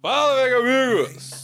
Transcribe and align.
Fala, 0.00 0.44
meus 0.44 0.60
amigos! 0.60 1.38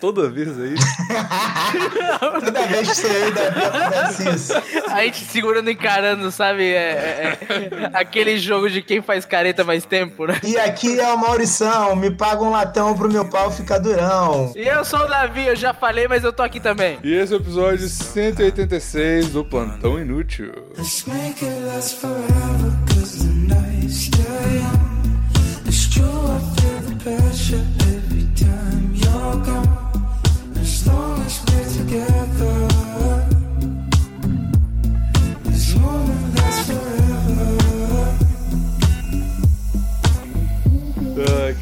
Toda 0.00 0.28
vez 0.28 0.48
aí. 0.60 0.74
Toda 2.20 2.66
vez 2.66 2.88
que 2.88 2.94
você 2.94 3.06
ainda 3.08 3.48
acontece 3.48 4.28
isso. 4.28 4.52
A 4.88 5.02
gente 5.02 5.24
segurando 5.24 5.68
encarando, 5.70 6.30
sabe? 6.30 6.64
É, 6.64 6.76
é, 6.76 7.38
é, 7.50 7.90
aquele 7.94 8.38
jogo 8.38 8.70
de 8.70 8.82
quem 8.82 9.02
faz 9.02 9.24
careta 9.24 9.64
mais 9.64 9.84
tempo, 9.84 10.26
né? 10.26 10.38
E 10.44 10.56
aqui 10.58 11.00
é 11.00 11.12
o 11.12 11.18
Maurição, 11.18 11.96
me 11.96 12.10
paga 12.10 12.42
um 12.44 12.50
latão 12.50 12.94
pro 12.94 13.10
meu 13.10 13.24
pau 13.24 13.50
ficar 13.50 13.78
durão. 13.78 14.52
E 14.54 14.68
eu 14.68 14.84
sou 14.84 15.00
o 15.00 15.08
Davi, 15.08 15.46
eu 15.46 15.56
já 15.56 15.74
falei, 15.74 16.06
mas 16.06 16.22
eu 16.22 16.32
tô 16.32 16.42
aqui 16.42 16.60
também. 16.60 16.98
E 17.02 17.12
esse 17.12 17.32
é 17.32 17.36
o 17.36 17.40
episódio 17.40 17.88
186 17.88 19.30
do 19.30 19.44
Plantão 19.44 19.98
Inútil. 19.98 20.52
Let's 20.76 21.04
make 21.06 21.44
it 21.44 21.64
last 21.64 21.96
forever, 21.96 22.72
cause 22.94 23.24
the 23.24 23.54
night's 23.54 24.04
still 24.04 24.22
young. 24.22 24.85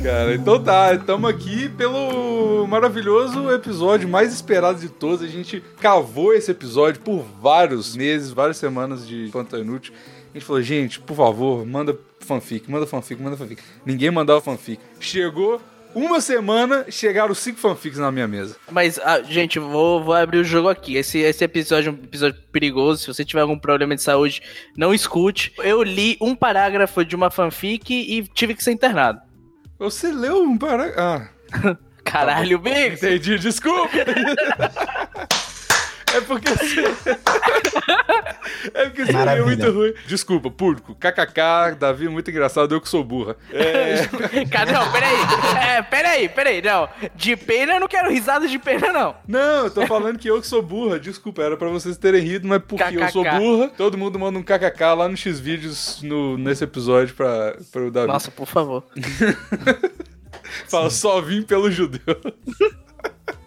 Cara, 0.05 0.35
então 0.35 0.63
tá, 0.63 0.95
estamos 0.95 1.31
aqui 1.31 1.69
pelo 1.71 2.67
maravilhoso 2.67 3.51
episódio 3.51 4.09
mais 4.09 4.33
esperado 4.33 4.79
de 4.79 4.89
todos. 4.89 5.23
A 5.23 5.27
gente 5.27 5.63
cavou 5.81 6.33
esse 6.35 6.51
episódio 6.51 7.01
por 7.01 7.25
vários 7.41 7.97
meses, 7.97 8.31
várias 8.31 8.59
semanas 8.59 9.07
de 9.07 9.29
Plantão 9.33 9.61
Inútil. 9.61 9.95
A 10.35 10.37
gente 10.37 10.47
falou, 10.47 10.61
gente, 10.63 10.99
por 10.99 11.17
favor, 11.17 11.65
manda 11.65 11.97
fanfic, 12.19 12.69
manda 12.69 12.85
fanfic, 12.89 13.23
manda 13.23 13.37
fanfic. 13.37 13.63
Ninguém 13.87 14.11
mandava 14.11 14.41
fanfic. 14.41 14.81
Chegou 14.99 15.63
uma 15.95 16.21
semana, 16.21 16.87
chegaram 16.91 17.33
cinco 17.37 17.61
fanfics 17.61 18.01
na 18.01 18.11
minha 18.11 18.27
mesa. 18.27 18.57
Mas, 18.69 18.99
ah, 18.99 19.23
gente, 19.23 19.61
vou, 19.61 20.03
vou 20.03 20.13
abrir 20.13 20.39
o 20.39 20.45
jogo 20.45 20.69
aqui. 20.69 20.97
Esse, 20.97 21.19
esse 21.19 21.45
episódio 21.45 21.91
é 21.91 21.93
um 21.93 22.05
episódio 22.05 22.43
perigoso. 22.51 23.03
Se 23.03 23.07
você 23.07 23.25
tiver 23.25 23.43
algum 23.43 23.57
problema 23.57 23.95
de 23.95 24.03
saúde, 24.03 24.43
não 24.77 24.93
escute. 24.93 25.53
Eu 25.59 25.85
li 25.85 26.17
um 26.21 26.35
parágrafo 26.35 27.05
de 27.05 27.15
uma 27.15 27.31
fanfic 27.31 27.95
e 27.95 28.27
tive 28.35 28.57
que 28.57 28.65
ser 28.65 28.73
internado. 28.73 29.21
Você 29.79 30.11
leu 30.11 30.43
um 30.43 30.59
para... 30.59 30.95
Ah, 30.97 31.29
Caralho, 32.03 32.59
Biggs! 32.59 33.07
entendi, 33.07 33.39
desculpa. 33.39 33.89
É 36.15 36.21
porque 36.21 36.49
você... 36.51 36.85
É 38.73 38.85
porque 38.87 39.05
seria 39.05 39.21
Maravilha. 39.21 39.45
muito 39.45 39.71
ruim. 39.71 39.93
Desculpa, 40.07 40.51
público. 40.51 40.95
KKK, 40.95 41.77
Davi, 41.79 42.09
muito 42.09 42.31
engraçado, 42.31 42.75
eu 42.75 42.81
que 42.81 42.89
sou 42.89 43.05
burra. 43.05 43.37
É... 43.53 44.03
Não, 44.73 44.91
peraí. 44.91 45.17
É, 45.69 45.83
peraí, 45.83 46.29
peraí, 46.29 46.63
não. 46.63 46.89
De 47.15 47.37
pena 47.37 47.75
eu 47.75 47.81
não 47.81 47.89
quero 47.89 48.11
risada 48.11 48.49
de 48.49 48.59
pena, 48.59 48.93
não. 48.93 49.15
Não, 49.27 49.65
eu 49.65 49.71
tô 49.71 49.87
falando 49.87 50.19
que 50.19 50.29
eu 50.29 50.41
que 50.41 50.47
sou 50.47 50.63
burra. 50.63 50.99
Desculpa, 50.99 51.43
era 51.43 51.57
pra 51.57 51.69
vocês 51.69 51.97
terem 51.97 52.23
rido, 52.23 52.49
mas 52.49 52.63
porque 52.67 52.97
eu 52.97 53.09
sou 53.11 53.25
KKK. 53.25 53.39
burra, 53.39 53.69
todo 53.77 53.99
mundo 53.99 54.19
manda 54.19 54.39
um 54.39 54.43
kkk 54.43 54.83
lá 54.97 55.09
no 55.09 55.17
X-Vídeos 55.17 56.01
no, 56.03 56.39
nesse 56.39 56.65
episódio 56.65 57.15
pra, 57.15 57.57
pra 57.71 57.83
o 57.83 57.91
Davi. 57.91 58.09
Nossa, 58.09 58.31
por 58.31 58.47
favor. 58.47 58.85
Fala, 60.69 60.91
só 60.91 61.21
vim 61.21 61.43
pelo 61.43 61.71
judeu. 61.71 62.01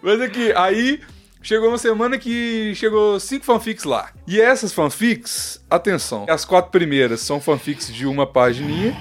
mas 0.02 0.20
aqui, 0.20 0.52
aí 0.54 1.00
chegou 1.42 1.68
uma 1.68 1.78
semana 1.78 2.18
que 2.18 2.72
chegou 2.74 3.18
cinco 3.20 3.44
fanfics 3.44 3.84
lá. 3.84 4.10
E 4.26 4.40
essas 4.40 4.72
fanfics, 4.72 5.64
atenção, 5.70 6.26
as 6.28 6.44
quatro 6.44 6.70
primeiras 6.70 7.20
são 7.20 7.40
fanfics 7.40 7.92
de 7.92 8.06
uma 8.06 8.26
pagininha. 8.26 8.96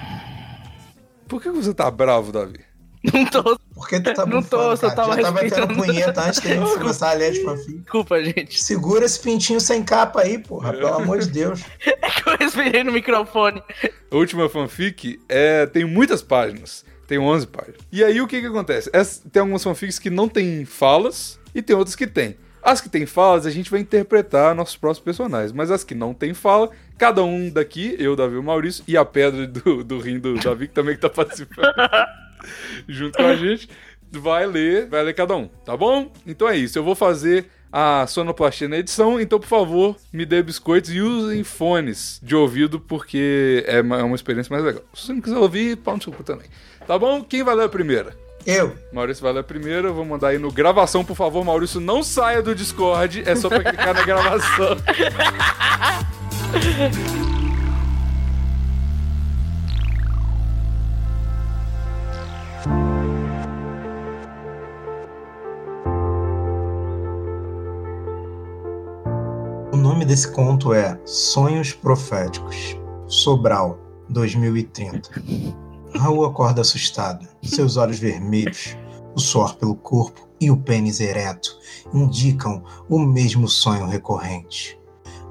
Por 1.28 1.42
que 1.42 1.50
você 1.50 1.74
tá 1.74 1.90
bravo, 1.92 2.32
Davi? 2.32 2.60
Não 3.14 3.26
tô. 3.26 3.58
Por 3.74 3.88
que 3.88 4.00
tu 4.00 4.14
tá 4.14 4.26
Não 4.26 4.42
tô, 4.42 4.58
bufando, 4.58 4.78
só 4.78 4.90
cara? 4.90 4.96
tava 4.96 5.16
Já 5.16 5.22
tava 5.32 5.40
tendo 5.50 5.76
punheta 5.76 6.22
antes 6.22 6.40
da 6.42 6.50
gente 6.50 6.78
começar 6.80 7.12
a 7.12 7.14
ler 7.14 7.32
de 7.32 7.44
fanfic. 7.44 7.78
Desculpa, 7.80 8.24
gente. 8.24 8.62
Segura 8.64 9.06
esse 9.06 9.20
pintinho 9.20 9.62
sem 9.62 9.84
capa 9.84 10.22
aí, 10.22 10.40
porra. 10.40 10.74
Pelo 10.74 10.94
amor 10.94 11.20
de 11.20 11.28
Deus. 11.30 11.62
É 12.02 12.10
que 12.10 12.28
eu 12.30 12.38
respirei 12.38 12.84
no 12.84 12.92
microfone. 12.92 13.62
A 14.12 14.16
última 14.16 14.50
fanfic 14.50 15.20
é, 15.30 15.66
tem 15.68 15.86
muitas 15.86 16.22
páginas. 16.22 16.84
Tem 17.06 17.18
11 17.20 17.48
páginas. 17.48 17.78
E 17.92 18.04
aí 18.04 18.20
o 18.20 18.28
que 18.28 18.42
que 18.42 18.48
acontece? 18.48 18.90
Essa- 18.92 19.22
tem 19.30 19.40
algumas 19.42 19.64
fanfics 19.64 20.00
que 20.00 20.10
não 20.10 20.28
tem 20.28 20.66
falas 20.66 21.40
e 21.58 21.62
tem 21.62 21.76
outras 21.76 21.96
que 21.96 22.06
tem. 22.06 22.38
As 22.62 22.82
que 22.82 22.90
tem 22.90 23.06
falas, 23.06 23.46
a 23.46 23.50
gente 23.50 23.72
vai 23.72 23.80
interpretar 23.80 24.54
nossos 24.54 24.76
próprios 24.76 25.04
personagens. 25.04 25.52
Mas 25.52 25.72
as 25.72 25.84
que 25.84 25.96
não 25.96 26.14
tem 26.14 26.34
fala, 26.34 26.70
cada 26.98 27.24
um 27.24 27.50
daqui, 27.50 27.96
eu, 27.98 28.16
Davi 28.16 28.36
e 28.36 28.38
o 28.38 28.44
Maurício, 28.44 28.84
e 28.88 28.96
a 28.96 29.04
pedra 29.04 29.48
do, 29.48 29.84
do 29.84 30.00
rim 30.00 30.20
do 30.20 30.36
Davi, 30.36 30.68
que 30.68 30.74
também 30.74 30.96
que 30.96 31.02
tá 31.02 31.10
participando 31.10 31.74
junto 32.88 33.18
com 33.18 33.24
a 33.24 33.36
gente, 33.36 33.70
vai 34.12 34.46
ler, 34.46 34.88
vai 34.88 35.04
ler 35.04 35.14
cada 35.14 35.36
um, 35.36 35.48
tá 35.66 35.76
bom? 35.76 36.12
Então 36.26 36.48
é 36.48 36.56
isso, 36.56 36.78
eu 36.78 36.84
vou 36.84 36.94
fazer 36.94 37.48
a 37.72 38.06
sonoplastia 38.08 38.68
na 38.68 38.78
edição, 38.78 39.20
então 39.20 39.40
por 39.40 39.48
favor, 39.48 39.96
me 40.14 40.26
dê 40.26 40.42
biscoitos 40.44 40.92
e 40.92 41.02
usem 41.02 41.44
fones 41.44 42.20
de 42.22 42.36
ouvido, 42.36 42.80
porque 42.80 43.64
é 43.68 43.82
uma, 43.82 44.00
é 44.00 44.04
uma 44.04 44.16
experiência 44.16 44.54
mais 44.54 44.64
legal. 44.64 44.84
Se 44.94 45.08
você 45.08 45.14
não 45.14 45.22
quiser 45.22 45.38
ouvir, 45.38 45.78
pau 45.78 45.96
no 45.96 46.04
seu 46.04 46.14
também. 46.24 46.48
Tá 46.86 46.98
bom? 46.98 47.24
Quem 47.24 47.44
vai 47.44 47.56
ler 47.56 47.66
a 47.66 47.70
primeira? 47.70 48.27
Eu. 48.48 48.74
Maurício 48.94 49.22
vai 49.22 49.34
ler 49.34 49.42
a 49.42 49.44
primeira, 49.44 49.90
eu 49.90 49.94
vou 49.94 50.06
mandar 50.06 50.30
aí 50.30 50.38
no 50.38 50.50
gravação, 50.50 51.04
por 51.04 51.18
favor, 51.18 51.44
Maurício, 51.44 51.82
não 51.82 52.02
saia 52.02 52.42
do 52.42 52.56
Discord, 52.56 53.22
é 53.26 53.36
só 53.36 53.50
pra 53.50 53.62
clicar 53.62 53.94
na 53.94 54.04
gravação. 54.04 54.78
O 69.74 69.76
nome 69.76 70.06
desse 70.06 70.32
conto 70.32 70.74
é 70.74 70.98
Sonhos 71.04 71.74
Proféticos. 71.74 72.78
Sobral, 73.08 73.78
2030. 74.08 75.22
Raul 75.98 76.24
acorda 76.26 76.62
assustado. 76.62 77.28
Seus 77.48 77.78
olhos 77.78 77.98
vermelhos, 77.98 78.76
o 79.16 79.20
suor 79.20 79.56
pelo 79.56 79.76
corpo 79.76 80.28
e 80.40 80.52
o 80.52 80.58
pênis 80.58 81.00
ereto 81.00 81.58
indicam 81.94 82.62
o 82.90 83.00
mesmo 83.00 83.48
sonho 83.48 83.88
recorrente. 83.88 84.78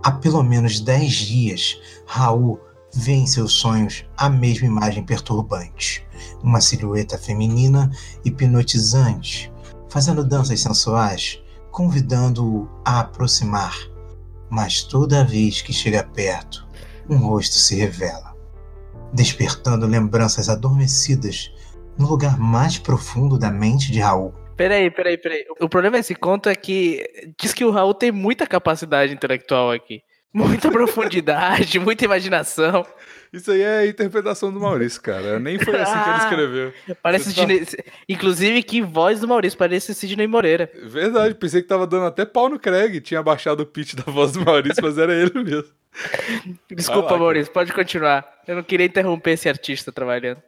Há 0.03 0.11
pelo 0.11 0.43
menos 0.43 0.81
dez 0.81 1.13
dias, 1.13 1.79
Raul 2.07 2.59
vê 2.95 3.13
em 3.13 3.27
seus 3.27 3.53
sonhos 3.53 4.05
a 4.17 4.31
mesma 4.31 4.67
imagem 4.67 5.05
perturbante. 5.05 6.07
Uma 6.43 6.61
silhueta 6.61 7.19
feminina 7.19 7.91
hipnotizante, 8.25 9.53
fazendo 9.91 10.25
danças 10.25 10.61
sensuais, 10.61 11.41
convidando-o 11.71 12.67
a 12.85 13.01
aproximar. 13.01 13.77
Mas 14.49 14.83
toda 14.83 15.25
vez 15.25 15.61
que 15.61 15.73
chega 15.73 16.03
perto, 16.03 16.67
um 17.11 17.19
rosto 17.19 17.57
se 17.57 17.77
revela, 17.77 18.35
despertando 19.13 19.87
lembranças 19.87 20.49
adormecidas 20.49 21.53
no 21.99 22.09
lugar 22.09 22.39
mais 22.39 22.79
profundo 22.79 23.39
da 23.39 23.51
mente 23.51 23.91
de 23.91 24.01
Raul. 24.01 24.35
Peraí, 24.57 24.91
peraí, 24.91 25.19
peraí. 25.19 25.45
O 25.61 25.69
problema 25.69 25.99
desse 25.99 26.15
conto 26.15 26.49
é 26.49 26.55
que 26.55 27.05
diz 27.39 27.53
que 27.53 27.65
o 27.65 27.71
Raul 27.71 27.93
tem 27.93 28.11
muita 28.11 28.47
capacidade 28.47 29.13
intelectual 29.13 29.71
aqui. 29.71 30.03
Muita 30.33 30.71
profundidade, 30.73 31.79
muita 31.79 32.05
imaginação. 32.05 32.87
Isso 33.33 33.51
aí 33.51 33.61
é 33.61 33.79
a 33.79 33.87
interpretação 33.87 34.53
do 34.53 34.61
Maurício, 34.61 35.01
cara. 35.03 35.39
Nem 35.39 35.59
foi 35.59 35.79
assim 35.79 36.03
que 36.03 36.09
ele 36.09 36.19
escreveu. 36.19 36.73
Parece 37.03 37.35
tá- 37.35 37.41
Sidney... 37.41 37.67
Inclusive, 38.09 38.63
que 38.63 38.81
voz 38.81 39.21
do 39.21 39.29
Maurício, 39.29 39.59
parece 39.59 39.95
Sidney 39.95 40.27
Moreira. 40.27 40.71
Verdade, 40.85 41.35
pensei 41.35 41.61
que 41.61 41.69
tava 41.69 41.87
dando 41.87 42.07
até 42.07 42.25
pau 42.25 42.49
no 42.49 42.59
Craig. 42.59 43.01
Tinha 43.01 43.23
baixado 43.23 43.61
o 43.63 43.67
pitch 43.67 43.95
da 43.95 44.11
voz 44.11 44.33
do 44.33 44.45
Maurício, 44.45 44.83
mas 44.83 44.97
era 44.97 45.15
ele 45.15 45.43
mesmo. 45.43 45.69
Desculpa, 46.71 47.13
lá, 47.13 47.19
Maurício, 47.19 47.53
pode 47.53 47.73
continuar. 47.73 48.27
Eu 48.47 48.57
não 48.57 48.63
queria 48.63 48.87
interromper 48.87 49.33
esse 49.33 49.49
artista 49.49 49.91
trabalhando. 49.91 50.43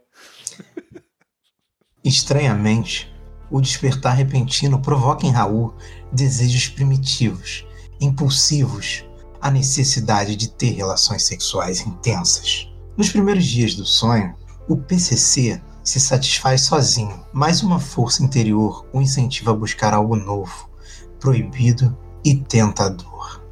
Estranhamente, 2.04 3.12
o 3.50 3.60
despertar 3.60 4.14
repentino 4.14 4.80
provoca 4.80 5.26
em 5.26 5.30
Raul 5.30 5.74
desejos 6.12 6.68
primitivos, 6.68 7.66
impulsivos, 8.00 9.04
a 9.40 9.50
necessidade 9.50 10.36
de 10.36 10.48
ter 10.48 10.70
relações 10.70 11.24
sexuais 11.24 11.80
intensas. 11.80 12.68
Nos 12.96 13.10
primeiros 13.10 13.44
dias 13.44 13.74
do 13.74 13.84
sonho, 13.84 14.34
o 14.68 14.76
PCC 14.76 15.60
se 15.82 15.98
satisfaz 15.98 16.62
sozinho, 16.62 17.24
mas 17.32 17.62
uma 17.62 17.80
força 17.80 18.22
interior 18.22 18.86
o 18.92 19.00
incentiva 19.00 19.50
a 19.50 19.56
buscar 19.56 19.92
algo 19.92 20.14
novo, 20.14 20.70
proibido 21.18 21.96
e 22.24 22.36
tentador. 22.36 23.42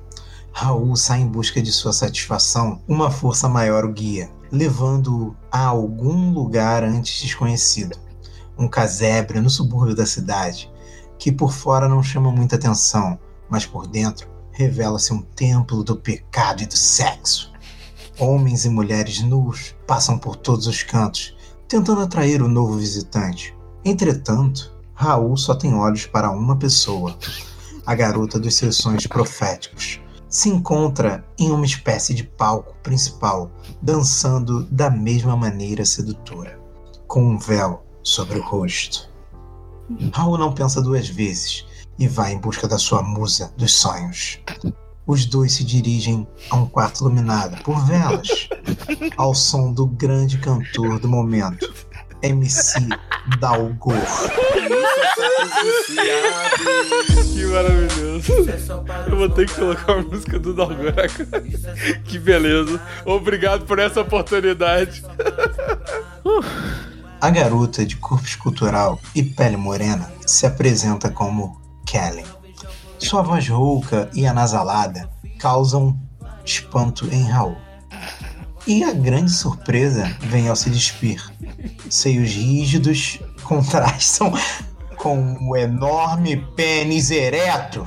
Raul 0.53 0.95
sai 0.97 1.21
em 1.21 1.27
busca 1.27 1.61
de 1.61 1.73
sua 1.73 1.93
satisfação, 1.93 2.81
uma 2.87 3.11
força 3.11 3.49
maior 3.49 3.85
o 3.85 3.93
guia, 3.93 4.31
levando-o 4.53 5.37
a 5.51 5.65
algum 5.65 6.33
lugar 6.33 6.85
antes 6.85 7.21
desconhecido 7.21 8.06
um 8.59 8.69
casebre 8.69 9.41
no 9.41 9.51
subúrbio 9.51 9.95
da 9.95 10.07
cidade, 10.07 10.71
que 11.19 11.33
por 11.33 11.53
fora 11.53 11.89
não 11.89 12.03
chama 12.03 12.31
muita 12.31 12.57
atenção, 12.57 13.19
mas 13.49 13.67
por 13.67 13.87
dentro 13.87 14.29
revela-se 14.53 15.13
um 15.13 15.21
templo 15.21 15.85
do 15.85 15.97
pecado 15.97 16.63
e 16.63 16.67
do 16.67 16.77
sexo. 16.77 17.53
Homens 18.19 18.65
e 18.65 18.71
mulheres 18.71 19.21
nus 19.23 19.75
passam 19.87 20.19
por 20.19 20.37
todos 20.37 20.67
os 20.67 20.83
cantos, 20.83 21.37
tentando 21.69 22.01
atrair 22.01 22.43
o 22.43 22.49
novo 22.49 22.79
visitante. 22.79 23.55
Entretanto, 23.85 24.75
Raul 24.95 25.37
só 25.37 25.55
tem 25.55 25.75
olhos 25.75 26.07
para 26.07 26.31
uma 26.31 26.57
pessoa, 26.57 27.17
a 27.85 27.95
garota 27.95 28.39
dos 28.39 28.55
seus 28.55 28.77
sonhos 28.79 29.07
proféticos. 29.07 30.01
Se 30.29 30.49
encontra 30.49 31.25
em 31.39 31.51
uma 31.51 31.65
espécie 31.65 32.15
de 32.15 32.25
palco 32.25 32.75
principal, 32.83 33.51
dançando 33.81 34.65
da 34.65 34.91
mesma 34.91 35.37
maneira 35.37 35.85
sedutora, 35.85 36.59
com 37.07 37.23
um 37.23 37.39
véu 37.39 37.86
sobre 38.07 38.39
o 38.39 38.43
rosto. 38.43 39.09
Raul 40.13 40.39
não 40.39 40.53
pensa 40.53 40.81
duas 40.81 41.09
vezes 41.09 41.67
e 41.99 42.07
vai 42.07 42.33
em 42.33 42.39
busca 42.39 42.69
da 42.69 42.79
sua 42.79 43.03
musa 43.03 43.53
dos 43.57 43.73
sonhos. 43.73 44.39
Os 45.07 45.25
dois 45.25 45.53
se 45.53 45.65
dirigem 45.65 46.27
a 46.51 46.57
um 46.57 46.67
quarto 46.67 47.01
iluminado 47.01 47.63
por 47.63 47.79
velas, 47.87 48.49
ao 49.17 49.35
som 49.35 49.73
do 49.73 49.87
grande 49.87 50.39
cantor 50.39 50.99
do 50.99 51.09
momento, 51.09 51.73
MC 52.23 52.81
Dalgor. 53.39 53.95
Que 57.33 57.47
maravilhoso. 57.47 58.33
Eu 59.09 59.17
vou 59.17 59.29
ter 59.29 59.47
que 59.47 59.55
colocar 59.55 59.93
a 59.93 60.03
música 60.03 60.39
do 60.39 60.53
Dalgora. 60.55 61.07
Que 62.05 62.19
beleza. 62.19 62.81
Obrigado 63.05 63.65
por 63.65 63.79
essa 63.79 64.01
oportunidade. 64.01 65.05
A 67.19 67.31
garota 67.31 67.85
de 67.85 67.97
corpo 67.97 68.27
escultural 68.27 69.01
e 69.15 69.23
pele 69.23 69.57
morena 69.57 70.13
se 70.27 70.47
apresenta 70.47 71.11
como 71.11 71.61
Kelly. 71.87 72.25
Sua 72.99 73.23
voz 73.23 73.49
rouca 73.49 74.11
e 74.15 74.27
anasalada 74.27 75.09
causam 75.39 75.99
espanto 76.45 77.09
em 77.13 77.23
Raul. 77.23 77.57
E 78.67 78.85
a 78.85 78.93
grande 78.93 79.31
surpresa 79.31 80.15
vem 80.21 80.49
ao 80.49 80.57
se 80.57 80.69
despir. 80.69 81.25
Seios 81.89 82.31
rígidos 82.33 83.19
contrastam 83.45 84.33
com 84.99 85.39
o 85.49 85.57
enorme 85.57 86.37
pênis 86.55 87.11
ereto. 87.11 87.87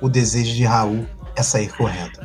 O 0.00 0.08
desejo 0.08 0.54
de 0.54 0.64
Raul 0.64 1.06
é 1.36 1.42
sair 1.42 1.72
correndo. 1.72 2.18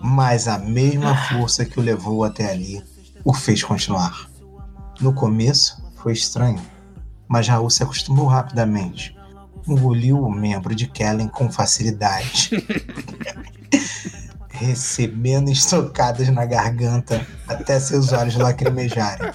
Mas 0.00 0.48
a 0.48 0.58
mesma 0.58 1.14
força 1.28 1.64
que 1.64 1.78
o 1.78 1.82
levou 1.82 2.24
até 2.24 2.50
ali 2.50 2.82
o 3.24 3.34
fez 3.34 3.62
continuar. 3.62 4.29
No 5.00 5.14
começo 5.14 5.82
foi 5.96 6.12
estranho, 6.12 6.60
mas 7.26 7.48
Raul 7.48 7.70
se 7.70 7.82
acostumou 7.82 8.26
rapidamente. 8.26 9.16
Engoliu 9.66 10.22
o 10.22 10.30
membro 10.30 10.74
de 10.74 10.86
Kellen 10.86 11.28
com 11.28 11.50
facilidade, 11.50 12.50
recebendo 14.50 15.50
estocadas 15.50 16.28
na 16.28 16.44
garganta 16.44 17.26
até 17.48 17.80
seus 17.80 18.12
olhos 18.12 18.36
lacrimejarem. 18.36 19.32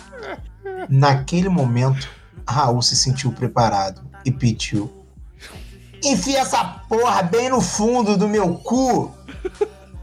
Naquele 0.87 1.49
momento, 1.49 2.07
Raul 2.47 2.81
se 2.83 2.95
sentiu 2.95 3.31
preparado 3.31 4.03
e 4.23 4.31
pediu: 4.31 4.91
Enfia 6.03 6.41
essa 6.41 6.63
porra 6.87 7.23
bem 7.23 7.49
no 7.49 7.59
fundo 7.59 8.15
do 8.15 8.27
meu 8.27 8.53
cu! 8.55 9.11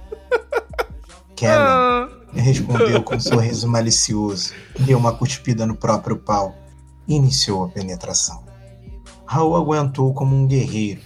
Kellen 1.36 2.21
respondeu 2.40 3.02
com 3.02 3.16
um 3.16 3.20
sorriso 3.20 3.68
malicioso, 3.68 4.52
deu 4.80 4.98
uma 4.98 5.12
cuspida 5.12 5.66
no 5.66 5.76
próprio 5.76 6.16
pau 6.16 6.54
e 7.06 7.14
iniciou 7.14 7.64
a 7.64 7.68
penetração. 7.68 8.44
Raul 9.26 9.56
aguentou 9.56 10.12
como 10.14 10.34
um 10.36 10.46
guerreiro, 10.46 11.00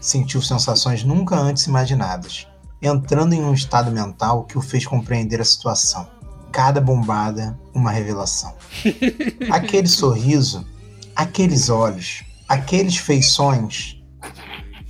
sentiu 0.00 0.40
sensações 0.40 1.04
nunca 1.04 1.36
antes 1.36 1.66
imaginadas, 1.66 2.46
entrando 2.80 3.34
em 3.34 3.42
um 3.42 3.52
estado 3.52 3.90
mental 3.90 4.44
que 4.44 4.56
o 4.56 4.62
fez 4.62 4.86
compreender 4.86 5.40
a 5.40 5.44
situação. 5.44 6.08
Cada 6.50 6.80
bombada, 6.80 7.58
uma 7.72 7.90
revelação. 7.90 8.54
Aquele 9.50 9.86
sorriso, 9.86 10.66
aqueles 11.14 11.68
olhos, 11.68 12.24
aqueles 12.48 12.96
feições, 12.96 14.02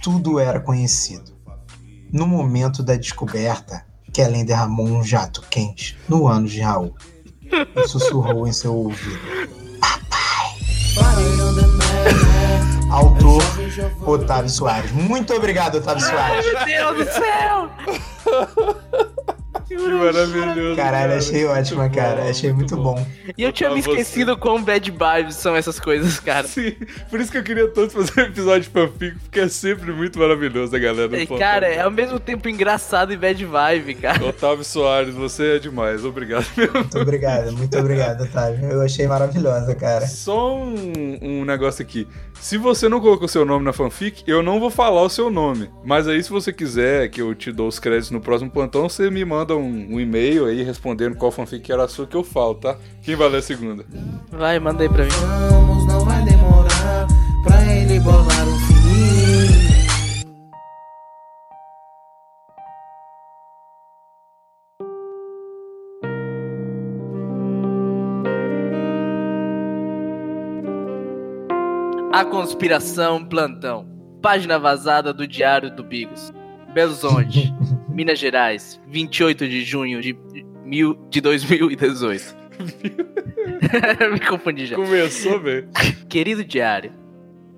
tudo 0.02 0.38
era 0.38 0.60
conhecido. 0.60 1.32
No 2.12 2.26
momento 2.26 2.82
da 2.82 2.96
descoberta, 2.96 3.84
Kellen 4.12 4.44
derramou 4.44 4.86
um 4.86 5.02
jato 5.02 5.42
quente 5.50 5.98
no 6.08 6.26
ânus 6.26 6.52
de 6.52 6.60
Raul 6.60 6.94
e 7.76 7.88
sussurrou 7.88 8.46
em 8.46 8.52
seu 8.52 8.74
ouvido. 8.74 9.20
Autor 12.90 13.42
Otávio 14.04 14.50
Soares. 14.50 14.90
Muito 14.92 15.32
obrigado, 15.32 15.76
Otávio 15.76 16.04
Soares. 16.04 16.46
Meu 16.66 16.94
Deus 16.94 17.06
do 17.06 17.12
céu! 17.12 17.70
Que 19.70 19.76
maravilhoso. 19.78 20.74
Caralho, 20.74 21.12
achei 21.14 21.44
ótima, 21.44 21.88
cara. 21.88 22.28
Achei 22.28 22.52
muito 22.52 22.74
bom. 22.76 23.06
E 23.38 23.44
eu 23.44 23.52
tinha 23.52 23.70
me 23.70 23.78
Ah, 23.78 23.82
você. 23.82 23.90
esquecido 23.90 24.36
quão 24.36 24.60
bad 24.64 24.90
vibes 24.90 25.36
são 25.36 25.54
essas 25.54 25.78
coisas, 25.78 26.18
cara. 26.18 26.44
Sim, 26.48 26.74
por 27.08 27.20
isso 27.20 27.30
que 27.30 27.38
eu 27.38 27.44
queria 27.44 27.68
tanto 27.68 27.92
fazer 27.92 28.22
um 28.22 28.24
episódio 28.24 28.62
de 28.62 28.68
fanfic, 28.70 29.16
porque 29.20 29.38
é 29.38 29.48
sempre 29.48 29.92
muito 29.92 30.18
maravilhoso 30.18 30.74
a 30.74 30.78
galera 30.80 31.06
do 31.08 31.16
E, 31.16 31.24
cara, 31.24 31.68
é 31.68 31.82
ao 31.82 31.90
mesmo 31.90 32.18
tempo 32.18 32.48
engraçado 32.48 33.12
e 33.12 33.16
bad 33.16 33.44
vibe, 33.44 33.94
cara. 33.94 34.24
Otávio 34.26 34.64
Soares, 34.64 35.14
você 35.14 35.54
é 35.54 35.58
demais, 35.60 36.04
obrigado 36.04 36.46
mesmo. 36.56 36.74
Muito 36.74 36.98
obrigado, 36.98 37.52
muito 37.52 37.78
obrigado, 37.78 38.22
Otávio. 38.24 38.64
Eu 38.68 38.82
achei 38.82 39.06
maravilhosa, 39.06 39.72
cara. 39.76 40.04
Só 40.08 40.56
um, 40.56 40.74
um 41.22 41.44
negócio 41.44 41.80
aqui. 41.80 42.08
Se 42.40 42.56
você 42.58 42.88
não 42.88 43.00
colocou 43.00 43.28
seu 43.28 43.44
nome 43.44 43.64
na 43.66 43.72
fanfic, 43.72 44.24
eu 44.26 44.42
não 44.42 44.58
vou 44.58 44.70
falar 44.70 45.02
o 45.02 45.08
seu 45.10 45.30
nome. 45.30 45.70
Mas 45.84 46.08
aí, 46.08 46.20
se 46.22 46.30
você 46.30 46.52
quiser 46.52 47.08
que 47.10 47.20
eu 47.22 47.34
te 47.34 47.52
dou 47.52 47.68
os 47.68 47.78
créditos 47.78 48.10
no 48.10 48.20
próximo 48.20 48.50
plantão, 48.50 48.88
você 48.88 49.10
me 49.10 49.22
manda 49.24 49.54
um, 49.60 49.94
um 49.94 50.00
e-mail 50.00 50.46
aí 50.46 50.62
respondendo 50.62 51.16
qual 51.16 51.30
fanfic 51.30 51.70
era 51.70 51.84
a 51.84 51.88
sua 51.88 52.06
que 52.06 52.16
eu 52.16 52.24
falo, 52.24 52.54
tá? 52.54 52.76
Quem 53.02 53.14
vai 53.14 53.28
ler 53.28 53.38
a 53.38 53.42
segunda? 53.42 53.84
Vai, 54.30 54.58
manda 54.58 54.82
aí 54.82 54.88
pra 54.88 55.04
mim. 55.04 55.10
Vamos, 55.10 55.86
não 55.86 56.04
vai 56.04 56.24
demorar 56.24 57.06
pra 57.44 57.74
ele 57.74 58.00
bolar 58.00 58.48
o 58.48 58.58
fim. 58.58 58.80
A 72.12 72.24
Conspiração 72.24 73.24
Plantão. 73.24 73.88
Página 74.20 74.58
vazada 74.58 75.14
do 75.14 75.26
Diário 75.26 75.74
do 75.74 75.82
Bigos. 75.82 76.30
Belo 76.72 76.92
Horizonte, 76.92 77.52
Minas 77.90 78.18
Gerais, 78.18 78.80
28 78.88 79.48
de 79.48 79.64
junho 79.64 80.00
de, 80.00 80.16
mil, 80.64 80.94
de 81.10 81.20
2018. 81.20 82.36
Me 84.12 84.20
confundi 84.20 84.66
já. 84.66 84.76
Começou, 84.76 85.40
velho. 85.40 85.68
Querido 86.08 86.44
Diário, 86.44 86.92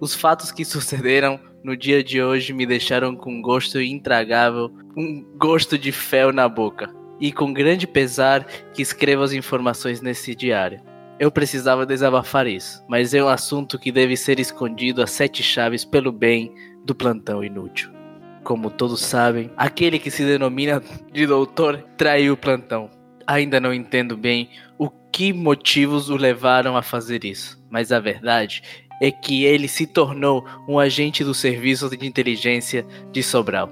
os 0.00 0.14
fatos 0.14 0.50
que 0.50 0.64
sucederam 0.64 1.38
no 1.62 1.76
dia 1.76 2.02
de 2.02 2.22
hoje 2.22 2.52
me 2.52 2.66
deixaram 2.66 3.14
com 3.14 3.34
um 3.34 3.42
gosto 3.42 3.80
intragável, 3.80 4.70
um 4.96 5.22
gosto 5.36 5.78
de 5.78 5.92
fel 5.92 6.32
na 6.32 6.48
boca. 6.48 6.92
E 7.20 7.30
com 7.30 7.52
grande 7.52 7.86
pesar 7.86 8.44
que 8.72 8.82
escrevo 8.82 9.22
as 9.22 9.32
informações 9.32 10.00
nesse 10.00 10.34
diário. 10.34 10.80
Eu 11.20 11.30
precisava 11.30 11.86
desabafar 11.86 12.48
isso, 12.48 12.82
mas 12.88 13.14
é 13.14 13.22
um 13.22 13.28
assunto 13.28 13.78
que 13.78 13.92
deve 13.92 14.16
ser 14.16 14.40
escondido 14.40 15.00
a 15.00 15.06
sete 15.06 15.40
chaves 15.40 15.84
pelo 15.84 16.10
bem 16.10 16.52
do 16.84 16.96
plantão 16.96 17.44
inútil. 17.44 18.01
Como 18.42 18.70
todos 18.70 19.00
sabem, 19.00 19.50
aquele 19.56 19.98
que 19.98 20.10
se 20.10 20.24
denomina 20.24 20.82
de 21.12 21.26
doutor 21.26 21.84
traiu 21.96 22.34
o 22.34 22.36
plantão. 22.36 22.90
Ainda 23.26 23.60
não 23.60 23.72
entendo 23.72 24.16
bem 24.16 24.50
o 24.76 24.90
que 24.90 25.32
motivos 25.32 26.10
o 26.10 26.16
levaram 26.16 26.76
a 26.76 26.82
fazer 26.82 27.24
isso, 27.24 27.62
mas 27.70 27.92
a 27.92 28.00
verdade 28.00 28.62
é 29.00 29.10
que 29.10 29.44
ele 29.44 29.68
se 29.68 29.86
tornou 29.86 30.44
um 30.68 30.78
agente 30.78 31.24
do 31.24 31.34
serviço 31.34 31.88
de 31.90 32.06
inteligência 32.06 32.84
de 33.10 33.22
Sobral. 33.22 33.70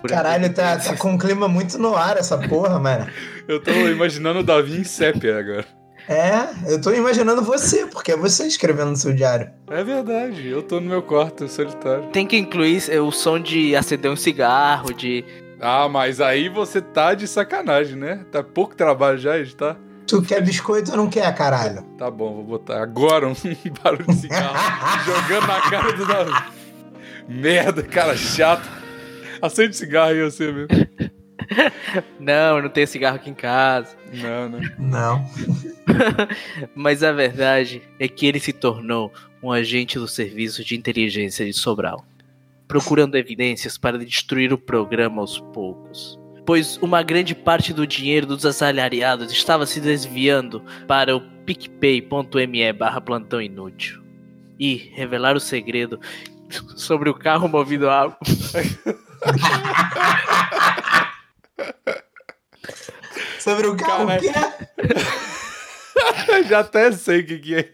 Por 0.00 0.10
Caralho, 0.10 0.52
tá, 0.52 0.76
tá 0.78 0.96
com 0.96 1.12
um 1.12 1.18
clima 1.18 1.48
muito 1.48 1.78
no 1.78 1.96
ar 1.96 2.16
essa 2.16 2.38
porra, 2.38 2.78
mano. 2.78 3.06
Eu 3.48 3.62
tô 3.62 3.70
imaginando 3.88 4.40
o 4.40 4.42
Davi 4.42 4.78
em 4.78 4.84
sépia 4.84 5.38
agora. 5.38 5.77
É, 6.08 6.72
eu 6.72 6.80
tô 6.80 6.90
imaginando 6.90 7.42
você, 7.42 7.86
porque 7.86 8.12
é 8.12 8.16
você 8.16 8.46
escrevendo 8.46 8.90
no 8.90 8.96
seu 8.96 9.12
diário. 9.12 9.50
É 9.70 9.84
verdade, 9.84 10.48
eu 10.48 10.62
tô 10.62 10.80
no 10.80 10.88
meu 10.88 11.02
quarto 11.02 11.46
solitário. 11.46 12.08
Tem 12.08 12.26
que 12.26 12.38
incluir 12.38 12.82
o 12.98 13.12
som 13.12 13.38
de 13.38 13.76
acender 13.76 14.10
um 14.10 14.16
cigarro, 14.16 14.94
de. 14.94 15.22
Ah, 15.60 15.86
mas 15.86 16.18
aí 16.18 16.48
você 16.48 16.80
tá 16.80 17.12
de 17.12 17.28
sacanagem, 17.28 17.96
né? 17.96 18.24
Tá 18.32 18.42
pouco 18.42 18.74
trabalho 18.74 19.18
já 19.18 19.38
editar. 19.38 19.76
Tu 20.06 20.22
quer 20.22 20.40
biscoito 20.40 20.92
ou 20.92 20.96
não 20.96 21.10
quer, 21.10 21.30
caralho? 21.34 21.82
Tá 21.98 22.10
bom, 22.10 22.36
vou 22.36 22.44
botar 22.44 22.82
agora 22.82 23.28
um 23.28 23.34
barulho 23.84 24.06
de 24.06 24.14
cigarro 24.14 24.56
jogando 25.04 25.46
na 25.46 25.60
cara 25.60 25.92
do 25.92 26.06
Davi. 26.06 26.32
Merda, 27.28 27.82
cara 27.82 28.16
chato. 28.16 28.66
Acende 29.42 29.76
cigarro 29.76 30.12
aí 30.12 30.22
você 30.22 30.50
mesmo. 30.50 30.68
Não, 32.20 32.62
não 32.62 32.68
tem 32.68 32.86
cigarro 32.86 33.16
aqui 33.16 33.30
em 33.30 33.34
casa. 33.34 33.96
Não, 34.12 34.48
não. 34.48 34.60
Não. 34.78 35.30
Mas 36.74 37.02
a 37.02 37.12
verdade 37.12 37.82
é 37.98 38.08
que 38.08 38.26
ele 38.26 38.40
se 38.40 38.52
tornou 38.52 39.12
um 39.42 39.52
agente 39.52 39.98
do 39.98 40.08
serviço 40.08 40.64
de 40.64 40.76
inteligência 40.76 41.46
de 41.46 41.52
Sobral, 41.52 42.04
procurando 42.66 43.16
evidências 43.16 43.78
para 43.78 43.98
destruir 43.98 44.52
o 44.52 44.58
programa 44.58 45.22
aos 45.22 45.40
poucos. 45.40 46.18
pois 46.44 46.76
uma 46.78 47.02
grande 47.02 47.34
parte 47.34 47.72
do 47.72 47.86
dinheiro 47.86 48.26
dos 48.26 48.44
assalariados 48.44 49.32
estava 49.32 49.64
se 49.66 49.80
desviando 49.80 50.62
para 50.86 51.16
o 51.16 51.20
picpay.me 51.20 52.72
barra 52.72 53.00
plantão 53.00 53.40
inútil. 53.40 54.02
E 54.58 54.74
revelar 54.94 55.36
o 55.36 55.40
segredo 55.40 56.00
sobre 56.76 57.08
o 57.08 57.14
carro 57.14 57.48
movido 57.48 57.88
a 57.88 58.02
água. 58.02 58.18
Sobre 63.40 63.66
o 63.66 63.76
carro 63.76 64.06
Caralho. 64.06 64.20
que 64.22 64.28
é. 66.38 66.42
Já 66.48 66.60
até 66.60 66.92
sei 66.92 67.20
o 67.20 67.26
que, 67.26 67.38
que 67.38 67.54
é. 67.56 67.72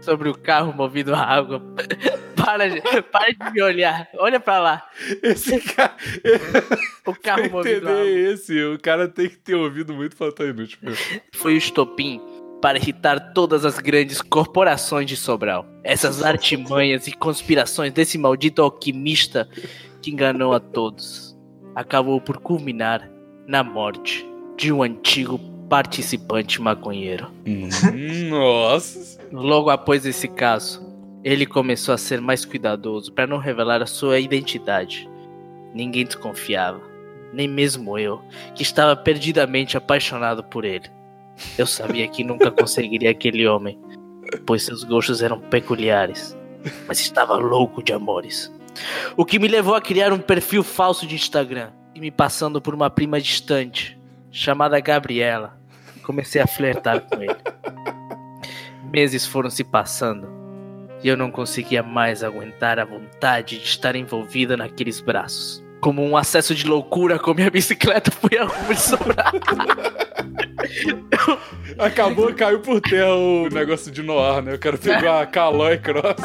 Sobre 0.00 0.28
o 0.28 0.34
carro 0.34 0.72
movido 0.72 1.14
a 1.14 1.20
água. 1.20 1.62
Para 2.36 2.68
de, 2.68 2.80
para 3.02 3.32
de 3.32 3.52
me 3.52 3.62
olhar. 3.62 4.08
Olha 4.14 4.38
pra 4.38 4.58
lá. 4.58 4.88
Esse 5.22 5.60
cara. 5.60 5.94
O 7.06 7.14
carro 7.14 7.42
pra 7.42 7.50
movido 7.50 7.88
a 7.88 7.92
água. 7.92 8.04
esse, 8.06 8.64
o 8.64 8.78
cara 8.78 9.08
tem 9.08 9.28
que 9.28 9.36
ter 9.36 9.54
ouvido 9.54 9.94
muito 9.94 10.16
Plantão 10.16 10.46
Inútil. 10.46 10.78
meu. 10.82 10.94
foi 11.32 11.54
o 11.54 11.58
estopim 11.58 12.20
para 12.64 12.78
irritar 12.78 13.34
todas 13.34 13.62
as 13.66 13.78
grandes 13.78 14.22
corporações 14.22 15.06
de 15.06 15.18
Sobral. 15.18 15.66
Essas 15.82 16.22
artimanhas 16.22 17.06
e 17.06 17.12
conspirações 17.12 17.92
desse 17.92 18.16
maldito 18.16 18.62
alquimista 18.62 19.46
que 20.00 20.10
enganou 20.10 20.54
a 20.54 20.58
todos. 20.58 21.36
Acabou 21.74 22.22
por 22.22 22.38
culminar 22.38 23.06
na 23.46 23.62
morte 23.62 24.26
de 24.56 24.72
um 24.72 24.82
antigo 24.82 25.38
participante 25.68 26.58
maconheiro. 26.58 27.30
Hum, 27.46 27.68
Nossa. 28.30 29.20
Logo 29.30 29.68
após 29.68 30.06
esse 30.06 30.26
caso, 30.26 30.82
ele 31.22 31.44
começou 31.44 31.94
a 31.94 31.98
ser 31.98 32.18
mais 32.18 32.46
cuidadoso 32.46 33.12
para 33.12 33.26
não 33.26 33.36
revelar 33.36 33.82
a 33.82 33.86
sua 33.86 34.18
identidade. 34.18 35.06
Ninguém 35.74 36.06
desconfiava, 36.06 36.80
nem 37.30 37.46
mesmo 37.46 37.98
eu, 37.98 38.22
que 38.54 38.62
estava 38.62 38.96
perdidamente 38.96 39.76
apaixonado 39.76 40.42
por 40.42 40.64
ele. 40.64 40.88
Eu 41.58 41.66
sabia 41.66 42.06
que 42.08 42.24
nunca 42.24 42.50
conseguiria 42.50 43.10
aquele 43.10 43.46
homem, 43.46 43.78
pois 44.46 44.62
seus 44.62 44.84
gostos 44.84 45.22
eram 45.22 45.40
peculiares, 45.40 46.36
mas 46.86 47.00
estava 47.00 47.36
louco 47.36 47.82
de 47.82 47.92
amores. 47.92 48.52
O 49.16 49.24
que 49.24 49.38
me 49.38 49.48
levou 49.48 49.74
a 49.74 49.80
criar 49.80 50.12
um 50.12 50.18
perfil 50.18 50.62
falso 50.62 51.06
de 51.06 51.14
Instagram 51.14 51.70
e 51.94 52.00
me 52.00 52.10
passando 52.10 52.60
por 52.60 52.74
uma 52.74 52.90
prima 52.90 53.20
distante, 53.20 53.98
chamada 54.30 54.80
Gabriela. 54.80 55.56
Comecei 56.02 56.40
a 56.40 56.46
flertar 56.46 57.00
com 57.02 57.22
ele. 57.22 57.36
Meses 58.92 59.26
foram 59.26 59.48
se 59.48 59.64
passando 59.64 60.28
e 61.02 61.08
eu 61.08 61.16
não 61.16 61.30
conseguia 61.30 61.82
mais 61.82 62.24
aguentar 62.24 62.78
a 62.78 62.84
vontade 62.84 63.58
de 63.58 63.64
estar 63.64 63.94
envolvida 63.94 64.56
naqueles 64.56 65.00
braços. 65.00 65.62
Como 65.80 66.02
um 66.02 66.16
acesso 66.16 66.54
de 66.54 66.66
loucura 66.66 67.18
com 67.18 67.34
minha 67.34 67.50
bicicleta, 67.50 68.10
fui 68.10 68.38
a 68.38 68.44
rua 68.44 68.74
de 68.74 68.80
sobrar. 68.80 69.32
Acabou, 71.78 72.32
caiu 72.34 72.60
por 72.60 72.80
terra 72.80 73.14
o 73.14 73.48
negócio 73.48 73.90
de 73.90 74.02
Noir, 74.02 74.42
né? 74.42 74.54
O 74.54 74.58
cara 74.58 74.78
pegou 74.78 75.10
a 75.10 75.26
Calói 75.26 75.78
Cross. 75.78 76.16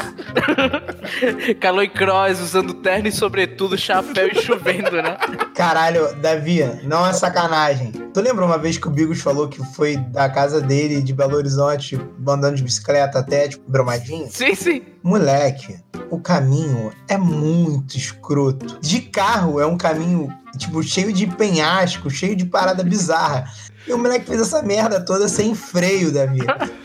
Caloi 1.60 1.88
Cross 1.88 2.40
usando 2.40 2.74
terno 2.74 3.08
e 3.08 3.12
sobretudo 3.12 3.76
chapéu 3.76 4.28
e 4.28 4.34
chovendo, 4.40 5.02
né? 5.02 5.16
Caralho, 5.54 6.14
Davi, 6.16 6.60
não 6.84 7.06
é 7.06 7.12
sacanagem. 7.12 7.92
Tu 8.12 8.20
lembra 8.20 8.44
uma 8.44 8.58
vez 8.58 8.78
que 8.78 8.88
o 8.88 8.90
Bigos 8.90 9.20
falou 9.20 9.48
que 9.48 9.62
foi 9.74 9.96
da 9.96 10.28
casa 10.28 10.60
dele 10.60 11.02
de 11.02 11.12
Belo 11.12 11.36
Horizonte 11.36 11.98
andando 12.26 12.56
de 12.56 12.62
bicicleta 12.62 13.18
até, 13.18 13.48
tipo, 13.48 13.68
Brumadinho? 13.70 14.28
Sim, 14.30 14.54
sim. 14.54 14.82
Moleque, 15.02 15.78
o 16.10 16.20
caminho 16.20 16.92
é 17.08 17.16
muito 17.16 17.96
escroto. 17.96 18.78
De 18.80 19.00
carro 19.00 19.60
é 19.60 19.66
um 19.66 19.76
caminho, 19.76 20.28
tipo, 20.58 20.82
cheio 20.82 21.12
de 21.12 21.26
penhasco, 21.26 22.10
cheio 22.10 22.36
de 22.36 22.44
parada 22.44 22.82
bizarra. 22.82 23.50
E 23.90 23.92
o 23.92 23.98
moleque 23.98 24.26
fez 24.26 24.40
essa 24.40 24.62
merda 24.62 25.04
toda 25.04 25.26
sem 25.26 25.52
freio, 25.52 26.12
Davi. 26.12 26.38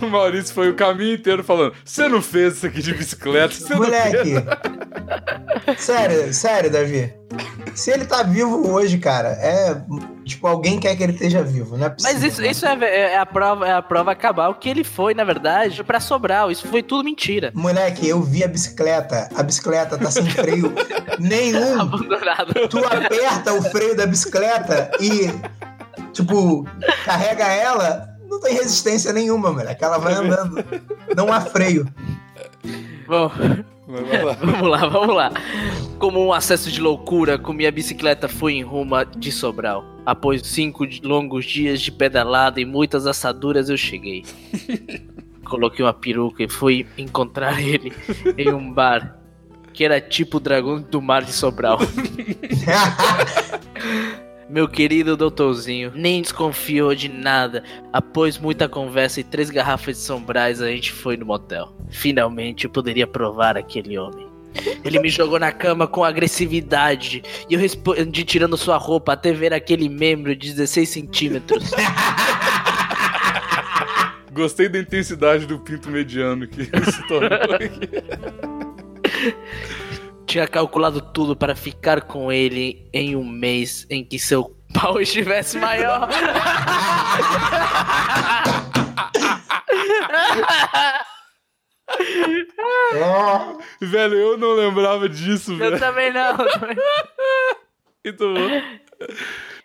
O 0.00 0.06
Maurício 0.08 0.54
foi 0.54 0.68
o 0.68 0.74
caminho 0.74 1.14
inteiro 1.14 1.42
falando: 1.42 1.72
Você 1.84 2.06
não 2.06 2.20
fez 2.20 2.56
isso 2.56 2.66
aqui 2.66 2.82
de 2.82 2.92
bicicleta? 2.92 3.54
Você 3.54 3.74
Moleque. 3.74 4.34
sério, 5.78 6.32
sério, 6.34 6.70
Davi. 6.70 7.12
Se 7.74 7.90
ele 7.90 8.04
tá 8.04 8.22
vivo 8.22 8.70
hoje, 8.70 8.98
cara, 8.98 9.28
é. 9.28 9.80
Tipo, 10.24 10.46
alguém 10.46 10.78
quer 10.78 10.94
que 10.96 11.02
ele 11.02 11.12
esteja 11.12 11.42
vivo, 11.42 11.76
não 11.76 11.86
é 11.86 11.90
possível. 11.90 12.14
Mas 12.14 12.22
isso, 12.22 12.44
isso 12.44 12.66
é, 12.66 13.12
é 13.12 13.18
a 13.18 13.26
prova, 13.26 13.66
é 13.66 13.72
a 13.72 13.82
prova 13.82 14.14
cabal 14.14 14.54
que 14.54 14.68
ele 14.68 14.84
foi, 14.84 15.14
na 15.14 15.24
verdade, 15.24 15.82
pra 15.82 15.98
Sobral. 15.98 16.50
Isso 16.50 16.68
foi 16.68 16.82
tudo 16.82 17.04
mentira. 17.04 17.50
Moleque, 17.54 18.06
eu 18.06 18.22
vi 18.22 18.44
a 18.44 18.48
bicicleta. 18.48 19.28
A 19.34 19.42
bicicleta 19.42 19.98
tá 19.98 20.10
sem 20.10 20.28
freio 20.28 20.72
nenhum. 21.18 21.80
Abandonado. 21.80 22.68
Tu 22.68 22.78
aperta 22.78 23.54
o 23.54 23.62
freio 23.62 23.96
da 23.96 24.06
bicicleta 24.06 24.90
e, 25.00 25.30
tipo, 26.12 26.66
carrega 27.04 27.46
ela, 27.46 28.08
não 28.28 28.40
tem 28.40 28.54
resistência 28.54 29.12
nenhuma, 29.12 29.52
moleque. 29.52 29.82
Ela 29.82 29.98
vai 29.98 30.14
andando. 30.14 30.64
Não 31.16 31.32
há 31.32 31.40
freio. 31.40 31.86
Bom, 33.06 33.30
lá. 34.24 34.36
vamos 34.40 34.68
lá, 34.68 34.88
vamos 34.88 35.14
lá. 35.14 35.32
Como 35.98 36.24
um 36.24 36.32
acesso 36.32 36.70
de 36.70 36.80
loucura, 36.80 37.38
com 37.38 37.52
minha 37.52 37.72
bicicleta 37.72 38.28
fui 38.28 38.54
em 38.54 38.62
rumo 38.62 39.04
de 39.04 39.32
Sobral. 39.32 39.84
Após 40.06 40.46
cinco 40.46 40.86
longos 41.02 41.44
dias 41.44 41.80
de 41.80 41.90
pedalada 41.90 42.60
e 42.60 42.64
muitas 42.64 43.06
assaduras, 43.06 43.68
eu 43.68 43.76
cheguei. 43.76 44.24
Coloquei 45.44 45.84
uma 45.84 45.92
peruca 45.92 46.44
e 46.44 46.48
fui 46.48 46.86
encontrar 46.96 47.60
ele 47.60 47.92
em 48.38 48.52
um 48.52 48.72
bar 48.72 49.16
que 49.72 49.84
era 49.84 50.00
tipo 50.00 50.36
o 50.36 50.40
dragão 50.40 50.80
do 50.80 51.02
mar 51.02 51.24
de 51.24 51.32
Sobral. 51.32 51.78
Meu 54.50 54.66
querido 54.66 55.16
doutorzinho 55.16 55.92
nem 55.94 56.20
desconfiou 56.20 56.92
de 56.92 57.08
nada. 57.08 57.62
Após 57.92 58.36
muita 58.36 58.68
conversa 58.68 59.20
e 59.20 59.24
três 59.24 59.48
garrafas 59.48 59.96
de 59.96 60.02
sombrais, 60.02 60.60
a 60.60 60.66
gente 60.66 60.90
foi 60.90 61.16
no 61.16 61.24
motel. 61.24 61.72
Finalmente 61.88 62.64
eu 62.64 62.70
poderia 62.70 63.06
provar 63.06 63.56
aquele 63.56 63.96
homem. 63.96 64.26
Ele 64.84 64.98
me 64.98 65.08
jogou 65.08 65.38
na 65.38 65.52
cama 65.52 65.86
com 65.86 66.02
agressividade 66.02 67.22
e 67.48 67.54
eu 67.54 67.60
respondi 67.60 68.24
tirando 68.24 68.56
sua 68.56 68.76
roupa 68.76 69.12
até 69.12 69.32
ver 69.32 69.54
aquele 69.54 69.88
membro 69.88 70.34
de 70.34 70.50
16 70.50 70.88
centímetros. 70.88 71.70
Gostei 74.34 74.68
da 74.68 74.80
intensidade 74.80 75.46
do 75.46 75.60
pinto 75.60 75.88
mediano 75.90 76.48
que 76.48 76.64
se 76.64 77.06
tornou 77.06 77.54
aqui. 77.54 77.70
Tinha 80.30 80.46
calculado 80.46 81.00
tudo 81.00 81.34
para 81.34 81.56
ficar 81.56 82.02
com 82.02 82.30
ele 82.30 82.88
em 82.92 83.16
um 83.16 83.24
mês 83.28 83.84
em 83.90 84.04
que 84.04 84.16
seu 84.16 84.56
pau 84.72 85.00
estivesse 85.00 85.58
maior. 85.58 86.08
Ó, 92.96 93.58
Velho, 93.80 94.14
eu 94.14 94.38
não 94.38 94.52
lembrava 94.54 95.08
disso, 95.08 95.52
Eu 95.52 95.58
velho. 95.58 95.78
também 95.80 96.12
não. 96.12 96.36
Muito 98.04 98.34
bom. 98.34 98.62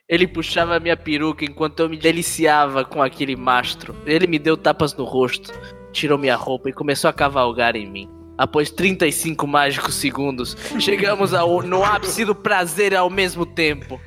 Ele 0.09 0.27
puxava 0.27 0.79
minha 0.79 0.97
peruca 0.97 1.45
enquanto 1.45 1.79
eu 1.81 1.89
me 1.89 1.97
deliciava 1.97 2.83
com 2.83 3.03
aquele 3.03 3.35
mastro. 3.35 3.95
Ele 4.05 4.25
me 4.27 4.39
deu 4.39 4.57
tapas 4.57 4.95
no 4.95 5.03
rosto, 5.03 5.51
tirou 5.91 6.17
minha 6.17 6.35
roupa 6.35 6.69
e 6.69 6.73
começou 6.73 7.09
a 7.09 7.13
cavalgar 7.13 7.75
em 7.75 7.85
mim. 7.89 8.14
Após 8.37 8.69
35 8.69 9.47
mágicos 9.47 9.95
segundos, 9.95 10.57
chegamos 10.79 11.33
ao, 11.33 11.61
no 11.61 11.83
ápice 11.83 12.25
do 12.25 12.35
prazer 12.35 12.93
ao 12.93 13.09
mesmo 13.09 13.45
tempo. 13.45 13.99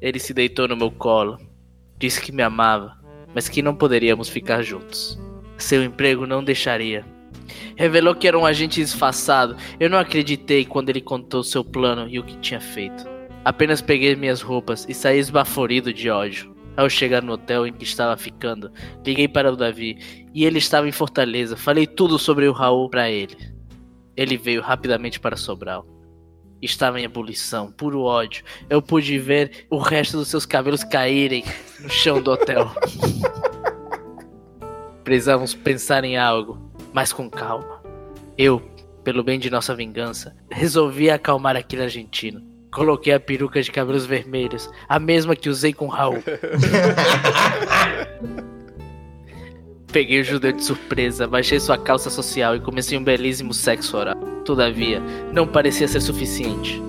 Ele 0.00 0.18
se 0.18 0.34
deitou 0.34 0.68
no 0.68 0.76
meu 0.76 0.90
colo, 0.90 1.38
disse 1.98 2.20
que 2.20 2.32
me 2.32 2.42
amava, 2.42 2.96
mas 3.34 3.48
que 3.48 3.62
não 3.62 3.74
poderíamos 3.74 4.28
ficar 4.28 4.62
juntos. 4.62 5.18
Seu 5.56 5.82
emprego 5.82 6.26
não 6.26 6.44
deixaria. 6.44 7.04
Revelou 7.74 8.14
que 8.14 8.28
era 8.28 8.38
um 8.38 8.44
agente 8.44 8.82
disfarçado. 8.82 9.56
Eu 9.78 9.88
não 9.88 9.98
acreditei 9.98 10.64
quando 10.64 10.90
ele 10.90 11.00
contou 11.00 11.42
seu 11.42 11.64
plano 11.64 12.06
e 12.08 12.18
o 12.18 12.24
que 12.24 12.36
tinha 12.38 12.60
feito. 12.60 13.04
Apenas 13.44 13.80
peguei 13.80 14.14
minhas 14.14 14.42
roupas 14.42 14.86
e 14.88 14.94
saí 14.94 15.18
esbaforido 15.18 15.92
de 15.92 16.10
ódio. 16.10 16.54
Ao 16.76 16.88
chegar 16.88 17.22
no 17.22 17.32
hotel 17.32 17.66
em 17.66 17.72
que 17.72 17.84
estava 17.84 18.16
ficando, 18.16 18.70
liguei 19.04 19.26
para 19.26 19.52
o 19.52 19.56
Davi 19.56 19.98
e 20.34 20.44
ele 20.44 20.58
estava 20.58 20.88
em 20.88 20.92
Fortaleza. 20.92 21.56
Falei 21.56 21.86
tudo 21.86 22.18
sobre 22.18 22.46
o 22.46 22.52
Raul 22.52 22.88
para 22.88 23.10
ele. 23.10 23.36
Ele 24.16 24.36
veio 24.36 24.60
rapidamente 24.60 25.18
para 25.18 25.36
Sobral. 25.36 25.86
Estava 26.60 27.00
em 27.00 27.04
ebulição, 27.04 27.72
puro 27.72 28.02
ódio. 28.02 28.44
Eu 28.68 28.82
pude 28.82 29.18
ver 29.18 29.66
o 29.70 29.78
resto 29.78 30.18
dos 30.18 30.28
seus 30.28 30.44
cabelos 30.44 30.84
caírem 30.84 31.42
no 31.80 31.88
chão 31.88 32.20
do 32.20 32.30
hotel. 32.30 32.70
Precisávamos 35.02 35.54
pensar 35.54 36.04
em 36.04 36.18
algo, 36.18 36.58
mas 36.92 37.12
com 37.12 37.30
calma. 37.30 37.80
Eu, 38.36 38.60
pelo 39.02 39.24
bem 39.24 39.38
de 39.38 39.50
nossa 39.50 39.74
vingança, 39.74 40.36
resolvi 40.50 41.10
acalmar 41.10 41.56
aquele 41.56 41.84
argentino. 41.84 42.42
Coloquei 42.70 43.14
a 43.14 43.20
peruca 43.20 43.60
de 43.60 43.72
cabelos 43.72 44.06
vermelhos, 44.06 44.70
a 44.88 45.00
mesma 45.00 45.34
que 45.34 45.48
usei 45.48 45.72
com 45.72 45.88
Raul. 45.88 46.22
Peguei 49.92 50.20
o 50.20 50.24
judeu 50.24 50.52
de 50.52 50.62
surpresa, 50.64 51.26
baixei 51.26 51.58
sua 51.58 51.76
calça 51.76 52.10
social 52.10 52.54
e 52.54 52.60
comecei 52.60 52.96
um 52.96 53.02
belíssimo 53.02 53.52
sexo 53.52 53.96
oral. 53.96 54.16
Todavia, 54.44 55.00
não 55.32 55.46
parecia 55.46 55.88
ser 55.88 56.00
suficiente. 56.00 56.80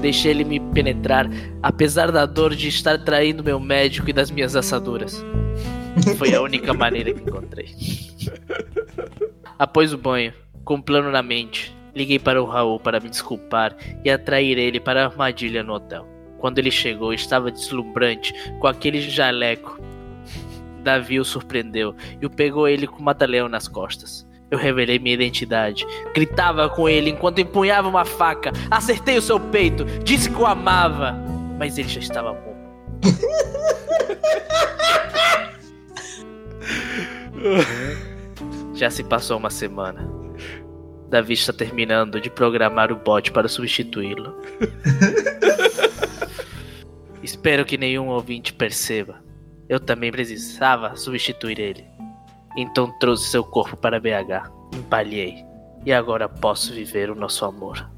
deixei 0.00 0.30
ele 0.30 0.44
me 0.44 0.60
penetrar, 0.60 1.28
apesar 1.62 2.10
da 2.12 2.24
dor 2.26 2.54
de 2.54 2.68
estar 2.68 2.98
traindo 3.02 3.42
meu 3.42 3.58
médico 3.58 4.08
e 4.08 4.12
das 4.12 4.30
minhas 4.30 4.54
assaduras. 4.54 5.24
Foi 6.16 6.34
a 6.34 6.40
única 6.40 6.72
maneira 6.72 7.12
que 7.12 7.22
encontrei. 7.22 7.68
Após 9.58 9.92
o 9.92 9.98
banho, 9.98 10.32
com 10.64 10.74
um 10.74 10.82
plano 10.82 11.10
na 11.10 11.22
mente, 11.22 11.74
liguei 11.94 12.18
para 12.18 12.42
o 12.42 12.46
Raul 12.46 12.78
para 12.78 13.00
me 13.00 13.08
desculpar 13.08 13.76
e 14.04 14.10
atrair 14.10 14.58
ele 14.58 14.78
para 14.78 15.02
a 15.02 15.06
armadilha 15.06 15.62
no 15.62 15.74
hotel. 15.74 16.06
Quando 16.38 16.58
ele 16.58 16.70
chegou, 16.70 17.12
estava 17.12 17.50
deslumbrante 17.50 18.34
com 18.60 18.66
aquele 18.66 19.00
jaleco. 19.00 19.80
Davi 20.86 21.18
o 21.18 21.24
surpreendeu 21.24 21.96
e 22.22 22.26
o 22.26 22.30
pegou 22.30 22.68
ele 22.68 22.86
com 22.86 23.00
o 23.00 23.02
mata-leão 23.02 23.48
nas 23.48 23.66
costas. 23.66 24.24
Eu 24.48 24.56
revelei 24.56 25.00
minha 25.00 25.14
identidade. 25.14 25.84
Gritava 26.14 26.68
com 26.68 26.88
ele 26.88 27.10
enquanto 27.10 27.40
empunhava 27.40 27.88
uma 27.88 28.04
faca. 28.04 28.52
Acertei 28.70 29.18
o 29.18 29.22
seu 29.22 29.40
peito. 29.40 29.84
Disse 30.04 30.30
que 30.30 30.40
o 30.40 30.46
amava. 30.46 31.12
Mas 31.58 31.76
ele 31.76 31.88
já 31.88 31.98
estava 31.98 32.32
morto. 32.32 32.46
Já 38.74 38.90
se 38.90 39.02
passou 39.02 39.38
uma 39.38 39.50
semana. 39.50 40.08
Davi 41.08 41.34
está 41.34 41.52
terminando 41.52 42.20
de 42.20 42.30
programar 42.30 42.92
o 42.92 42.96
bot 42.96 43.32
para 43.32 43.48
substituí-lo. 43.48 44.40
Espero 47.22 47.64
que 47.64 47.76
nenhum 47.76 48.06
ouvinte 48.06 48.52
perceba. 48.52 49.25
Eu 49.68 49.80
também 49.80 50.12
precisava 50.12 50.94
substituir 50.96 51.58
ele. 51.58 51.84
Então 52.56 52.90
trouxe 52.98 53.28
seu 53.28 53.44
corpo 53.44 53.76
para 53.76 54.00
BH. 54.00 54.50
Empalhei. 54.74 55.44
E 55.84 55.92
agora 55.92 56.28
posso 56.28 56.72
viver 56.72 57.10
o 57.10 57.14
nosso 57.14 57.44
amor. 57.44 57.88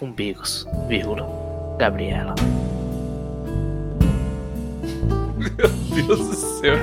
Umbigos, 0.00 0.66
vírgula, 0.88 1.26
Gabriela. 1.78 2.34
Meu 5.36 6.06
Deus 6.06 6.28
do 6.28 6.34
céu. 6.34 6.76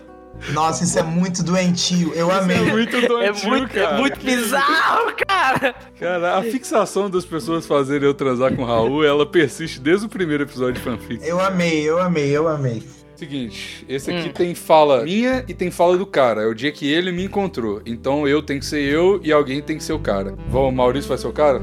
Nossa, 0.52 0.84
isso 0.84 0.98
é 0.98 1.02
muito 1.02 1.42
doentio. 1.42 2.12
Eu 2.14 2.30
amei. 2.30 2.56
É 2.56 2.62
muito 2.72 2.96
É 2.96 3.06
doentio, 3.06 3.48
muito, 3.48 3.74
cara. 3.74 3.96
é 3.96 3.98
muito 4.00 4.20
bizarro, 4.24 5.12
cara! 5.26 5.74
Cara, 5.98 6.38
a 6.38 6.42
fixação 6.42 7.08
das 7.10 7.24
pessoas 7.24 7.66
fazerem 7.66 8.06
eu 8.06 8.14
transar 8.14 8.54
com 8.54 8.62
o 8.62 8.64
Raul, 8.66 9.04
ela 9.04 9.24
persiste 9.26 9.78
desde 9.80 10.06
o 10.06 10.08
primeiro 10.08 10.42
episódio 10.44 10.74
de 10.74 10.80
fanfic. 10.80 11.20
Eu 11.26 11.40
amei, 11.40 11.82
eu 11.88 12.00
amei, 12.00 12.30
eu 12.30 12.48
amei. 12.48 12.82
Seguinte, 13.16 13.84
esse 13.86 14.10
aqui 14.10 14.30
Hum. 14.30 14.32
tem 14.32 14.54
fala 14.54 15.02
minha 15.04 15.44
e 15.46 15.52
tem 15.52 15.70
fala 15.70 15.98
do 15.98 16.06
cara. 16.06 16.42
É 16.42 16.46
o 16.46 16.54
dia 16.54 16.72
que 16.72 16.90
ele 16.90 17.12
me 17.12 17.24
encontrou. 17.24 17.82
Então 17.84 18.26
eu 18.26 18.42
tenho 18.42 18.60
que 18.60 18.66
ser 18.66 18.80
eu 18.80 19.20
e 19.22 19.30
alguém 19.30 19.60
tem 19.60 19.76
que 19.76 19.84
ser 19.84 19.92
o 19.92 19.98
cara. 19.98 20.34
Vamos, 20.48 20.72
Maurício 20.72 21.06
vai 21.08 21.18
ser 21.18 21.26
o 21.26 21.32
cara? 21.32 21.60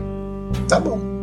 Tá 0.70 0.80
bom. 0.80 1.17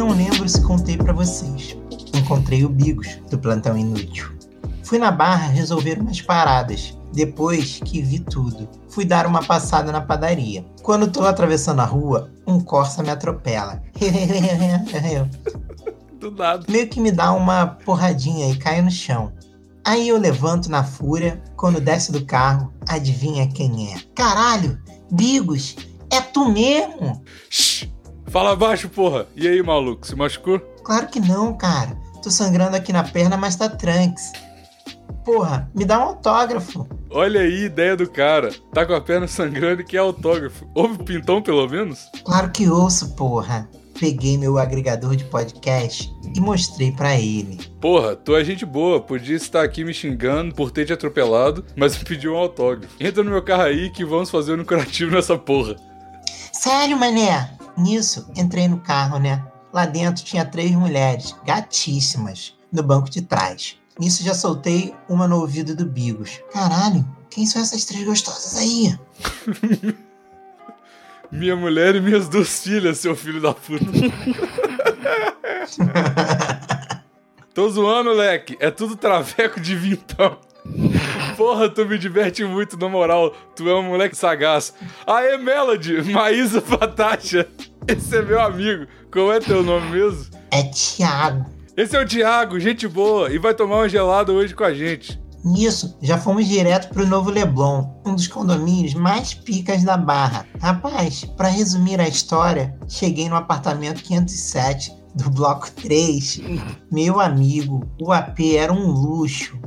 Não 0.00 0.16
lembro 0.16 0.48
se 0.48 0.62
contei 0.62 0.96
pra 0.96 1.12
vocês. 1.12 1.76
Encontrei 2.14 2.64
o 2.64 2.70
Bigos, 2.70 3.18
do 3.30 3.38
Plantão 3.38 3.76
Inútil. 3.76 4.30
Fui 4.82 4.98
na 4.98 5.10
barra 5.10 5.48
resolver 5.48 6.00
umas 6.00 6.22
paradas. 6.22 6.96
Depois 7.12 7.80
que 7.84 8.00
vi 8.00 8.18
tudo, 8.20 8.66
fui 8.88 9.04
dar 9.04 9.26
uma 9.26 9.42
passada 9.42 9.92
na 9.92 10.00
padaria. 10.00 10.64
Quando 10.82 11.12
tô 11.12 11.26
atravessando 11.26 11.80
a 11.80 11.84
rua, 11.84 12.30
um 12.46 12.58
Corsa 12.58 13.02
me 13.02 13.10
atropela. 13.10 13.82
Do 16.18 16.30
nada. 16.30 16.64
Meio 16.66 16.88
que 16.88 16.98
me 16.98 17.12
dá 17.12 17.32
uma 17.32 17.66
porradinha 17.66 18.50
e 18.50 18.56
caio 18.56 18.84
no 18.84 18.90
chão. 18.90 19.34
Aí 19.84 20.08
eu 20.08 20.16
levanto 20.16 20.70
na 20.70 20.82
fúria, 20.82 21.42
quando 21.56 21.78
desce 21.78 22.10
do 22.10 22.24
carro, 22.24 22.72
adivinha 22.88 23.46
quem 23.48 23.92
é? 23.92 24.00
Caralho, 24.14 24.80
Bigos, 25.12 25.76
é 26.10 26.22
tu 26.22 26.48
mesmo? 26.50 27.22
Shhh! 27.50 27.89
Fala 28.30 28.54
baixo, 28.54 28.88
porra. 28.88 29.26
E 29.34 29.48
aí, 29.48 29.60
maluco, 29.60 30.06
se 30.06 30.14
machucou? 30.14 30.60
Claro 30.84 31.08
que 31.08 31.18
não, 31.18 31.52
cara. 31.56 31.98
Tô 32.22 32.30
sangrando 32.30 32.76
aqui 32.76 32.92
na 32.92 33.02
perna, 33.02 33.36
mas 33.36 33.56
tá 33.56 33.68
tranks. 33.68 34.30
Porra, 35.24 35.68
me 35.74 35.84
dá 35.84 35.98
um 35.98 36.10
autógrafo. 36.10 36.86
Olha 37.10 37.40
aí, 37.40 37.64
ideia 37.64 37.96
do 37.96 38.08
cara. 38.08 38.54
Tá 38.72 38.86
com 38.86 38.94
a 38.94 39.00
perna 39.00 39.26
sangrando 39.26 39.82
e 39.82 39.84
quer 39.84 39.98
autógrafo. 39.98 40.64
Houve 40.76 41.02
pintão, 41.02 41.42
pelo 41.42 41.68
menos? 41.68 42.08
Claro 42.24 42.52
que 42.52 42.68
ouço, 42.68 43.16
porra. 43.16 43.68
Peguei 43.98 44.38
meu 44.38 44.58
agregador 44.58 45.16
de 45.16 45.24
podcast 45.24 46.08
e 46.34 46.40
mostrei 46.40 46.92
pra 46.92 47.18
ele. 47.18 47.58
Porra, 47.80 48.14
tu 48.14 48.36
é 48.36 48.44
gente 48.44 48.64
boa, 48.64 49.00
podia 49.00 49.36
estar 49.36 49.62
aqui 49.62 49.84
me 49.84 49.92
xingando 49.92 50.54
por 50.54 50.70
ter 50.70 50.86
te 50.86 50.92
atropelado, 50.92 51.64
mas 51.76 51.98
me 51.98 52.04
pediu 52.04 52.34
um 52.34 52.38
autógrafo. 52.38 52.94
Entra 53.00 53.24
no 53.24 53.30
meu 53.30 53.42
carro 53.42 53.62
aí 53.62 53.90
que 53.90 54.04
vamos 54.04 54.30
fazer 54.30 54.58
um 54.58 54.64
curativo 54.64 55.10
nessa 55.10 55.36
porra. 55.36 55.74
Sério, 56.52 56.96
mané? 56.96 57.59
Nisso, 57.76 58.30
entrei 58.36 58.68
no 58.68 58.80
carro, 58.80 59.18
né? 59.18 59.44
Lá 59.72 59.86
dentro 59.86 60.24
tinha 60.24 60.44
três 60.44 60.72
mulheres, 60.72 61.34
gatíssimas, 61.44 62.56
no 62.72 62.82
banco 62.82 63.08
de 63.08 63.22
trás. 63.22 63.76
Nisso 63.98 64.22
já 64.22 64.34
soltei 64.34 64.94
uma 65.08 65.28
no 65.28 65.40
ouvido 65.40 65.74
do 65.74 65.84
Bigos. 65.84 66.40
Caralho, 66.52 67.06
quem 67.28 67.46
são 67.46 67.62
essas 67.62 67.84
três 67.84 68.04
gostosas 68.04 68.56
aí? 68.56 68.98
Minha 71.30 71.54
mulher 71.54 71.94
e 71.94 72.00
minhas 72.00 72.28
duas 72.28 72.60
filhas, 72.60 72.98
seu 72.98 73.14
filho 73.14 73.40
da 73.40 73.54
puta. 73.54 73.84
Tô 77.54 77.68
zoando, 77.68 78.12
leque. 78.12 78.56
É 78.58 78.70
tudo 78.70 78.96
traveco 78.96 79.60
de 79.60 79.76
vintão. 79.76 80.38
Porra, 81.36 81.68
tu 81.68 81.86
me 81.86 81.98
diverte 81.98 82.44
muito, 82.44 82.78
na 82.78 82.88
moral. 82.88 83.34
Tu 83.56 83.68
é 83.68 83.74
um 83.74 83.82
moleque 83.82 84.16
sagaz. 84.16 84.74
Aê, 85.06 85.36
Melody, 85.38 86.02
Maísa 86.12 86.60
Patacha. 86.60 87.46
Esse 87.86 88.18
é 88.18 88.22
meu 88.22 88.40
amigo. 88.40 88.86
Qual 89.12 89.32
é 89.32 89.40
teu 89.40 89.62
nome 89.62 89.90
mesmo? 89.90 90.26
É 90.50 90.62
Thiago. 90.64 91.46
Esse 91.76 91.96
é 91.96 92.02
o 92.02 92.06
Thiago, 92.06 92.60
gente 92.60 92.86
boa. 92.86 93.32
E 93.32 93.38
vai 93.38 93.54
tomar 93.54 93.76
uma 93.76 93.88
gelada 93.88 94.32
hoje 94.32 94.54
com 94.54 94.64
a 94.64 94.74
gente. 94.74 95.20
Nisso, 95.42 95.96
já 96.02 96.18
fomos 96.18 96.46
direto 96.46 96.92
pro 96.92 97.06
Novo 97.06 97.30
Leblon, 97.30 97.86
um 98.04 98.14
dos 98.14 98.26
condomínios 98.26 98.92
mais 98.92 99.32
picas 99.32 99.82
da 99.82 99.96
Barra. 99.96 100.46
Rapaz, 100.60 101.24
pra 101.24 101.48
resumir 101.48 101.98
a 101.98 102.06
história, 102.06 102.76
cheguei 102.86 103.26
no 103.26 103.36
apartamento 103.36 104.02
507 104.02 104.92
do 105.14 105.30
bloco 105.30 105.70
3. 105.70 106.42
Meu 106.92 107.18
amigo, 107.18 107.88
o 108.00 108.12
AP 108.12 108.40
era 108.56 108.72
um 108.72 108.90
luxo. 108.90 109.58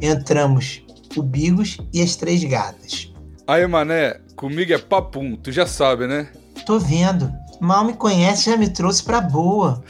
Entramos, 0.00 0.82
o 1.16 1.22
Bigos 1.22 1.78
e 1.92 2.00
as 2.02 2.16
três 2.16 2.42
gatas. 2.44 3.12
Aí, 3.46 3.66
mané, 3.66 4.20
comigo 4.36 4.72
é 4.72 4.78
papum, 4.78 5.36
tu 5.36 5.50
já 5.50 5.66
sabe, 5.66 6.06
né? 6.06 6.28
Tô 6.66 6.78
vendo, 6.78 7.32
mal 7.60 7.84
me 7.84 7.94
conhece 7.94 8.50
já 8.50 8.56
me 8.56 8.68
trouxe 8.68 9.02
pra 9.02 9.20
boa. 9.20 9.82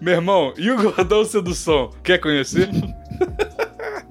Meu 0.00 0.14
irmão, 0.14 0.52
e 0.56 0.70
o 0.70 0.76
gordão 0.76 1.24
sedução? 1.24 1.90
Quer 2.02 2.18
conhecer? 2.18 2.68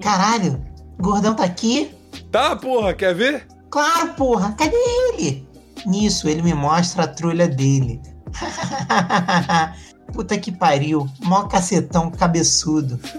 Caralho, 0.00 0.64
o 0.98 1.02
gordão 1.02 1.34
tá 1.34 1.44
aqui? 1.44 1.90
Tá, 2.30 2.56
porra, 2.56 2.94
quer 2.94 3.14
ver? 3.14 3.46
Claro, 3.70 4.14
porra, 4.14 4.52
cadê 4.52 4.76
ele? 4.76 5.48
Nisso, 5.86 6.28
ele 6.28 6.42
me 6.42 6.54
mostra 6.54 7.04
a 7.04 7.08
trulha 7.08 7.46
dele. 7.46 8.00
Puta 10.14 10.38
que 10.38 10.52
pariu, 10.52 11.08
mó 11.24 11.48
cacetão 11.48 12.08
cabeçudo. 12.08 13.00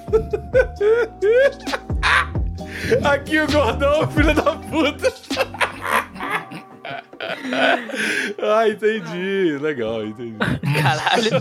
Aqui 3.03 3.39
o 3.39 3.51
gordão, 3.51 4.09
filho 4.11 4.33
da 4.33 4.55
puta. 4.55 5.13
ah, 8.41 8.69
entendi. 8.69 9.57
Legal, 9.59 10.05
entendi. 10.05 10.37
Caralho. 10.81 11.31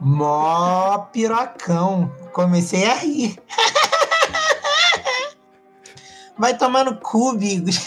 Mó 0.00 0.98
pirocão. 1.12 2.12
Comecei 2.32 2.86
a 2.86 2.94
rir. 2.94 3.38
Vai 6.36 6.56
tomar 6.56 6.84
no 6.84 6.96
cu, 6.96 7.34
Bigos. 7.34 7.86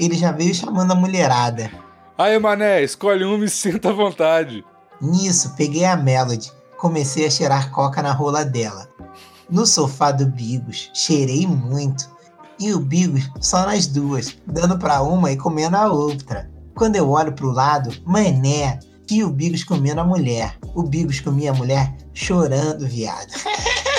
Ele 0.00 0.16
já 0.16 0.32
veio 0.32 0.52
chamando 0.54 0.90
a 0.92 0.96
mulherada. 0.96 1.70
Aí, 2.18 2.38
mané, 2.38 2.82
escolhe 2.82 3.24
uma 3.24 3.44
e 3.44 3.48
senta 3.50 3.90
à 3.90 3.92
vontade. 3.92 4.64
Nisso, 5.02 5.54
peguei 5.54 5.84
a 5.84 5.96
Melody. 5.96 6.50
Comecei 6.78 7.26
a 7.26 7.30
cheirar 7.30 7.70
coca 7.70 8.02
na 8.02 8.12
rola 8.12 8.44
dela. 8.44 8.88
No 9.50 9.66
sofá 9.66 10.12
do 10.12 10.26
Bigos, 10.26 10.90
cheirei 10.94 11.46
muito. 11.46 12.08
E 12.58 12.72
o 12.72 12.80
Bigos 12.80 13.30
só 13.40 13.66
nas 13.66 13.86
duas, 13.86 14.36
dando 14.46 14.78
pra 14.78 15.02
uma 15.02 15.30
e 15.30 15.36
comendo 15.36 15.76
a 15.76 15.92
outra. 15.92 16.50
Quando 16.74 16.96
eu 16.96 17.10
olho 17.10 17.32
pro 17.32 17.50
lado, 17.50 17.94
mané, 18.04 18.78
e 19.10 19.22
o 19.22 19.30
Bigos 19.30 19.62
comendo 19.62 20.00
a 20.00 20.04
mulher. 20.04 20.56
O 20.74 20.82
Bigos 20.82 21.20
comia 21.20 21.50
a 21.50 21.54
mulher 21.54 21.94
chorando, 22.14 22.86
viado. 22.88 23.32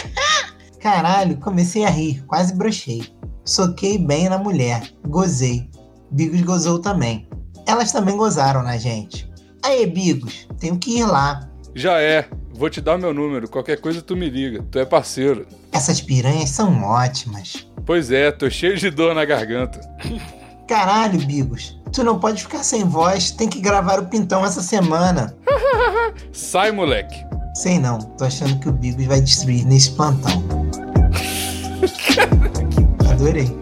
Caralho, 0.82 1.38
comecei 1.38 1.86
a 1.86 1.90
rir, 1.90 2.24
quase 2.26 2.56
brochei. 2.56 3.14
Soquei 3.46 3.98
bem 3.98 4.28
na 4.28 4.40
mulher. 4.40 4.92
Gozei. 5.08 5.70
Bigos 6.12 6.42
gozou 6.42 6.80
também. 6.80 7.30
Elas 7.68 7.92
também 7.92 8.16
gozaram 8.16 8.64
na 8.64 8.78
gente. 8.78 9.30
Aê, 9.62 9.86
Bigos, 9.86 10.48
tenho 10.58 10.78
que 10.78 11.00
ir 11.00 11.06
lá. 11.06 11.48
Já 11.76 12.00
é. 12.00 12.26
Vou 12.54 12.70
te 12.70 12.82
dar 12.82 12.98
meu 12.98 13.14
número. 13.14 13.48
Qualquer 13.50 13.80
coisa 13.80 14.02
tu 14.02 14.16
me 14.16 14.30
liga. 14.30 14.66
Tu 14.72 14.80
é 14.80 14.86
parceiro. 14.86 15.46
Essas 15.72 16.02
piranhas 16.02 16.50
são 16.50 16.82
ótimas. 16.82 17.68
Pois 17.86 18.10
é, 18.10 18.32
tô 18.32 18.50
cheio 18.50 18.78
de 18.78 18.90
dor 18.90 19.14
na 19.14 19.26
garganta. 19.26 19.80
Caralho, 20.68 21.20
Bigos. 21.20 21.78
Tu 21.92 22.04
não 22.04 22.20
pode 22.20 22.42
ficar 22.42 22.64
sem 22.64 22.84
voz. 22.84 23.32
Tem 23.32 23.48
que 23.48 23.60
gravar 23.60 24.00
o 24.00 24.08
pintão 24.08 24.46
essa 24.46 24.62
semana. 24.62 25.36
Sai, 26.32 26.72
moleque. 26.72 27.24
Sei 27.54 27.78
não. 27.80 28.00
Tô 28.00 28.26
achando 28.26 28.60
que 28.60 28.70
o 28.70 28.72
Bigos 28.72 29.06
vai 29.06 29.22
destruir 29.22 29.66
nesse 29.66 29.92
plantão. 29.92 30.44
Adorei. 33.12 33.56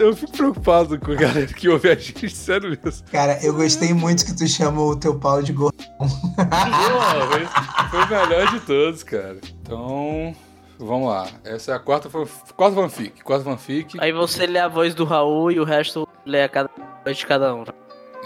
Eu 0.00 0.16
fico 0.16 0.32
preocupado 0.32 0.98
com 0.98 1.12
a 1.12 1.14
galera 1.14 1.46
que 1.46 1.68
ouve 1.68 1.90
a 1.90 1.94
gente, 1.94 2.28
sério 2.30 2.70
mesmo. 2.70 3.06
Cara, 3.10 3.38
eu 3.44 3.54
gostei 3.54 3.94
muito 3.94 4.24
que 4.24 4.36
tu 4.36 4.46
chamou 4.48 4.90
o 4.90 4.96
teu 4.96 5.18
pau 5.18 5.42
de 5.42 5.52
gordo. 5.52 5.76
Pô, 5.96 6.06
foi, 6.08 7.46
foi 7.90 8.02
o 8.02 8.08
melhor 8.08 8.52
de 8.52 8.60
todos, 8.60 9.02
cara. 9.02 9.38
Então, 9.62 10.34
vamos 10.78 11.08
lá. 11.08 11.28
Essa 11.44 11.72
é 11.72 11.74
a 11.74 11.78
quarta, 11.78 12.08
quarta 12.56 12.76
fanfic. 12.76 13.22
Quarta 13.22 13.44
fanfic. 13.44 13.96
Aí 14.00 14.12
você 14.12 14.46
lê 14.46 14.58
a 14.58 14.68
voz 14.68 14.94
do 14.94 15.04
Raul 15.04 15.52
e 15.52 15.60
o 15.60 15.64
resto 15.64 16.08
lê 16.26 16.42
a 16.42 16.48
cada 16.48 16.70
voz 17.04 17.16
de 17.16 17.26
cada 17.26 17.54
um. 17.54 17.64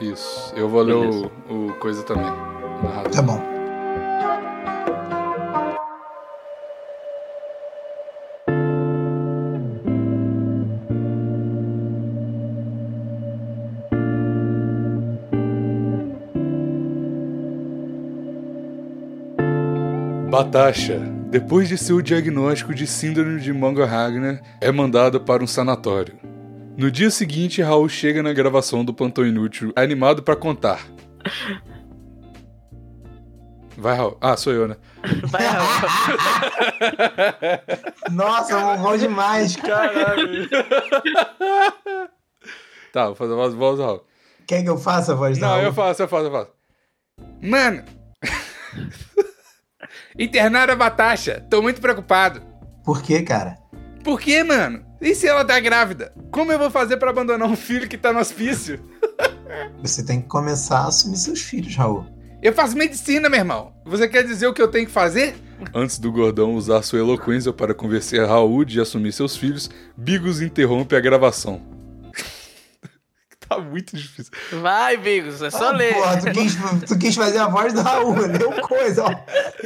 Isso. 0.00 0.52
Eu 0.56 0.68
vou 0.68 0.82
ler 0.82 0.94
o, 0.94 1.26
o 1.48 1.74
coisa 1.74 2.02
também. 2.02 2.30
Narrador. 2.82 3.12
Tá 3.12 3.22
bom. 3.22 3.51
Batasha, 20.32 20.98
depois 21.28 21.68
de 21.68 21.76
seu 21.76 22.00
diagnóstico 22.00 22.74
de 22.74 22.86
síndrome 22.86 23.38
de 23.38 23.52
Mango-Ragnar, 23.52 24.40
é 24.62 24.72
mandada 24.72 25.20
para 25.20 25.44
um 25.44 25.46
sanatório. 25.46 26.18
No 26.74 26.90
dia 26.90 27.10
seguinte, 27.10 27.60
Raul 27.60 27.86
chega 27.86 28.22
na 28.22 28.32
gravação 28.32 28.82
do 28.82 28.94
Plantão 28.94 29.26
Inútil, 29.26 29.74
animado 29.76 30.22
pra 30.22 30.34
contar. 30.34 30.86
Vai, 33.76 33.94
Raul. 33.94 34.16
Ah, 34.22 34.34
sou 34.34 34.54
eu, 34.54 34.66
né? 34.66 34.78
Vai, 35.28 35.46
Raul. 35.46 35.68
Nossa, 38.16 38.58
mongol 38.58 38.96
demais. 38.96 39.54
Caralho. 39.54 40.48
tá, 42.90 43.04
vou 43.04 43.14
fazer 43.16 43.34
a 43.34 43.36
voz, 43.36 43.52
voz 43.52 43.76
do 43.76 43.84
Raul. 43.84 44.04
Quer 44.46 44.62
que 44.62 44.70
eu 44.70 44.78
faça 44.78 45.12
a 45.12 45.14
voz 45.14 45.36
Não, 45.38 45.60
eu 45.60 45.74
faço, 45.74 46.02
eu 46.02 46.08
faço, 46.08 46.24
eu 46.24 46.32
faço. 46.32 46.50
Mano! 47.42 47.84
Internaram 50.18 50.74
a 50.74 50.76
Batasha. 50.76 51.44
Tô 51.48 51.62
muito 51.62 51.80
preocupado. 51.80 52.42
Por 52.84 53.02
quê, 53.02 53.22
cara? 53.22 53.56
Por 54.02 54.20
quê, 54.20 54.42
mano? 54.42 54.84
E 55.00 55.14
se 55.14 55.26
ela 55.26 55.44
tá 55.44 55.58
grávida? 55.60 56.12
Como 56.30 56.52
eu 56.52 56.58
vou 56.58 56.70
fazer 56.70 56.96
pra 56.96 57.10
abandonar 57.10 57.48
um 57.48 57.56
filho 57.56 57.88
que 57.88 57.96
tá 57.96 58.12
no 58.12 58.18
hospício? 58.18 58.80
Você 59.82 60.04
tem 60.04 60.20
que 60.20 60.28
começar 60.28 60.78
a 60.80 60.86
assumir 60.88 61.16
seus 61.16 61.40
filhos, 61.40 61.74
Raul. 61.76 62.06
Eu 62.42 62.52
faço 62.52 62.76
medicina, 62.76 63.28
meu 63.28 63.38
irmão. 63.38 63.72
Você 63.84 64.08
quer 64.08 64.24
dizer 64.24 64.48
o 64.48 64.52
que 64.52 64.60
eu 64.60 64.68
tenho 64.68 64.86
que 64.86 64.92
fazer? 64.92 65.36
Antes 65.72 65.98
do 65.98 66.10
gordão 66.10 66.54
usar 66.54 66.82
sua 66.82 66.98
eloquência 66.98 67.52
para 67.52 67.72
convencer 67.72 68.26
Raul 68.26 68.64
de 68.64 68.80
assumir 68.80 69.12
seus 69.12 69.36
filhos, 69.36 69.70
Bigos 69.96 70.40
interrompe 70.40 70.96
a 70.96 71.00
gravação. 71.00 71.71
Tá 73.56 73.60
muito 73.60 73.96
difícil. 73.96 74.32
Vai, 74.60 74.96
Bigos, 74.96 75.42
é 75.42 75.50
só 75.50 75.68
Ah, 75.68 75.72
ler. 75.72 75.94
Porra, 75.94 76.20
tu 76.20 76.30
quis, 76.32 76.56
tu 76.88 76.98
quis 76.98 77.14
fazer 77.14 77.38
a 77.38 77.48
voz 77.48 77.72
do 77.72 77.80
Raul, 77.82 78.14
leu 78.26 78.50
coisa, 78.62 79.04
ó. 79.04 79.14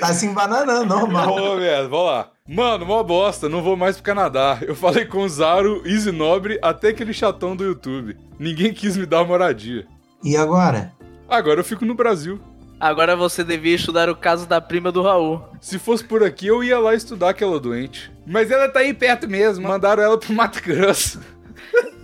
Tá 0.00 0.12
se 0.12 0.26
embananando, 0.26 0.86
normal. 0.86 1.34
Ô, 1.34 1.56
merda, 1.56 1.88
vamos 1.88 2.06
lá. 2.06 2.30
Mano, 2.48 2.86
mó 2.86 3.02
bosta, 3.02 3.48
não 3.48 3.62
vou 3.62 3.76
mais 3.76 3.96
pro 3.96 4.04
Canadá. 4.04 4.58
Eu 4.62 4.74
falei 4.76 5.04
com 5.04 5.18
o 5.18 5.28
Zaro, 5.28 5.82
Easy 5.84 6.12
Nobre, 6.12 6.58
até 6.62 6.88
aquele 6.88 7.12
chatão 7.12 7.56
do 7.56 7.64
YouTube. 7.64 8.16
Ninguém 8.38 8.72
quis 8.72 8.96
me 8.96 9.04
dar 9.06 9.24
moradia. 9.24 9.86
E 10.22 10.36
agora? 10.36 10.92
Agora 11.28 11.60
eu 11.60 11.64
fico 11.64 11.84
no 11.84 11.94
Brasil. 11.94 12.40
Agora 12.78 13.16
você 13.16 13.42
devia 13.42 13.74
estudar 13.74 14.08
o 14.10 14.14
caso 14.14 14.46
da 14.46 14.60
prima 14.60 14.92
do 14.92 15.02
Raul. 15.02 15.42
Se 15.60 15.78
fosse 15.78 16.04
por 16.04 16.22
aqui, 16.22 16.46
eu 16.46 16.62
ia 16.62 16.78
lá 16.78 16.94
estudar 16.94 17.30
aquela 17.30 17.58
doente. 17.58 18.12
Mas 18.26 18.50
ela 18.50 18.68
tá 18.68 18.80
aí 18.80 18.92
perto 18.92 19.26
mesmo. 19.28 19.66
Mandaram 19.66 20.02
ela 20.02 20.18
pro 20.18 20.32
Mato 20.32 20.60
Grosso. 20.62 21.20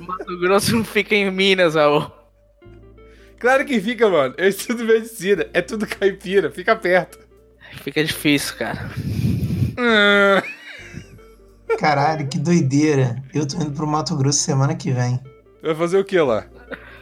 Mato 0.06 0.38
Grosso 0.38 0.76
não 0.76 0.84
fica 0.84 1.14
em 1.14 1.30
Minas, 1.30 1.74
Raul. 1.74 2.10
Claro 3.38 3.64
que 3.64 3.80
fica, 3.80 4.08
mano. 4.08 4.34
Eu 4.36 4.48
estudo 4.48 4.84
medicina. 4.84 5.46
É 5.52 5.60
tudo 5.60 5.86
caipira. 5.86 6.50
Fica 6.50 6.76
perto. 6.76 7.18
Fica 7.82 8.04
difícil, 8.04 8.56
cara. 8.56 8.90
Hum. 9.78 10.42
Caralho, 11.78 12.28
que 12.28 12.38
doideira. 12.38 13.16
Eu 13.34 13.46
tô 13.46 13.56
indo 13.56 13.72
pro 13.72 13.86
Mato 13.86 14.16
Grosso 14.16 14.38
semana 14.38 14.74
que 14.74 14.92
vem. 14.92 15.18
Vai 15.62 15.74
fazer 15.74 15.98
o 15.98 16.04
que 16.04 16.20
lá? 16.20 16.46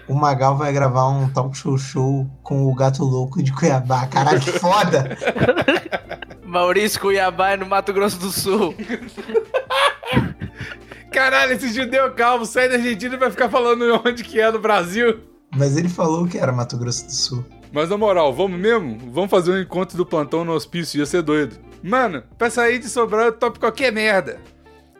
O 0.08 0.14
Magal 0.14 0.56
vai 0.56 0.72
gravar 0.72 1.08
um 1.08 1.28
talk 1.30 1.56
show 1.56 1.78
show 1.78 2.26
com 2.42 2.66
o 2.66 2.74
Gato 2.74 3.04
Louco 3.04 3.42
de 3.42 3.52
Cuiabá. 3.52 4.06
Caralho, 4.06 4.40
que 4.40 4.52
foda! 4.52 5.16
Maurício 6.42 7.00
Cuiabá 7.00 7.50
é 7.50 7.56
no 7.56 7.66
Mato 7.66 7.92
Grosso 7.92 8.18
do 8.18 8.30
Sul. 8.30 8.74
Caralho, 11.10 11.52
esse 11.52 11.72
judeu 11.72 12.12
calvo 12.12 12.46
sai 12.46 12.68
da 12.68 12.76
Argentina 12.76 13.14
e 13.14 13.18
vai 13.18 13.30
ficar 13.30 13.48
falando 13.48 13.82
onde 14.04 14.22
que 14.22 14.40
é 14.40 14.50
no 14.50 14.58
Brasil. 14.58 15.20
Mas 15.56 15.76
ele 15.76 15.88
falou 15.88 16.26
que 16.26 16.38
era 16.38 16.52
Mato 16.52 16.76
Grosso 16.76 17.06
do 17.06 17.12
Sul. 17.12 17.44
Mas 17.72 17.88
na 17.88 17.96
moral, 17.96 18.32
vamos 18.32 18.58
mesmo? 18.58 18.98
Vamos 19.12 19.30
fazer 19.30 19.52
um 19.52 19.60
encontro 19.60 19.96
do 19.96 20.06
plantão 20.06 20.44
no 20.44 20.52
hospício, 20.52 20.98
ia 20.98 21.06
ser 21.06 21.22
doido. 21.22 21.56
Mano, 21.82 22.22
pra 22.36 22.50
sair 22.50 22.78
de 22.78 22.88
Sobral 22.88 23.26
eu 23.26 23.32
topo 23.32 23.58
qualquer 23.58 23.92
merda. 23.92 24.40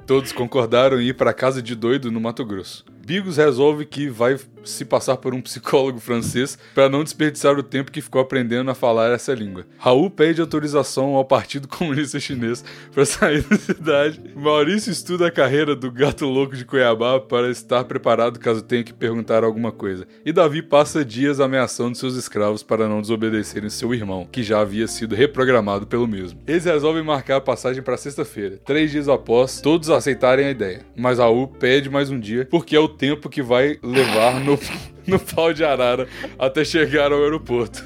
Todos 0.07 0.33
concordaram 0.33 1.01
em 1.01 1.09
ir 1.09 1.15
pra 1.15 1.33
casa 1.33 1.63
de 1.63 1.75
doido 1.75 2.11
no 2.11 2.21
Mato 2.21 2.45
Grosso. 2.45 2.85
Bigos 3.05 3.37
resolve 3.37 3.85
que 3.85 4.09
vai 4.09 4.37
se 4.65 4.85
passar 4.85 5.17
por 5.17 5.35
um 5.35 5.41
psicólogo 5.41 5.99
francês 5.99 6.59
para 6.75 6.89
não 6.89 7.03
desperdiçar 7.03 7.59
o 7.59 7.63
tempo 7.63 7.91
que 7.91 8.01
ficou 8.01 8.21
aprendendo 8.21 8.71
a 8.71 8.75
falar 8.75 9.11
essa 9.11 9.35
língua. 9.35 9.67
Raul 9.79 10.11
pede 10.11 10.41
autorização 10.41 11.15
ao 11.15 11.25
Partido 11.25 11.67
Comunista 11.69 12.21
Chinês 12.21 12.65
para 12.93 13.05
sair 13.07 13.43
da 13.43 13.57
cidade. 13.57 14.21
Maurício 14.35 14.93
estuda 14.93 15.27
a 15.27 15.31
carreira 15.31 15.75
do 15.75 15.91
gato 15.91 16.27
louco 16.27 16.57
de 16.57 16.65
Cuiabá 16.65 17.19
para 17.21 17.51
estar 17.51 17.85
preparado 17.85 18.39
caso 18.39 18.63
tenha 18.63 18.85
que 18.85 18.93
perguntar 18.93 19.45
alguma 19.45 19.73
coisa. 19.73 20.07
E 20.25 20.33
Davi 20.33 20.63
passa 20.63 21.05
dias 21.05 21.41
ameaçando 21.41 21.97
seus 21.97 22.15
escravos 22.15 22.63
para 22.63 22.89
não 22.89 23.01
desobedecerem 23.01 23.71
seu 23.71 23.95
irmão, 23.95 24.29
que 24.31 24.43
já 24.43 24.61
havia 24.61 24.87
sido 24.87 25.15
reprogramado 25.15 25.87
pelo 25.87 26.07
mesmo. 26.07 26.41
Eles 26.47 26.65
resolvem 26.65 27.03
marcar 27.03 27.37
a 27.37 27.41
passagem 27.41 27.83
para 27.83 27.97
sexta-feira, 27.97 28.59
três 28.65 28.91
dias 28.91 29.09
após 29.09 29.61
todos 29.61 29.91
aceitarem 29.91 30.47
a 30.47 30.51
ideia. 30.51 30.85
Mas 30.97 31.19
Raul 31.19 31.49
pede 31.49 31.89
mais 31.89 32.11
um 32.11 32.21
dia, 32.21 32.47
porque 32.51 32.77
é 32.77 32.81
o 32.81 32.89
tempo 33.01 33.31
que 33.31 33.41
vai 33.41 33.79
levar 33.83 34.39
no, 34.45 34.59
no 35.07 35.19
pau 35.19 35.55
de 35.55 35.65
arara 35.65 36.07
até 36.39 36.63
chegar 36.63 37.11
ao 37.11 37.23
aeroporto. 37.23 37.83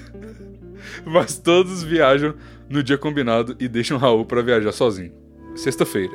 Mas 1.06 1.38
todos 1.38 1.84
viajam 1.84 2.34
no 2.68 2.82
dia 2.82 2.98
combinado 2.98 3.54
e 3.60 3.68
deixam 3.68 3.96
Raul 3.96 4.26
para 4.26 4.42
viajar 4.42 4.72
sozinho. 4.72 5.12
Sexta-feira. 5.54 6.12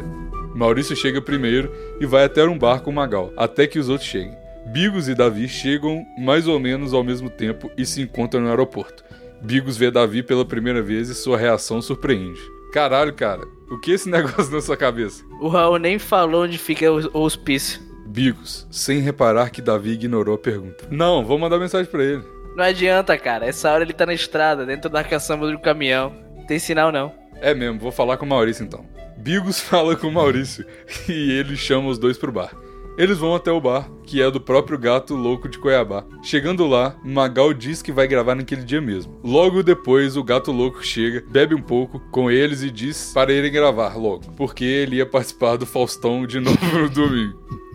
Maurício 0.53 0.97
chega 0.97 1.21
primeiro 1.21 1.71
e 2.01 2.05
vai 2.05 2.25
até 2.25 2.43
um 2.43 2.57
bar 2.57 2.81
com 2.81 2.91
Magal, 2.91 3.31
até 3.37 3.65
que 3.65 3.79
os 3.79 3.87
outros 3.87 4.09
cheguem. 4.09 4.35
Bigos 4.73 5.07
e 5.07 5.15
Davi 5.15 5.47
chegam 5.47 6.05
mais 6.17 6.45
ou 6.45 6.59
menos 6.59 6.93
ao 6.93 7.03
mesmo 7.03 7.29
tempo 7.29 7.71
e 7.77 7.85
se 7.85 8.01
encontram 8.01 8.41
no 8.41 8.49
aeroporto. 8.49 9.05
Bigos 9.41 9.77
vê 9.77 9.89
Davi 9.89 10.21
pela 10.21 10.43
primeira 10.43 10.81
vez 10.81 11.07
e 11.07 11.15
sua 11.15 11.37
reação 11.37 11.81
surpreende. 11.81 12.41
Caralho, 12.73 13.13
cara, 13.13 13.47
o 13.71 13.79
que 13.79 13.91
é 13.91 13.95
esse 13.95 14.09
negócio 14.11 14.51
na 14.51 14.59
sua 14.59 14.75
cabeça? 14.75 15.23
O 15.39 15.47
Raul 15.47 15.79
nem 15.79 15.97
falou 15.97 16.43
onde 16.43 16.57
fica 16.57 16.91
o 16.91 17.21
hospício. 17.21 17.88
Bigos, 18.09 18.67
sem 18.71 18.99
reparar 19.01 19.51
que 19.51 19.61
Davi 19.61 19.91
ignorou 19.91 20.33
a 20.33 20.37
pergunta. 20.37 20.87
Não, 20.89 21.23
vou 21.23 21.37
mandar 21.37 21.59
mensagem 21.59 21.89
pra 21.89 22.03
ele. 22.03 22.23
Não 22.55 22.63
adianta, 22.63 23.15
cara. 23.17 23.45
Essa 23.45 23.71
hora 23.71 23.83
ele 23.83 23.93
tá 23.93 24.05
na 24.05 24.13
estrada, 24.13 24.65
dentro 24.65 24.89
da 24.89 25.03
caçamba 25.03 25.49
do 25.49 25.59
caminhão. 25.59 26.11
Não 26.35 26.45
tem 26.45 26.57
sinal, 26.57 26.91
não. 26.91 27.13
É 27.39 27.53
mesmo, 27.53 27.79
vou 27.79 27.91
falar 27.91 28.17
com 28.17 28.25
o 28.25 28.29
Maurício 28.29 28.63
então. 28.63 28.83
Bigos 29.15 29.59
fala 29.61 29.95
com 29.95 30.07
o 30.07 30.11
Maurício 30.11 30.65
e 31.07 31.31
ele 31.31 31.55
chama 31.55 31.89
os 31.89 31.99
dois 31.99 32.17
pro 32.17 32.31
bar. 32.31 32.51
Eles 32.97 33.19
vão 33.19 33.33
até 33.33 33.49
o 33.49 33.61
bar, 33.61 33.89
que 34.03 34.21
é 34.21 34.29
do 34.29 34.41
próprio 34.41 34.77
gato 34.77 35.15
louco 35.15 35.47
de 35.47 35.57
Cuiabá. 35.57 36.03
Chegando 36.21 36.67
lá, 36.67 36.97
Magal 37.01 37.53
diz 37.53 37.81
que 37.81 37.93
vai 37.93 38.07
gravar 38.07 38.35
naquele 38.35 38.63
dia 38.63 38.81
mesmo. 38.81 39.17
Logo 39.23 39.63
depois, 39.63 40.17
o 40.17 40.23
gato 40.23 40.51
louco 40.51 40.83
chega, 40.83 41.23
bebe 41.29 41.55
um 41.55 41.61
pouco 41.61 41.99
com 42.11 42.29
eles 42.29 42.61
e 42.61 42.69
diz 42.69 43.11
para 43.13 43.31
irem 43.31 43.51
gravar 43.51 43.95
logo, 43.95 44.33
porque 44.35 44.65
ele 44.65 44.97
ia 44.97 45.05
participar 45.05 45.55
do 45.55 45.65
Faustão 45.65 46.27
de 46.27 46.39
novo 46.41 46.77
no 46.77 46.89
domingo. 46.89 47.68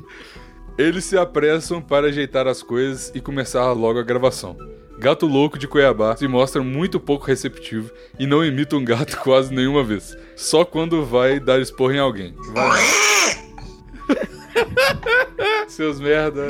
Eles 0.76 1.04
se 1.04 1.16
apressam 1.16 1.80
para 1.80 2.08
ajeitar 2.08 2.48
as 2.48 2.62
coisas 2.62 3.12
e 3.14 3.20
começar 3.20 3.70
logo 3.72 4.00
a 4.00 4.02
gravação. 4.02 4.56
Gato 4.98 5.26
Louco 5.26 5.58
de 5.58 5.68
Cuiabá 5.68 6.16
se 6.16 6.26
mostra 6.26 6.62
muito 6.62 6.98
pouco 6.98 7.26
receptivo 7.26 7.92
e 8.18 8.26
não 8.26 8.44
imita 8.44 8.76
um 8.76 8.84
gato 8.84 9.18
quase 9.22 9.54
nenhuma 9.54 9.84
vez. 9.84 10.16
Só 10.36 10.64
quando 10.64 11.04
vai 11.04 11.38
dar 11.38 11.60
esporro 11.60 11.92
em 11.92 11.98
alguém. 11.98 12.34
Vai. 12.52 12.80
seus 15.68 16.00
merda. 16.00 16.48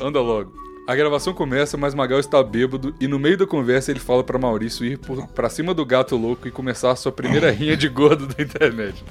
Anda 0.00 0.20
logo. 0.20 0.63
A 0.86 0.94
gravação 0.94 1.32
começa, 1.32 1.78
mas 1.78 1.94
Magal 1.94 2.20
está 2.20 2.42
bêbado 2.42 2.94
e 3.00 3.08
no 3.08 3.18
meio 3.18 3.38
da 3.38 3.46
conversa 3.46 3.90
ele 3.90 3.98
fala 3.98 4.22
pra 4.22 4.38
Maurício 4.38 4.84
ir 4.84 4.98
por, 4.98 5.26
pra 5.28 5.48
cima 5.48 5.72
do 5.72 5.82
gato 5.82 6.14
louco 6.14 6.46
e 6.46 6.50
começar 6.50 6.90
a 6.90 6.96
sua 6.96 7.10
primeira 7.10 7.48
rinha 7.52 7.74
de 7.74 7.88
gordo 7.88 8.26
da 8.26 8.42
internet. 8.42 9.02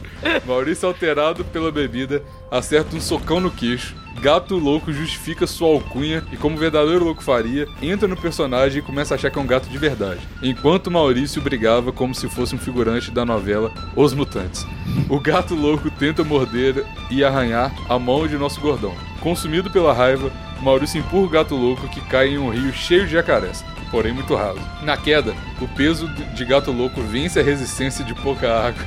Maurício, 0.45 0.87
alterado 0.87 1.43
pela 1.45 1.71
bebida, 1.71 2.21
acerta 2.51 2.95
um 2.95 3.01
socão 3.01 3.39
no 3.39 3.49
queixo. 3.49 3.95
Gato 4.21 4.55
louco 4.55 4.93
justifica 4.93 5.47
sua 5.47 5.69
alcunha 5.69 6.23
e, 6.31 6.37
como 6.37 6.55
verdadeiro 6.55 7.03
louco 7.03 7.23
faria, 7.23 7.67
entra 7.81 8.07
no 8.07 8.15
personagem 8.15 8.77
e 8.77 8.85
começa 8.85 9.15
a 9.15 9.17
achar 9.17 9.31
que 9.31 9.39
é 9.39 9.41
um 9.41 9.47
gato 9.47 9.67
de 9.67 9.77
verdade. 9.79 10.21
Enquanto 10.43 10.91
Maurício 10.91 11.41
brigava 11.41 11.91
como 11.91 12.13
se 12.13 12.29
fosse 12.29 12.53
um 12.53 12.59
figurante 12.59 13.09
da 13.09 13.25
novela 13.25 13.71
Os 13.95 14.13
Mutantes. 14.13 14.63
O 15.09 15.19
gato 15.19 15.55
louco 15.55 15.89
tenta 15.89 16.23
morder 16.23 16.85
e 17.09 17.23
arranhar 17.23 17.73
a 17.89 17.97
mão 17.97 18.27
de 18.27 18.37
nosso 18.37 18.61
gordão. 18.61 18.93
Consumido 19.19 19.71
pela 19.71 19.91
raiva, 19.91 20.31
Maurício 20.63 20.99
empurra 20.99 21.25
o 21.25 21.29
gato 21.29 21.55
louco 21.55 21.87
que 21.89 22.01
cai 22.07 22.29
em 22.29 22.37
um 22.37 22.49
rio 22.49 22.71
cheio 22.73 23.05
de 23.05 23.11
jacarés, 23.13 23.63
porém 23.91 24.13
muito 24.13 24.33
raso. 24.35 24.59
Na 24.81 24.95
queda, 24.97 25.33
o 25.61 25.67
peso 25.67 26.07
de 26.07 26.45
gato 26.45 26.71
louco 26.71 27.01
vence 27.01 27.39
a 27.39 27.43
resistência 27.43 28.03
de 28.05 28.13
pouca 28.15 28.67
água 28.67 28.83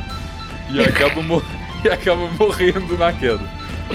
e 0.71 0.81
acaba, 0.83 1.23
mor- 1.23 1.45
e 1.85 1.89
acaba 1.89 2.27
morrendo 2.39 2.97
na 2.99 3.13
queda. 3.13 3.43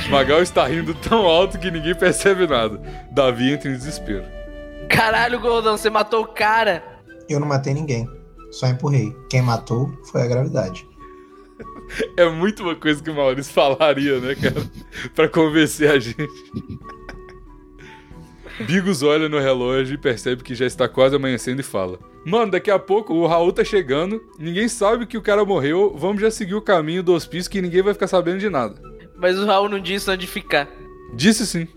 Magal 0.09 0.41
está 0.41 0.65
rindo 0.67 0.93
tão 0.93 1.25
alto 1.25 1.59
que 1.59 1.69
ninguém 1.69 1.93
percebe 1.93 2.47
nada. 2.47 2.81
Davi 3.11 3.51
entra 3.51 3.69
em 3.69 3.73
desespero. 3.73 4.23
Caralho, 4.89 5.39
Gordão, 5.39 5.75
você 5.75 5.89
matou 5.89 6.21
o 6.23 6.27
cara. 6.27 6.81
Eu 7.27 7.39
não 7.41 7.47
matei 7.47 7.73
ninguém. 7.73 8.07
Só 8.51 8.67
empurrei. 8.67 9.13
Quem 9.29 9.41
matou 9.41 9.91
foi 10.09 10.21
a 10.21 10.27
gravidade. 10.27 10.87
É 12.15 12.29
muito 12.29 12.63
uma 12.63 12.75
coisa 12.75 13.03
que 13.03 13.09
o 13.09 13.13
Maurício 13.15 13.53
falaria, 13.53 14.17
né, 14.19 14.33
cara? 14.35 14.63
pra 15.13 15.27
convencer 15.27 15.91
a 15.91 15.99
gente. 15.99 16.15
Bigos 18.59 19.01
olha 19.01 19.27
no 19.29 19.39
relógio 19.39 19.95
e 19.95 19.97
percebe 19.97 20.43
que 20.43 20.53
já 20.53 20.65
está 20.65 20.87
quase 20.87 21.15
amanhecendo 21.15 21.61
e 21.61 21.63
fala: 21.63 21.97
Mano, 22.25 22.51
daqui 22.51 22.69
a 22.69 22.77
pouco 22.77 23.13
o 23.13 23.25
Raul 23.27 23.51
tá 23.51 23.63
chegando, 23.63 24.21
ninguém 24.37 24.67
sabe 24.67 25.05
que 25.05 25.17
o 25.17 25.21
cara 25.21 25.43
morreu, 25.45 25.95
vamos 25.97 26.21
já 26.21 26.29
seguir 26.29 26.55
o 26.55 26.61
caminho 26.61 27.01
do 27.03 27.13
hospício 27.13 27.49
que 27.51 27.61
ninguém 27.61 27.81
vai 27.81 27.93
ficar 27.93 28.07
sabendo 28.07 28.39
de 28.39 28.49
nada. 28.49 28.75
Mas 29.17 29.37
o 29.37 29.45
Raul 29.45 29.69
não 29.69 29.79
disse 29.79 30.09
onde 30.09 30.27
ficar. 30.27 30.67
Disse 31.13 31.45
sim. 31.45 31.67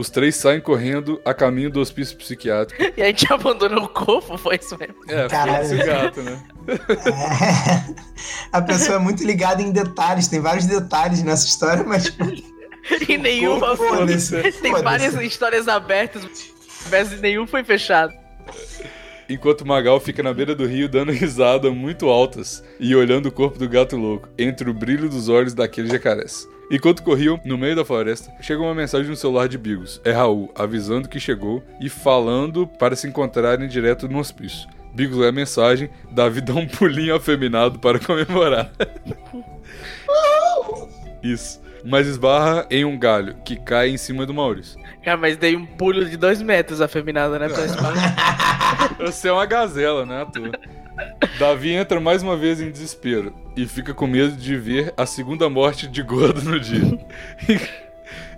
Os 0.00 0.08
três 0.08 0.34
saem 0.34 0.62
correndo 0.62 1.20
a 1.26 1.34
caminho 1.34 1.70
do 1.70 1.78
hospício 1.78 2.16
psiquiátrico. 2.16 2.82
E 2.96 3.02
a 3.02 3.06
gente 3.06 3.30
abandonou 3.30 3.84
o 3.84 3.88
corpo, 3.88 4.38
foi 4.38 4.56
isso 4.56 4.74
mesmo. 4.78 4.94
É, 5.06 5.28
Caralho. 5.28 5.68
foda-se 5.68 5.74
o 5.74 5.86
gato, 5.86 6.22
né? 6.22 6.42
É. 6.70 7.94
A 8.52 8.62
pessoa 8.62 8.96
é 8.96 8.98
muito 8.98 9.22
ligada 9.24 9.60
em 9.60 9.70
detalhes. 9.72 10.28
Tem 10.28 10.40
vários 10.40 10.66
detalhes 10.66 11.22
nessa 11.22 11.46
história, 11.46 11.84
mas 11.84 12.04
tipo, 12.04 12.24
E 13.08 13.18
nenhuma 13.18 13.76
foi. 13.76 14.06
Tem 14.06 14.18
foda-se. 14.18 14.82
várias 14.82 15.14
histórias 15.14 15.68
abertas, 15.68 16.26
mas 16.90 17.20
nenhum 17.20 17.46
foi 17.46 17.62
fechado. 17.62 18.12
Enquanto 19.28 19.66
Magal 19.66 20.00
fica 20.00 20.24
na 20.24 20.34
beira 20.34 20.56
do 20.56 20.66
rio 20.66 20.88
dando 20.88 21.12
risada 21.12 21.70
muito 21.70 22.08
altas 22.08 22.64
e 22.80 22.96
olhando 22.96 23.26
o 23.26 23.32
corpo 23.32 23.58
do 23.58 23.68
gato 23.68 23.96
louco 23.96 24.28
entre 24.36 24.68
o 24.68 24.74
brilho 24.74 25.08
dos 25.08 25.28
olhos 25.28 25.54
daqueles 25.54 25.92
jacarés. 25.92 26.48
Enquanto 26.68 27.02
corriam 27.02 27.40
no 27.44 27.56
meio 27.56 27.76
da 27.76 27.84
floresta, 27.84 28.32
chega 28.40 28.60
uma 28.60 28.74
mensagem 28.74 29.08
no 29.08 29.16
celular 29.16 29.48
de 29.48 29.58
Bigos. 29.58 30.00
É 30.04 30.10
Raul, 30.10 30.50
avisando 30.54 31.08
que 31.08 31.20
chegou 31.20 31.62
e 31.80 31.88
falando 31.88 32.66
para 32.66 32.96
se 32.96 33.06
encontrarem 33.06 33.68
direto 33.68 34.08
no 34.08 34.18
hospício. 34.18 34.68
Bigos 34.92 35.16
lê 35.16 35.28
a 35.28 35.32
mensagem, 35.32 35.88
Davi 36.10 36.40
dá 36.40 36.54
um 36.54 36.66
pulinho 36.66 37.14
afeminado 37.14 37.78
para 37.78 38.00
comemorar. 38.00 38.72
Isso. 41.22 41.60
Mas 41.84 42.06
esbarra 42.06 42.66
em 42.70 42.84
um 42.84 42.98
galho 42.98 43.36
que 43.44 43.56
cai 43.56 43.88
em 43.90 43.96
cima 43.96 44.26
do 44.26 44.34
Maurício. 44.34 44.78
Cara, 45.04 45.16
mas 45.16 45.36
dei 45.36 45.56
um 45.56 45.64
pulo 45.64 46.04
de 46.04 46.16
dois 46.16 46.42
metros 46.42 46.80
afeminada, 46.80 47.38
né? 47.38 47.48
Pra. 47.48 47.60
Você 49.06 49.28
é 49.28 49.32
uma 49.32 49.46
gazela, 49.46 50.04
né, 50.04 50.22
à 50.22 50.26
toa. 50.26 50.50
Davi 51.38 51.70
entra 51.70 51.98
mais 51.98 52.22
uma 52.22 52.36
vez 52.36 52.60
em 52.60 52.70
desespero 52.70 53.32
e 53.56 53.66
fica 53.66 53.94
com 53.94 54.06
medo 54.06 54.36
de 54.36 54.56
ver 54.56 54.92
a 54.96 55.06
segunda 55.06 55.48
morte 55.48 55.86
de 55.88 56.02
gordo 56.02 56.42
no 56.42 56.60
dia. 56.60 56.98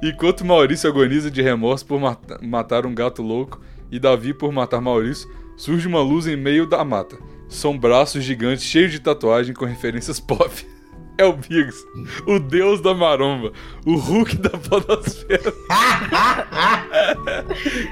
Enquanto 0.03 0.45
Maurício 0.45 0.89
agoniza 0.89 1.31
de 1.31 1.43
remorso 1.43 1.85
por 1.87 2.01
mata- 2.01 2.39
matar 2.43 2.87
um 2.87 2.95
gato 2.95 3.23
louco 3.23 3.61
e 3.91 3.99
Davi 3.99 4.33
por 4.35 4.53
matar 4.53 4.81
Maurício, 4.81 5.29
surge 5.57 5.87
uma 5.89 6.01
luz 6.01 6.27
em 6.27 6.37
meio 6.37 6.67
da 6.67 6.85
mata. 6.85 7.17
São 7.49 7.77
braços 7.79 8.23
gigantes 8.25 8.65
cheios 8.65 8.91
de 8.93 9.01
tatuagem 9.01 9.55
com 9.55 9.65
referências 9.65 10.19
pop. 10.21 10.51
É 11.19 11.25
o 11.25 11.35
Biggs, 11.35 11.87
o 12.27 12.39
deus 12.39 12.81
da 12.81 12.95
maromba, 12.95 13.53
o 13.85 13.97
Hulk 13.97 14.37
da 14.39 14.51
podosfera. 14.51 15.53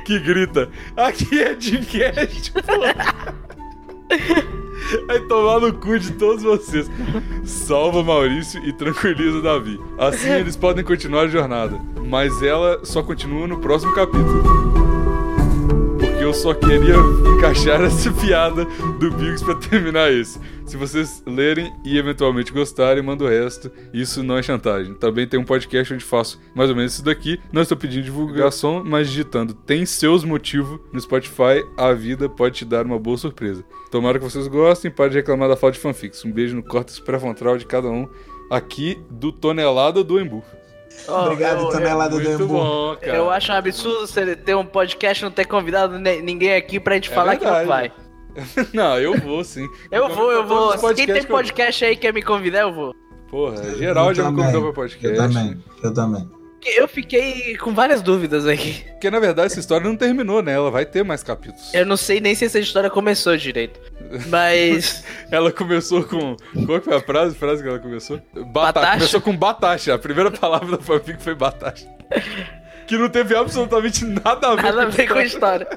que 0.06 0.18
grita: 0.18 0.70
Aqui 0.96 1.40
é 1.40 1.54
Dreamcast, 1.54 2.52
porra. 2.52 3.34
Vai 5.06 5.20
tomar 5.20 5.60
no 5.60 5.72
cu 5.72 5.98
de 5.98 6.12
todos 6.12 6.42
vocês. 6.42 6.90
Salva 7.44 8.02
Maurício 8.02 8.62
e 8.64 8.72
tranquiliza 8.72 9.40
Davi. 9.40 9.80
Assim 9.98 10.30
eles 10.30 10.56
podem 10.56 10.84
continuar 10.84 11.22
a 11.22 11.28
jornada. 11.28 11.80
Mas 12.08 12.42
ela 12.42 12.84
só 12.84 13.02
continua 13.02 13.46
no 13.46 13.60
próximo 13.60 13.94
capítulo. 13.94 14.42
Eu 16.30 16.34
só 16.34 16.54
queria 16.54 16.94
encaixar 17.36 17.80
essa 17.82 18.08
piada 18.14 18.64
do 19.00 19.10
Biggs 19.10 19.44
pra 19.44 19.56
terminar 19.56 20.12
esse. 20.12 20.38
Se 20.64 20.76
vocês 20.76 21.24
lerem 21.26 21.72
e 21.84 21.98
eventualmente 21.98 22.52
gostarem, 22.52 23.02
manda 23.02 23.24
o 23.24 23.28
resto. 23.28 23.68
Isso 23.92 24.22
não 24.22 24.38
é 24.38 24.42
chantagem. 24.42 24.94
Também 24.94 25.26
tem 25.26 25.40
um 25.40 25.44
podcast 25.44 25.92
onde 25.92 26.04
faço 26.04 26.40
mais 26.54 26.70
ou 26.70 26.76
menos 26.76 26.92
isso 26.92 27.04
daqui. 27.04 27.40
Não 27.52 27.62
estou 27.62 27.76
pedindo 27.76 28.04
divulgação, 28.04 28.84
mas 28.86 29.08
digitando 29.08 29.52
tem 29.52 29.84
seus 29.84 30.22
motivos 30.22 30.78
no 30.92 31.00
Spotify, 31.00 31.66
a 31.76 31.92
vida 31.92 32.28
pode 32.28 32.58
te 32.58 32.64
dar 32.64 32.86
uma 32.86 32.96
boa 32.96 33.16
surpresa. 33.16 33.64
Tomara 33.90 34.16
que 34.16 34.24
vocês 34.24 34.46
gostem. 34.46 34.88
Pare 34.88 35.10
de 35.10 35.16
reclamar 35.16 35.48
da 35.48 35.56
falta 35.56 35.74
de 35.74 35.80
fanfics. 35.80 36.24
Um 36.24 36.30
beijo 36.30 36.54
no 36.54 36.62
córtex 36.62 37.00
pré-frontal 37.00 37.58
de 37.58 37.66
cada 37.66 37.88
um. 37.88 38.08
Aqui 38.48 39.02
do 39.10 39.32
Tonelada 39.32 40.04
do 40.04 40.20
Embu. 40.20 40.44
Ó, 41.08 41.24
Obrigado, 41.26 41.60
eu, 41.62 41.68
Tonelada 41.70 42.16
do 42.18 42.22
Muito 42.22 42.42
Embu. 42.42 42.54
bom, 42.54 42.96
cara. 43.00 43.16
Eu 43.16 43.30
acho 43.30 43.52
um 43.52 43.54
absurdo 43.56 44.06
você 44.06 44.36
ter 44.36 44.54
um 44.54 44.64
podcast 44.64 45.22
e 45.22 45.24
não 45.24 45.32
ter 45.32 45.44
convidado 45.46 45.98
ninguém 45.98 46.54
aqui 46.54 46.78
pra 46.80 46.94
gente 46.94 47.10
É 47.10 47.14
falar 47.14 47.36
que 47.36 47.44
não 47.44 47.52
verdade. 47.54 47.68
vai. 47.68 47.92
Não, 48.72 48.96
eu 48.96 49.18
vou 49.18 49.42
sim. 49.42 49.66
Eu 49.90 50.08
vou, 50.08 50.30
eu 50.30 50.46
vou. 50.46 50.68
Todos 50.76 50.84
os 50.84 50.94
Quem 50.94 51.06
tem 51.06 51.16
podcasts 51.16 51.24
que 51.26 51.32
eu- 51.32 51.36
podcast 51.36 51.84
aí 51.84 51.96
quer 51.96 52.14
me 52.14 52.22
convidar, 52.22 52.60
eu 52.60 52.72
vou. 52.72 52.94
Porra, 53.28 53.74
geral 53.76 54.14
já 54.14 54.30
me 54.30 54.36
convidou 54.36 54.62
pra 54.62 54.72
podcast. 54.72 55.08
Eu 55.08 55.16
também, 55.28 55.64
eu 55.82 55.92
também. 55.92 56.30
Eu 56.64 56.86
fiquei 56.86 57.56
com 57.56 57.72
várias 57.72 58.02
dúvidas 58.02 58.46
aqui. 58.46 58.84
Porque 58.90 59.10
na 59.10 59.18
verdade 59.18 59.46
essa 59.46 59.60
história 59.60 59.88
não 59.88 59.96
terminou, 59.96 60.42
né? 60.42 60.52
Ela 60.52 60.70
vai 60.70 60.84
ter 60.84 61.02
mais 61.02 61.22
capítulos. 61.22 61.72
Eu 61.72 61.86
não 61.86 61.96
sei 61.96 62.20
nem 62.20 62.34
se 62.34 62.44
essa 62.44 62.58
história 62.58 62.90
começou 62.90 63.36
direito. 63.36 63.80
Mas. 64.28 65.04
Ela 65.30 65.50
começou 65.52 66.04
com. 66.04 66.36
Qual 66.66 66.78
que 66.80 66.84
foi 66.84 66.96
a 66.96 67.00
frase, 67.00 67.36
frase 67.36 67.62
que 67.62 67.68
ela 67.68 67.78
começou? 67.78 68.20
Batata. 68.34 68.80
Batacha. 68.80 68.94
Começou 68.96 69.20
com 69.20 69.36
batacha. 69.36 69.94
A 69.94 69.98
primeira 69.98 70.30
palavra 70.30 70.76
da 70.76 70.82
fanfic 70.82 71.22
foi 71.22 71.34
batacha. 71.34 71.86
Que 72.86 72.98
não 72.98 73.08
teve 73.08 73.36
absolutamente 73.36 74.04
nada 74.04 74.48
a 74.48 74.56
ver 74.56 74.62
Nada 74.64 74.82
a 74.82 74.86
com 74.86 74.90
ver 74.90 75.08
com 75.08 75.18
a 75.18 75.24
história. 75.24 75.68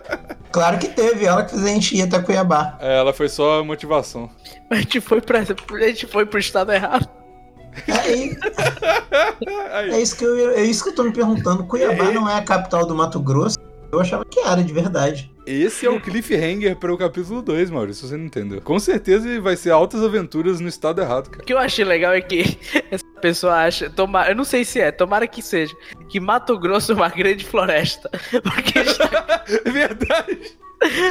Claro 0.52 0.80
que 0.80 0.88
teve, 0.88 1.26
ela 1.26 1.44
que 1.44 1.52
fez 1.52 1.64
a 1.64 1.68
gente 1.68 1.96
ir 1.96 2.02
até 2.02 2.20
Cuiabá. 2.20 2.78
É, 2.82 2.98
ela 2.98 3.14
foi 3.14 3.30
só 3.30 3.60
a 3.60 3.64
motivação. 3.64 4.30
A 4.70 4.76
gente 4.76 5.00
foi, 5.00 5.22
pra, 5.22 5.40
a 5.40 5.88
gente 5.88 6.08
foi 6.08 6.26
pro 6.26 6.40
estado 6.40 6.72
errado. 6.72 7.08
É, 7.88 7.92
aí, 7.92 8.38
Aí, 9.72 9.92
é, 9.92 10.02
isso 10.02 10.16
que 10.16 10.24
eu, 10.24 10.52
é 10.52 10.64
isso 10.64 10.84
que 10.84 10.90
eu 10.90 10.96
tô 10.96 11.04
me 11.04 11.14
perguntando. 11.14 11.64
Cuiabá 11.64 12.12
não 12.12 12.30
é 12.30 12.36
a 12.36 12.42
capital 12.42 12.86
do 12.86 12.96
Mato 12.96 13.20
Grosso? 13.20 13.58
Eu 13.92 14.00
achava 14.00 14.26
que 14.26 14.40
era, 14.40 14.64
de 14.64 14.74
verdade. 14.74 15.32
Esse 15.46 15.86
é 15.86 15.90
o 15.90 16.00
cliffhanger 16.00 16.76
para 16.78 16.94
o 16.94 16.98
capítulo 16.98 17.42
2, 17.42 17.70
Maurício, 17.70 18.04
se 18.04 18.10
você 18.10 18.18
não 18.18 18.26
entendeu. 18.26 18.62
Com 18.62 18.80
certeza 18.80 19.42
vai 19.42 19.58
ser 19.58 19.72
altas 19.72 20.02
aventuras 20.02 20.60
no 20.60 20.70
estado 20.70 21.02
errado, 21.02 21.30
cara. 21.30 21.44
O 21.44 21.46
que 21.46 21.54
eu 21.54 21.58
achei 21.58 21.84
legal 21.84 22.14
é 22.14 22.22
que 22.22 22.58
essa 22.90 23.06
pessoa 23.22 23.54
acha. 23.56 23.90
Tomara, 23.90 24.32
eu 24.32 24.36
não 24.36 24.46
sei 24.46 24.64
se 24.64 24.80
é, 24.80 24.92
tomara 24.92 25.28
que 25.28 25.42
seja. 25.42 25.76
Que 26.08 26.20
Mato 26.20 26.58
Grosso 26.58 26.94
é 26.94 26.96
uma 26.96 27.10
grande 27.10 27.46
floresta. 27.46 28.10
Porque 28.32 28.80
É 29.66 29.70
verdade. 29.70 30.58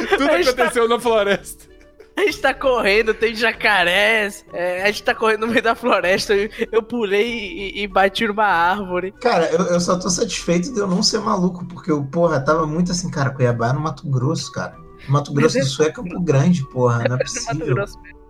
Tudo 0.09 0.31
aconteceu 0.31 0.87
na 0.87 0.99
floresta. 0.99 1.72
a 2.17 2.21
gente 2.21 2.39
tá 2.39 2.53
correndo, 2.53 3.13
tem 3.13 3.35
jacarés. 3.35 4.45
é, 4.53 4.83
a 4.83 4.87
gente 4.87 5.03
tá 5.03 5.15
correndo 5.15 5.41
no 5.41 5.47
meio 5.47 5.63
da 5.63 5.75
floresta. 5.75 6.33
Eu, 6.33 6.49
eu 6.71 6.83
pulei 6.83 7.27
e, 7.27 7.83
e 7.83 7.87
bati 7.87 8.27
numa 8.27 8.45
árvore. 8.45 9.11
Cara, 9.21 9.49
eu, 9.51 9.65
eu 9.65 9.79
só 9.79 9.97
tô 9.97 10.09
satisfeito 10.09 10.73
de 10.73 10.79
eu 10.79 10.87
não 10.87 11.01
ser 11.01 11.19
maluco, 11.19 11.65
porque 11.65 11.91
eu, 11.91 12.03
porra, 12.03 12.39
tava 12.39 12.65
muito 12.65 12.91
assim, 12.91 13.09
cara, 13.09 13.31
Cuiabá 13.31 13.69
é 13.69 13.73
no 13.73 13.79
Mato 13.79 14.07
Grosso, 14.07 14.51
cara. 14.51 14.75
Mato 15.07 15.33
Grosso 15.33 15.59
do 15.59 15.65
Sul 15.65 15.85
é 15.85 15.91
Campo 15.91 16.19
Grande, 16.21 16.63
porra, 16.69 17.03
não 17.07 17.15
é 17.15 17.19
possível. 17.19 17.75
Grosso 17.75 17.99
mesmo. 18.01 18.23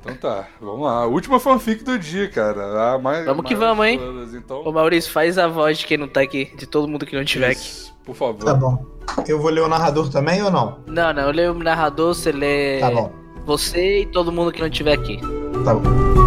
Então 0.00 0.16
tá, 0.16 0.48
vamos 0.60 0.86
lá. 0.86 1.04
Última 1.06 1.40
fanfic 1.40 1.82
do 1.82 1.98
dia, 1.98 2.28
cara. 2.28 2.94
A 2.94 2.98
mais, 2.98 3.24
Vamos 3.26 3.44
que 3.44 3.56
vamos, 3.56 3.84
hein? 3.84 3.98
Então, 4.34 4.62
Ô 4.64 4.72
Maurício, 4.72 5.10
faz 5.10 5.36
a 5.36 5.48
voz 5.48 5.78
de 5.78 5.86
quem 5.86 5.98
não 5.98 6.06
tá 6.06 6.20
aqui, 6.20 6.52
de 6.56 6.64
todo 6.66 6.86
mundo 6.86 7.04
que 7.04 7.16
não 7.16 7.24
tiver 7.24 7.50
aqui. 7.50 7.60
Isso, 7.60 7.94
por 8.04 8.14
favor. 8.14 8.44
Tá 8.44 8.54
bom. 8.54 8.84
Eu 9.26 9.40
vou 9.40 9.50
ler 9.50 9.62
o 9.62 9.68
narrador 9.68 10.08
também 10.08 10.42
ou 10.42 10.50
não? 10.50 10.78
Não, 10.86 11.12
não, 11.12 11.22
eu 11.24 11.32
leio 11.32 11.52
o 11.52 11.58
narrador, 11.58 12.14
você 12.14 12.30
lê 12.30 12.78
Tá 12.78 12.90
bom, 12.90 13.12
você 13.46 14.00
e 14.00 14.06
todo 14.06 14.32
mundo 14.32 14.52
que 14.52 14.60
não 14.60 14.68
tiver 14.68 14.92
aqui. 14.94 15.20
tá 15.64 15.72
bom. 15.72 16.25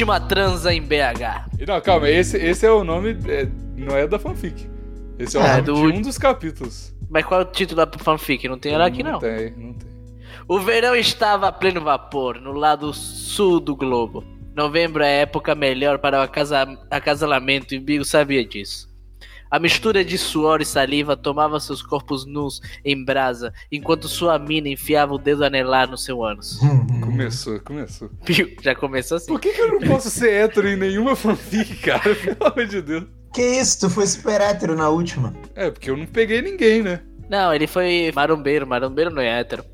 Última 0.00 0.18
transa 0.20 0.72
em 0.72 0.80
BH. 0.80 1.66
Não, 1.66 1.80
calma, 1.80 2.08
esse, 2.08 2.36
esse 2.38 2.64
é 2.64 2.70
o 2.70 2.82
nome. 2.82 3.16
é, 3.28 3.46
não 3.76 3.94
é 3.96 4.06
da 4.06 4.18
fanfic. 4.18 4.68
Esse 5.18 5.36
é 5.36 5.40
o 5.40 5.42
É, 5.42 5.50
nome 5.52 5.62
do- 5.62 5.92
de 5.92 5.98
um 5.98 6.02
dos 6.02 6.16
capítulos. 6.16 6.94
Mas 7.10 7.24
qual 7.26 7.40
é 7.40 7.44
o 7.44 7.46
título 7.46 7.84
da 7.84 7.98
fanfic? 7.98 8.48
Não 8.48 8.58
tem 8.58 8.72
ela 8.72 8.86
aqui 8.86 9.02
não. 9.02 9.18
tem, 9.18 9.50
não 9.56 9.74
tem. 9.74 9.90
O 10.48 10.58
verão 10.58 10.96
estava 10.96 11.48
a 11.48 11.52
pleno 11.52 11.80
vapor 11.82 12.40
no 12.40 12.52
lado 12.52 12.92
sul 12.94 13.60
do 13.60 13.76
globo. 13.76 14.24
Novembro 14.54 15.02
é 15.02 15.06
a 15.06 15.20
época 15.20 15.54
melhor 15.54 15.98
para 15.98 16.18
o 16.18 16.22
acasa- 16.22 16.78
acasalamento 16.90 17.74
e 17.74 17.78
Bigo 17.78 18.04
sabia 18.04 18.44
disso. 18.44 18.88
A 19.50 19.58
mistura 19.58 20.04
de 20.04 20.16
suor 20.16 20.60
e 20.60 20.64
saliva 20.64 21.16
tomava 21.16 21.58
seus 21.58 21.82
corpos 21.82 22.24
nus 22.24 22.60
em 22.84 23.04
brasa, 23.04 23.52
enquanto 23.70 24.06
sua 24.06 24.38
mina 24.38 24.68
enfiava 24.68 25.12
o 25.14 25.18
dedo 25.18 25.44
anelar 25.44 25.90
no 25.90 25.98
seu 25.98 26.24
ânus. 26.24 26.60
Começou, 27.02 27.58
começou. 27.60 28.10
Bigo 28.24 28.62
já 28.62 28.74
começou 28.74 29.16
assim. 29.16 29.26
Por 29.26 29.40
que, 29.40 29.52
que 29.52 29.60
eu 29.60 29.72
não 29.72 29.80
posso 29.80 30.08
ser 30.08 30.30
hétero 30.30 30.68
em 30.68 30.76
nenhuma 30.76 31.16
fanfic, 31.16 31.76
cara? 31.78 32.14
Pelo 32.14 32.46
amor 32.46 32.66
de 32.66 32.80
Deus. 32.80 33.04
Que 33.34 33.42
isso, 33.42 33.80
tu 33.80 33.90
foi 33.90 34.06
super 34.06 34.40
hétero 34.40 34.76
na 34.76 34.88
última. 34.88 35.34
É, 35.54 35.70
porque 35.70 35.90
eu 35.90 35.96
não 35.96 36.06
peguei 36.06 36.40
ninguém, 36.42 36.82
né? 36.82 37.00
Não, 37.28 37.52
ele 37.52 37.66
foi 37.66 38.12
marombeiro, 38.14 38.66
marombeiro 38.66 39.10
não 39.10 39.22
é 39.22 39.40
hétero. 39.40 39.64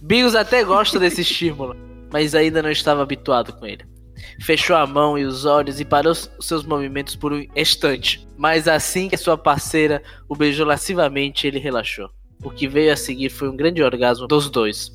Bigos 0.00 0.34
até 0.34 0.64
gosta 0.64 0.98
desse 0.98 1.20
estímulo, 1.20 1.76
mas 2.10 2.34
ainda 2.34 2.62
não 2.62 2.70
estava 2.70 3.02
habituado 3.02 3.52
com 3.52 3.66
ele. 3.66 3.84
Fechou 4.40 4.76
a 4.76 4.86
mão 4.86 5.18
e 5.18 5.24
os 5.24 5.44
olhos 5.44 5.80
e 5.80 5.84
parou 5.84 6.14
seus 6.14 6.64
movimentos 6.64 7.16
por 7.16 7.32
um 7.32 7.44
instante. 7.56 8.26
Mas 8.36 8.66
assim 8.68 9.08
que 9.08 9.16
sua 9.16 9.36
parceira 9.36 10.02
o 10.28 10.36
beijou 10.36 10.66
lascivamente, 10.66 11.46
ele 11.46 11.58
relaxou. 11.58 12.10
O 12.42 12.50
que 12.50 12.66
veio 12.66 12.92
a 12.92 12.96
seguir 12.96 13.30
foi 13.30 13.48
um 13.48 13.56
grande 13.56 13.82
orgasmo 13.82 14.26
dos 14.26 14.50
dois. 14.50 14.90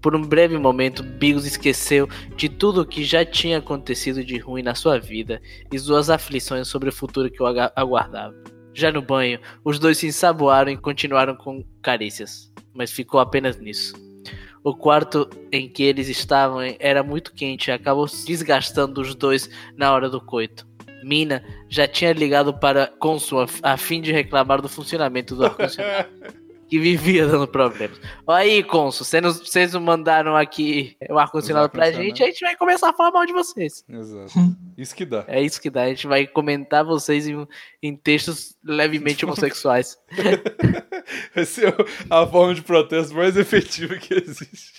Por 0.00 0.16
um 0.16 0.22
breve 0.22 0.58
momento, 0.58 1.02
Bigos 1.02 1.46
esqueceu 1.46 2.08
de 2.36 2.48
tudo 2.48 2.80
o 2.80 2.86
que 2.86 3.04
já 3.04 3.24
tinha 3.24 3.58
acontecido 3.58 4.24
de 4.24 4.36
ruim 4.36 4.62
na 4.62 4.74
sua 4.74 4.98
vida 4.98 5.40
e 5.70 5.78
suas 5.78 6.10
aflições 6.10 6.66
sobre 6.66 6.88
o 6.88 6.92
futuro 6.92 7.30
que 7.30 7.40
o 7.40 7.46
aguardava. 7.46 8.34
Já 8.74 8.90
no 8.90 9.00
banho, 9.00 9.38
os 9.64 9.78
dois 9.78 9.98
se 9.98 10.08
ensaboaram 10.08 10.72
e 10.72 10.76
continuaram 10.76 11.36
com 11.36 11.64
carícias, 11.80 12.52
mas 12.74 12.90
ficou 12.90 13.20
apenas 13.20 13.60
nisso. 13.60 13.94
O 14.64 14.74
quarto 14.76 15.28
em 15.50 15.68
que 15.68 15.82
eles 15.82 16.08
estavam 16.08 16.60
era 16.78 17.02
muito 17.02 17.32
quente 17.34 17.68
e 17.68 17.72
acabou 17.72 18.06
se 18.06 18.24
desgastando 18.26 19.00
os 19.00 19.14
dois 19.14 19.50
na 19.76 19.92
hora 19.92 20.08
do 20.08 20.20
coito. 20.20 20.66
Mina 21.02 21.42
já 21.68 21.88
tinha 21.88 22.12
ligado 22.12 22.54
para 22.54 22.86
Consul 22.86 23.40
a- 23.40 23.46
a 23.72 23.76
fim 23.76 24.00
de 24.00 24.12
reclamar 24.12 24.62
do 24.62 24.68
funcionamento 24.68 25.34
do 25.34 25.44
ar-condicionado, 25.46 26.08
que 26.72 26.78
vivia 26.78 27.26
dando 27.26 27.46
problemas. 27.46 28.00
Aí, 28.26 28.62
Consul, 28.62 29.04
vocês 29.04 29.74
não 29.74 29.80
mandaram 29.82 30.34
aqui 30.34 30.96
o 31.10 31.18
ar-condicionado 31.18 31.68
pra 31.68 31.92
gente, 31.92 32.22
a 32.22 32.26
gente 32.26 32.40
vai 32.40 32.56
começar 32.56 32.88
a 32.88 32.92
falar 32.94 33.10
mal 33.10 33.26
de 33.26 33.32
vocês. 33.34 33.84
Exato. 33.86 34.32
Isso 34.78 34.94
que 34.94 35.04
dá. 35.04 35.22
É 35.28 35.42
isso 35.42 35.60
que 35.60 35.68
dá, 35.68 35.82
a 35.82 35.88
gente 35.88 36.06
vai 36.06 36.26
comentar 36.26 36.82
vocês 36.82 37.28
em, 37.28 37.46
em 37.82 37.94
textos 37.94 38.56
levemente 38.64 39.22
homossexuais. 39.26 39.98
Vai 41.34 41.44
ser 41.44 41.74
a 42.08 42.26
forma 42.26 42.54
de 42.54 42.62
protesto 42.62 43.14
mais 43.14 43.36
efetiva 43.36 43.96
que 43.96 44.14
existe. 44.14 44.72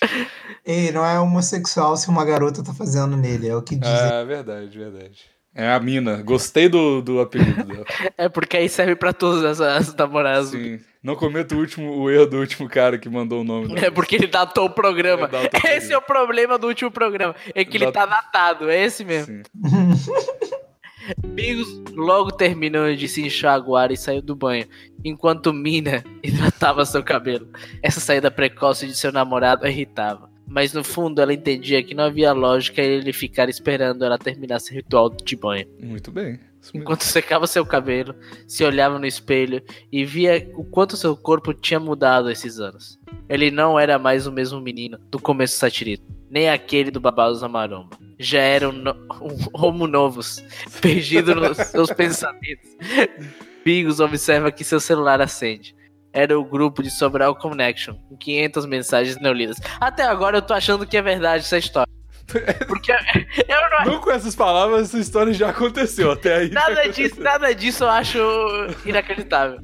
Ei, 0.64 0.90
não 0.90 1.04
é 1.04 1.20
homossexual 1.20 1.96
se 1.96 2.08
uma 2.08 2.24
garota 2.24 2.64
tá 2.64 2.74
fazendo 2.74 3.16
nele, 3.16 3.48
é 3.48 3.54
o 3.54 3.62
que 3.62 3.76
dizem. 3.76 3.94
Ah, 3.94 4.24
verdade, 4.24 4.76
verdade. 4.76 5.24
É 5.54 5.70
a 5.70 5.78
mina. 5.78 6.22
Gostei 6.22 6.68
do, 6.68 7.00
do 7.00 7.20
apelido 7.20 7.62
dela. 7.62 7.84
É 8.18 8.28
porque 8.28 8.56
aí 8.56 8.68
serve 8.68 8.96
pra 8.96 9.12
todas 9.12 9.44
as, 9.44 9.60
as 9.60 9.94
namoradas. 9.94 10.48
Sim. 10.48 10.80
Não 11.04 11.14
cometa 11.14 11.54
o, 11.54 11.58
último, 11.58 11.94
o 12.00 12.10
erro 12.10 12.24
do 12.24 12.38
último 12.38 12.66
cara 12.66 12.96
que 12.96 13.10
mandou 13.10 13.42
o 13.42 13.44
nome 13.44 13.68
dela. 13.68 13.86
É 13.88 13.90
porque 13.90 14.16
ele 14.16 14.26
datou 14.26 14.64
o 14.64 14.70
programa. 14.70 15.28
Esse 15.66 15.92
é 15.92 15.98
o 15.98 16.00
problema 16.00 16.56
do 16.58 16.66
último 16.66 16.90
programa. 16.90 17.36
É 17.54 17.62
que 17.62 17.76
ele 17.76 17.84
Dat- 17.84 17.92
tá 17.94 18.06
datado. 18.06 18.70
É 18.70 18.82
esse 18.82 19.04
mesmo. 19.04 19.42
Bigos 21.26 21.68
logo 21.92 22.32
terminou 22.32 22.94
de 22.96 23.06
se 23.06 23.22
enxaguar 23.22 23.92
e 23.92 23.96
saiu 23.96 24.22
do 24.22 24.34
banho, 24.34 24.66
enquanto 25.04 25.52
Mina 25.52 26.02
hidratava 26.24 26.86
seu 26.86 27.02
cabelo. 27.02 27.48
Essa 27.82 28.00
saída 28.00 28.30
precoce 28.30 28.86
de 28.86 28.96
seu 28.96 29.12
namorado 29.12 29.66
a 29.66 29.68
irritava. 29.68 30.30
Mas 30.46 30.72
no 30.72 30.82
fundo 30.82 31.20
ela 31.20 31.34
entendia 31.34 31.82
que 31.82 31.94
não 31.94 32.04
havia 32.04 32.32
lógica 32.32 32.80
ele 32.80 33.12
ficar 33.12 33.48
esperando 33.50 34.04
ela 34.04 34.18
terminar 34.18 34.58
seu 34.60 34.74
ritual 34.76 35.10
de 35.10 35.36
banho. 35.36 35.66
Muito 35.82 36.10
bem. 36.10 36.40
Enquanto 36.72 37.02
secava 37.04 37.46
seu 37.46 37.66
cabelo, 37.66 38.14
se 38.46 38.64
olhava 38.64 38.98
no 38.98 39.06
espelho 39.06 39.62
e 39.90 40.04
via 40.04 40.48
o 40.54 40.64
quanto 40.64 40.96
seu 40.96 41.16
corpo 41.16 41.52
tinha 41.52 41.80
mudado 41.80 42.30
esses 42.30 42.60
anos. 42.60 42.98
Ele 43.28 43.50
não 43.50 43.78
era 43.78 43.98
mais 43.98 44.26
o 44.26 44.32
mesmo 44.32 44.60
menino 44.60 44.98
do 45.10 45.18
começo 45.18 45.56
satirito, 45.58 46.04
nem 46.30 46.48
aquele 46.48 46.90
do 46.90 47.00
Babados 47.00 47.40
da 47.40 47.48
Maromba. 47.48 47.96
Já 48.18 48.40
era 48.40 48.68
um, 48.68 48.72
no- 48.72 48.92
um 49.20 49.36
homo 49.52 49.86
novos, 49.86 50.42
perdido 50.80 51.34
nos 51.34 51.56
seus 51.56 51.90
pensamentos. 51.90 52.70
Bigos 53.64 53.98
observa 54.00 54.52
que 54.52 54.62
seu 54.64 54.78
celular 54.78 55.20
acende. 55.20 55.74
Era 56.12 56.38
o 56.38 56.44
grupo 56.44 56.80
de 56.82 56.90
Sobral 56.90 57.34
Connection, 57.34 57.94
com 58.08 58.16
500 58.16 58.66
mensagens 58.66 59.20
não 59.20 59.32
lidas. 59.32 59.56
Até 59.80 60.04
agora 60.04 60.36
eu 60.38 60.42
tô 60.42 60.54
achando 60.54 60.86
que 60.86 60.96
é 60.96 61.02
verdade 61.02 61.42
essa 61.44 61.58
história. 61.58 61.92
Porque 62.66 62.92
eu 62.92 63.60
não 63.84 63.92
Não 63.92 64.00
com 64.00 64.10
essas 64.10 64.34
palavras, 64.34 64.88
essa 64.88 64.98
história 64.98 65.32
já 65.32 65.50
aconteceu. 65.50 66.10
Até 66.12 66.36
aí. 66.36 66.50
Nada 66.50 66.88
disso, 66.88 67.20
nada 67.20 67.54
disso 67.54 67.84
eu 67.84 67.90
acho 67.90 68.18
inacreditável. 68.84 69.58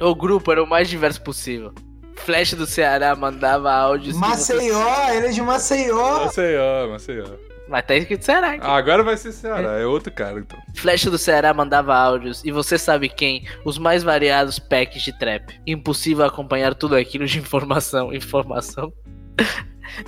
O 0.00 0.14
grupo 0.14 0.50
era 0.52 0.62
o 0.62 0.66
mais 0.66 0.88
diverso 0.88 1.22
possível. 1.22 1.72
Flash 2.16 2.54
do 2.54 2.66
Ceará 2.66 3.14
mandava 3.16 3.72
áudios. 3.72 4.16
Maceió, 4.16 5.10
ele 5.10 5.26
é 5.28 5.30
de 5.30 5.40
Maceió. 5.42 6.24
Maceió, 6.26 6.88
Maceió. 6.88 7.26
Mas 7.68 7.86
tá 7.86 7.94
escrito 7.94 8.24
Ceará. 8.24 8.50
aqui. 8.52 8.60
Ah, 8.62 8.76
agora 8.76 9.02
vai 9.02 9.16
ser 9.16 9.30
Ceará. 9.32 9.78
É 9.78 9.86
outro 9.86 10.12
cara, 10.12 10.40
então. 10.40 10.58
Flash 10.74 11.04
do 11.04 11.16
Ceará 11.16 11.54
mandava 11.54 11.94
áudios. 11.94 12.42
E 12.44 12.50
você 12.50 12.76
sabe 12.76 13.08
quem? 13.08 13.46
Os 13.64 13.78
mais 13.78 14.02
variados 14.02 14.58
packs 14.58 15.02
de 15.02 15.16
trap. 15.18 15.54
Impossível 15.66 16.24
acompanhar 16.24 16.74
tudo 16.74 16.96
aquilo 16.96 17.26
de 17.26 17.38
informação. 17.38 18.12
Informação. 18.12 18.92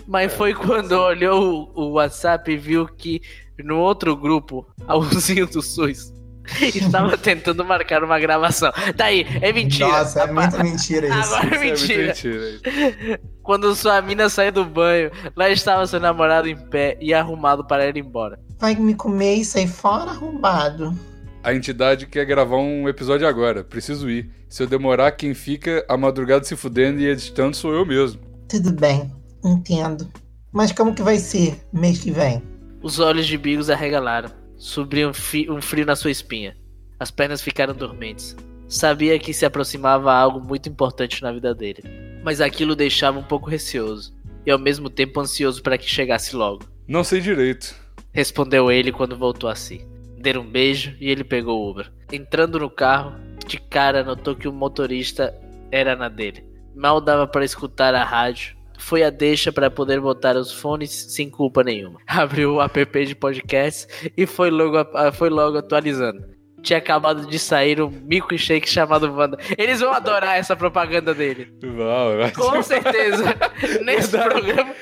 Mas 0.06 0.32
foi 0.34 0.54
quando 0.54 0.92
olhou 0.92 1.70
o 1.74 1.82
o 1.82 1.92
WhatsApp 1.92 2.50
e 2.50 2.56
viu 2.56 2.86
que 2.86 3.20
no 3.58 3.78
outro 3.78 4.16
grupo, 4.16 4.66
a 4.86 4.96
Uzinho 4.96 5.46
do 5.46 5.62
SUS 5.62 6.12
estava 6.60 7.16
tentando 7.16 7.64
marcar 7.64 8.02
uma 8.02 8.18
gravação. 8.18 8.72
Daí, 8.96 9.26
é 9.40 9.52
mentira. 9.52 9.88
Nossa, 9.88 10.22
é 10.22 10.32
muita 10.32 10.62
mentira 10.62 11.06
isso. 11.08 11.34
Agora 11.34 11.56
é 11.56 11.72
Isso 11.72 11.88
mentira. 11.88 12.04
muito 12.04 12.68
mentira. 12.68 13.20
Quando 13.42 13.74
sua 13.74 14.00
mina 14.02 14.28
saiu 14.28 14.52
do 14.52 14.64
banho, 14.64 15.10
lá 15.36 15.50
estava 15.50 15.86
seu 15.86 16.00
namorado 16.00 16.48
em 16.48 16.56
pé 16.56 16.96
e 17.00 17.12
arrumado 17.12 17.64
para 17.64 17.88
ir 17.88 17.96
embora. 17.96 18.38
Vai 18.58 18.74
me 18.74 18.94
comer 18.94 19.36
e 19.36 19.44
sair 19.44 19.68
fora 19.68 20.10
arrombado. 20.10 20.96
A 21.42 21.52
entidade 21.52 22.06
quer 22.06 22.24
gravar 22.24 22.56
um 22.56 22.88
episódio 22.88 23.26
agora. 23.26 23.64
Preciso 23.64 24.08
ir. 24.08 24.30
Se 24.48 24.62
eu 24.62 24.66
demorar, 24.66 25.10
quem 25.12 25.34
fica 25.34 25.84
a 25.88 25.96
madrugada 25.96 26.44
se 26.44 26.54
fudendo 26.54 27.00
e 27.00 27.08
editando 27.08 27.56
sou 27.56 27.72
eu 27.72 27.84
mesmo. 27.84 28.20
Tudo 28.48 28.72
bem, 28.72 29.10
entendo. 29.44 30.08
Mas 30.52 30.72
como 30.72 30.94
que 30.94 31.02
vai 31.02 31.16
ser 31.18 31.60
mês 31.72 32.00
que 32.00 32.10
vem? 32.10 32.42
Os 32.82 32.98
olhos 32.98 33.26
de 33.26 33.38
Bigos 33.38 33.70
arregalaram. 33.70 34.30
Subiu 34.56 35.08
um, 35.08 35.12
fi- 35.14 35.50
um 35.50 35.60
frio 35.60 35.86
na 35.86 35.96
sua 35.96 36.10
espinha. 36.10 36.56
As 37.00 37.10
pernas 37.10 37.42
ficaram 37.42 37.74
dormentes. 37.74 38.36
Sabia 38.68 39.18
que 39.18 39.34
se 39.34 39.44
aproximava 39.44 40.12
algo 40.12 40.40
muito 40.40 40.68
importante 40.68 41.22
na 41.22 41.32
vida 41.32 41.54
dele. 41.54 41.82
Mas 42.22 42.40
aquilo 42.40 42.72
o 42.72 42.76
deixava 42.76 43.18
um 43.18 43.22
pouco 43.24 43.48
receoso. 43.50 44.14
E 44.46 44.50
ao 44.50 44.58
mesmo 44.58 44.88
tempo 44.90 45.20
ansioso 45.20 45.62
para 45.62 45.78
que 45.78 45.88
chegasse 45.88 46.34
logo. 46.36 46.64
Não 46.86 47.02
sei 47.04 47.20
direito. 47.20 47.74
Respondeu 48.12 48.70
ele 48.70 48.92
quando 48.92 49.16
voltou 49.16 49.48
a 49.48 49.54
si. 49.54 49.86
Deram 50.18 50.42
um 50.42 50.50
beijo 50.50 50.94
e 51.00 51.08
ele 51.08 51.24
pegou 51.24 51.60
o 51.60 51.70
Uber. 51.70 51.90
Entrando 52.12 52.58
no 52.60 52.70
carro, 52.70 53.14
de 53.46 53.58
cara 53.58 54.04
notou 54.04 54.36
que 54.36 54.46
o 54.46 54.52
motorista 54.52 55.34
era 55.70 55.96
na 55.96 56.08
dele. 56.08 56.44
Mal 56.74 57.00
dava 57.00 57.26
para 57.26 57.44
escutar 57.44 57.94
a 57.94 58.04
rádio. 58.04 58.56
Foi 58.82 59.04
a 59.04 59.10
deixa 59.10 59.52
para 59.52 59.70
poder 59.70 60.00
botar 60.00 60.36
os 60.36 60.52
fones 60.52 60.90
sem 60.90 61.30
culpa 61.30 61.62
nenhuma. 61.62 62.00
Abriu 62.06 62.54
o 62.54 62.60
app 62.60 63.06
de 63.06 63.14
podcast 63.14 63.86
e 64.16 64.26
foi 64.26 64.50
logo, 64.50 64.76
foi 65.12 65.30
logo 65.30 65.58
atualizando. 65.58 66.32
Tinha 66.62 66.78
acabado 66.78 67.26
de 67.26 67.38
sair 67.38 67.80
um 67.80 67.90
milkshake 67.90 68.68
chamado 68.68 69.12
Wanda. 69.12 69.38
Eles 69.56 69.80
vão 69.80 69.92
adorar 69.92 70.36
essa 70.36 70.54
propaganda 70.54 71.12
dele. 71.14 71.52
Vai 71.60 72.30
Com 72.32 72.62
certeza. 72.62 73.34
Nesse 73.84 74.10
programa, 74.10 74.74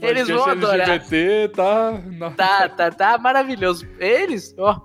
eles 0.00 0.28
vão 0.28 0.46
adorar. 0.46 0.88
LGBT 0.88 1.48
tá. 1.54 2.02
Tá, 2.36 2.68
tá, 2.68 2.90
tá 2.90 3.18
maravilhoso. 3.18 3.86
Eles, 4.00 4.54
ó, 4.58 4.80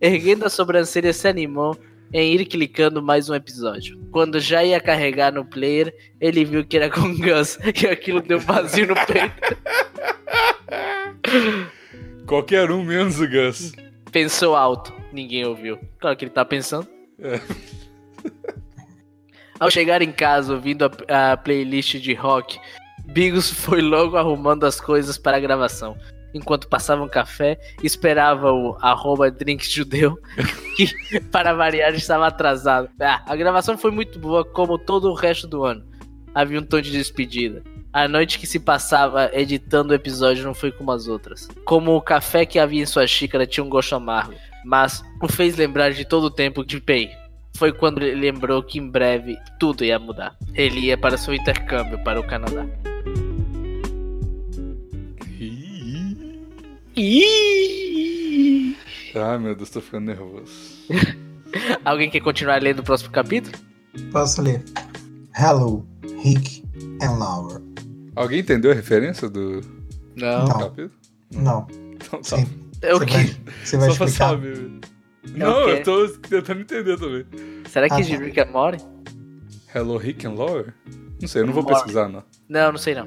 erguendo 0.00 0.46
a 0.46 0.50
sobrancelha, 0.50 1.12
se 1.12 1.28
animou 1.28 1.76
em 2.12 2.34
ir 2.34 2.44
clicando 2.46 3.02
mais 3.02 3.28
um 3.28 3.34
episódio. 3.34 3.98
Quando 4.10 4.40
já 4.40 4.64
ia 4.64 4.80
carregar 4.80 5.32
no 5.32 5.44
player, 5.44 5.94
ele 6.20 6.44
viu 6.44 6.64
que 6.64 6.76
era 6.76 6.90
com 6.90 7.14
Gus 7.16 7.58
e 7.82 7.86
aquilo 7.86 8.20
deu 8.20 8.40
vazio 8.40 8.86
no 8.86 8.94
peito. 8.94 9.58
Qualquer 12.26 12.70
um 12.70 12.84
menos 12.84 13.20
o 13.20 13.28
Gus. 13.28 13.72
Pensou 14.12 14.56
alto, 14.56 14.92
ninguém 15.12 15.44
ouviu. 15.44 15.78
Claro 15.98 16.16
que 16.16 16.24
ele 16.24 16.32
tá 16.32 16.44
pensando. 16.44 16.88
É. 17.18 17.40
Ao 19.60 19.70
chegar 19.70 20.02
em 20.02 20.12
casa 20.12 20.54
ouvindo 20.54 20.88
a, 21.08 21.32
a 21.32 21.36
playlist 21.36 21.96
de 21.96 22.14
rock, 22.14 22.60
Bigos 23.06 23.50
foi 23.50 23.80
logo 23.80 24.16
arrumando 24.16 24.64
as 24.64 24.80
coisas 24.80 25.18
para 25.18 25.38
a 25.38 25.40
gravação. 25.40 25.96
Enquanto 26.34 26.68
passava 26.68 27.02
um 27.02 27.08
café, 27.08 27.58
esperava 27.82 28.52
o 28.52 28.76
arroba 28.80 29.30
drinksjudeu, 29.30 30.18
que 30.76 31.20
para 31.32 31.54
variar 31.54 31.94
estava 31.94 32.26
atrasado. 32.26 32.88
Ah, 33.00 33.22
a 33.26 33.36
gravação 33.36 33.76
foi 33.76 33.90
muito 33.90 34.18
boa, 34.18 34.44
como 34.44 34.78
todo 34.78 35.10
o 35.10 35.14
resto 35.14 35.46
do 35.46 35.64
ano. 35.64 35.84
Havia 36.34 36.60
um 36.60 36.64
tom 36.64 36.80
de 36.80 36.90
despedida. 36.90 37.62
A 37.92 38.06
noite 38.06 38.38
que 38.38 38.46
se 38.46 38.60
passava 38.60 39.30
editando 39.32 39.92
o 39.92 39.96
episódio 39.96 40.44
não 40.44 40.54
foi 40.54 40.70
como 40.70 40.92
as 40.92 41.08
outras. 41.08 41.48
Como 41.64 41.96
o 41.96 42.02
café 42.02 42.44
que 42.44 42.58
havia 42.58 42.82
em 42.82 42.86
sua 42.86 43.06
xícara 43.06 43.46
tinha 43.46 43.64
um 43.64 43.68
gosto 43.68 43.94
amargo, 43.94 44.34
mas 44.64 45.02
o 45.22 45.28
fez 45.28 45.56
lembrar 45.56 45.92
de 45.92 46.04
todo 46.04 46.24
o 46.24 46.30
tempo 46.30 46.64
de 46.64 46.80
Pei. 46.80 47.10
Foi 47.56 47.72
quando 47.72 48.02
ele 48.02 48.20
lembrou 48.20 48.62
que 48.62 48.78
em 48.78 48.88
breve 48.88 49.36
tudo 49.58 49.84
ia 49.84 49.98
mudar. 49.98 50.36
Ele 50.54 50.80
ia 50.80 50.98
para 50.98 51.16
seu 51.16 51.34
intercâmbio 51.34 51.98
para 52.04 52.20
o 52.20 52.26
Canadá. 52.26 52.66
Ih! 57.00 58.74
Ai, 59.14 59.38
meu 59.38 59.54
Deus, 59.54 59.70
tô 59.70 59.80
ficando 59.80 60.06
nervoso. 60.06 60.50
Alguém 61.84 62.10
quer 62.10 62.18
continuar 62.20 62.60
lendo 62.60 62.80
o 62.80 62.82
próximo 62.82 63.10
capítulo? 63.12 63.56
Posso 64.10 64.42
ler? 64.42 64.64
Hello, 65.38 65.86
Rick 66.20 66.64
and 67.00 67.12
Laura. 67.18 67.62
Alguém 68.16 68.40
entendeu 68.40 68.72
a 68.72 68.74
referência 68.74 69.28
do 69.28 69.60
Não. 70.16 70.44
Não. 70.48 70.58
capítulo? 70.58 70.90
Não. 71.32 71.66
Então 71.94 72.20
tá. 72.20 72.36
Sim. 72.38 72.46
É 72.82 72.92
o 72.94 72.98
Você 72.98 73.06
quê? 73.06 73.12
vai, 73.14 73.36
você 73.64 73.76
vai 73.76 73.86
Só 73.90 73.92
explicar? 74.04 74.28
saber. 74.30 74.70
Não, 75.36 75.68
eu 75.68 75.82
tô 75.84 76.08
tentando 76.08 76.60
entender 76.62 76.98
também. 76.98 77.24
Será 77.68 77.88
que 77.88 77.94
Ah, 77.94 78.00
de 78.00 78.16
tá. 78.18 78.24
Rick 78.24 78.40
and 78.40 78.50
Morty? 78.50 78.84
Hello, 79.72 79.96
Rick 79.98 80.26
and 80.26 80.32
Laura? 80.34 80.74
Não 81.20 81.28
sei, 81.28 81.42
eu 81.42 81.46
não 81.46 81.52
vou 81.54 81.64
pesquisar, 81.64 82.08
não. 82.08 82.24
Não, 82.48 82.72
não 82.72 82.78
sei 82.78 82.96
não. 82.96 83.06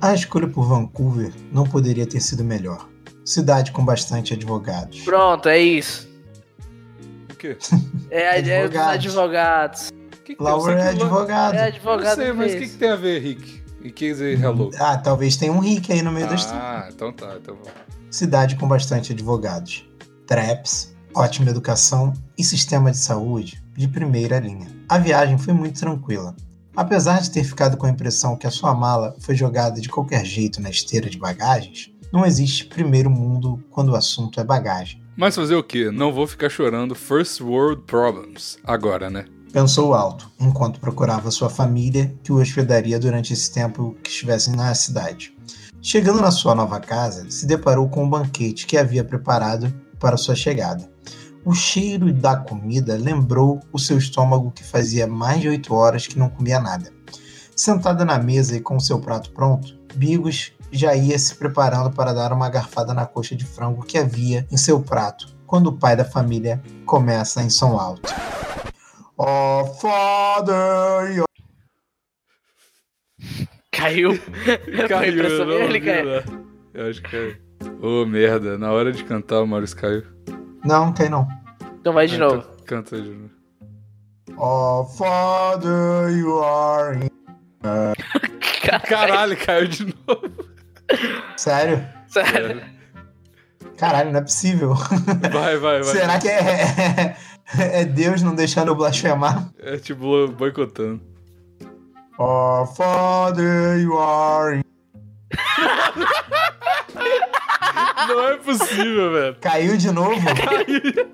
A 0.00 0.12
escolha 0.12 0.46
por 0.46 0.66
Vancouver 0.68 1.32
não 1.50 1.64
poderia 1.64 2.06
ter 2.06 2.20
sido 2.20 2.44
melhor. 2.44 2.86
Cidade 3.24 3.72
com 3.72 3.84
bastante 3.84 4.34
advogados. 4.34 5.00
Pronto, 5.00 5.48
é 5.48 5.58
isso. 5.58 6.08
O 7.30 7.36
quê? 7.36 7.56
É 8.10 8.28
a 8.28 8.38
ideia 8.38 8.68
dos 8.68 8.78
Advogados. 8.78 9.92
que? 10.24 10.36
Laura 10.38 10.80
é 10.80 10.88
advogado. 10.90 11.54
É 11.54 11.60
Eu 11.60 11.64
advogado 11.64 12.16
sei, 12.16 12.32
mas 12.32 12.52
o 12.52 12.58
que, 12.58 12.68
que 12.68 12.76
tem 12.76 12.90
a 12.90 12.96
ver, 12.96 13.20
Rick? 13.20 13.62
E 13.82 13.90
quer 13.90 14.12
dizer 14.12 14.40
hello? 14.40 14.70
Ah, 14.78 14.96
talvez 14.96 15.36
tenha 15.36 15.52
um 15.52 15.58
Rick 15.58 15.92
aí 15.92 16.00
no 16.00 16.10
meio 16.10 16.26
da 16.26 16.34
história. 16.34 16.60
Ah, 16.60 16.88
então 16.90 17.12
tá, 17.12 17.36
então 17.40 17.54
vou. 17.54 17.70
Cidade 18.10 18.56
com 18.56 18.66
bastante 18.66 19.12
advogados. 19.12 19.86
Traps, 20.26 20.94
ótima 21.14 21.50
educação 21.50 22.12
e 22.38 22.42
sistema 22.42 22.90
de 22.90 22.96
saúde 22.98 23.62
de 23.76 23.88
primeira 23.88 24.38
linha. 24.38 24.68
A 24.88 24.98
viagem 24.98 25.36
foi 25.36 25.52
muito 25.52 25.80
tranquila. 25.80 26.34
Apesar 26.76 27.20
de 27.20 27.30
ter 27.30 27.44
ficado 27.44 27.76
com 27.76 27.86
a 27.86 27.90
impressão 27.90 28.36
que 28.36 28.46
a 28.46 28.50
sua 28.50 28.74
mala 28.74 29.14
foi 29.20 29.34
jogada 29.34 29.80
de 29.80 29.88
qualquer 29.88 30.24
jeito 30.24 30.60
na 30.60 30.70
esteira 30.70 31.08
de 31.08 31.18
bagagens, 31.18 31.92
não 32.14 32.24
existe 32.24 32.66
primeiro 32.66 33.10
mundo 33.10 33.60
quando 33.72 33.88
o 33.88 33.96
assunto 33.96 34.38
é 34.38 34.44
bagagem. 34.44 35.02
Mas 35.16 35.34
fazer 35.34 35.56
o 35.56 35.64
quê? 35.64 35.90
Não 35.90 36.12
vou 36.12 36.28
ficar 36.28 36.48
chorando 36.48 36.94
First 36.94 37.40
World 37.40 37.82
Problems 37.88 38.56
agora, 38.62 39.10
né? 39.10 39.24
Pensou 39.52 39.92
alto, 39.94 40.30
enquanto 40.38 40.78
procurava 40.78 41.32
sua 41.32 41.50
família 41.50 42.14
que 42.22 42.32
o 42.32 42.36
hospedaria 42.36 43.00
durante 43.00 43.32
esse 43.32 43.52
tempo 43.52 43.96
que 44.00 44.10
estivessem 44.10 44.54
na 44.54 44.72
cidade. 44.76 45.34
Chegando 45.82 46.20
na 46.20 46.30
sua 46.30 46.54
nova 46.54 46.78
casa, 46.78 47.28
se 47.28 47.46
deparou 47.46 47.88
com 47.88 48.04
um 48.04 48.08
banquete 48.10 48.64
que 48.64 48.78
havia 48.78 49.02
preparado 49.02 49.74
para 49.98 50.16
sua 50.16 50.36
chegada. 50.36 50.88
O 51.44 51.52
cheiro 51.52 52.12
da 52.12 52.36
comida 52.36 52.96
lembrou 52.96 53.58
o 53.72 53.78
seu 53.78 53.98
estômago 53.98 54.52
que 54.52 54.62
fazia 54.62 55.04
mais 55.08 55.40
de 55.40 55.48
oito 55.48 55.74
horas 55.74 56.06
que 56.06 56.18
não 56.18 56.28
comia 56.28 56.60
nada. 56.60 56.92
Sentada 57.56 58.04
na 58.04 58.18
mesa 58.20 58.56
e 58.56 58.60
com 58.60 58.78
seu 58.78 59.00
prato 59.00 59.32
pronto, 59.32 59.82
Bigos 59.96 60.52
já 60.76 60.94
ia 60.94 61.18
se 61.18 61.34
preparando 61.36 61.90
para 61.94 62.12
dar 62.12 62.32
uma 62.32 62.48
garfada 62.50 62.92
na 62.94 63.06
coxa 63.06 63.34
de 63.36 63.44
frango 63.44 63.84
que 63.84 63.96
havia 63.98 64.46
em 64.50 64.56
seu 64.56 64.80
prato, 64.80 65.28
quando 65.46 65.68
o 65.68 65.72
pai 65.78 65.94
da 65.96 66.04
família 66.04 66.60
começa 66.86 67.42
em 67.42 67.50
som 67.50 67.78
alto. 67.78 68.12
Oh, 69.16 69.64
Father, 69.80 71.16
you- 71.16 71.24
Caiu. 73.70 74.14
Foi 74.88 75.08
impressão 75.08 75.46
não, 75.46 75.56
dele, 75.58 75.80
vi 75.80 75.86
caiu. 75.86 76.04
lá. 76.10 76.22
Eu 76.74 76.90
acho 76.90 77.02
que 77.02 77.10
caiu. 77.10 77.36
Ô, 77.80 78.04
merda, 78.06 78.58
na 78.58 78.72
hora 78.72 78.92
de 78.92 79.04
cantar 79.04 79.40
o 79.42 79.46
Maurício 79.46 79.76
caiu. 79.76 80.04
Não, 80.64 80.92
tem 80.92 81.08
não. 81.08 81.26
Então 81.80 81.92
vai 81.92 82.06
de 82.06 82.16
Ah, 82.16 82.18
novo. 82.18 82.36
então 82.36 82.64
Canta 82.66 83.00
de 83.00 83.10
novo. 83.10 83.30
Oh, 84.36 84.84
Father, 84.84 86.10
you 86.16 86.42
are 86.42 87.04
in... 87.04 87.08
Caralho, 88.88 89.36
caiu 89.36 89.68
de 89.68 89.84
novo. 89.84 90.43
Sério? 91.36 91.86
Sério. 92.08 92.62
Caralho, 93.76 94.12
não 94.12 94.20
é 94.20 94.22
possível. 94.22 94.74
Vai, 95.32 95.58
vai, 95.58 95.82
vai. 95.82 95.84
Será 95.84 96.18
que 96.18 96.28
é, 96.28 97.16
é 97.58 97.84
Deus 97.84 98.22
não 98.22 98.34
deixando 98.34 98.68
eu 98.68 98.74
blasfemar? 98.74 99.48
É 99.58 99.76
tipo 99.76 100.28
boicotando. 100.28 101.00
Oh, 102.18 102.64
Father, 102.66 103.80
you 103.80 103.98
are. 103.98 104.62
Não 108.08 108.28
é 108.28 108.36
possível, 108.36 109.12
velho. 109.12 109.36
Caiu 109.40 109.76
de 109.76 109.90
novo? 109.90 110.14
Maravilhoso. 110.20 111.10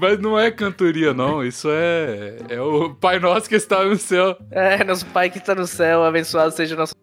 Mas 0.00 0.18
não 0.18 0.38
é 0.38 0.50
cantoria, 0.50 1.12
não. 1.12 1.44
Isso 1.44 1.68
é. 1.70 2.36
É 2.48 2.60
o 2.60 2.94
Pai 2.94 3.18
Nosso 3.18 3.48
que 3.48 3.54
está 3.54 3.84
no 3.84 3.96
céu. 3.96 4.36
É, 4.50 4.82
nosso 4.82 5.04
pai 5.06 5.28
que 5.28 5.38
está 5.38 5.54
no 5.54 5.66
céu, 5.66 6.04
abençoado 6.04 6.50
seja 6.52 6.74
o 6.74 6.78
nosso. 6.78 6.94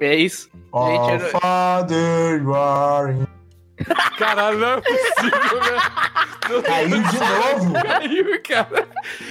É 0.00 0.14
isso. 0.14 0.48
Oh, 0.72 0.86
Gente, 0.86 1.24
Father, 1.30 2.40
you 2.42 2.54
are 2.54 3.12
in... 3.12 3.26
Caralho, 4.18 4.58
não 4.58 4.68
é 4.74 4.80
possível, 4.80 5.60
velho. 5.60 6.62
Caiu 6.62 6.88
de 6.88 7.18
novo? 7.18 7.72
Caiu, 7.72 8.42
cara. 8.42 8.88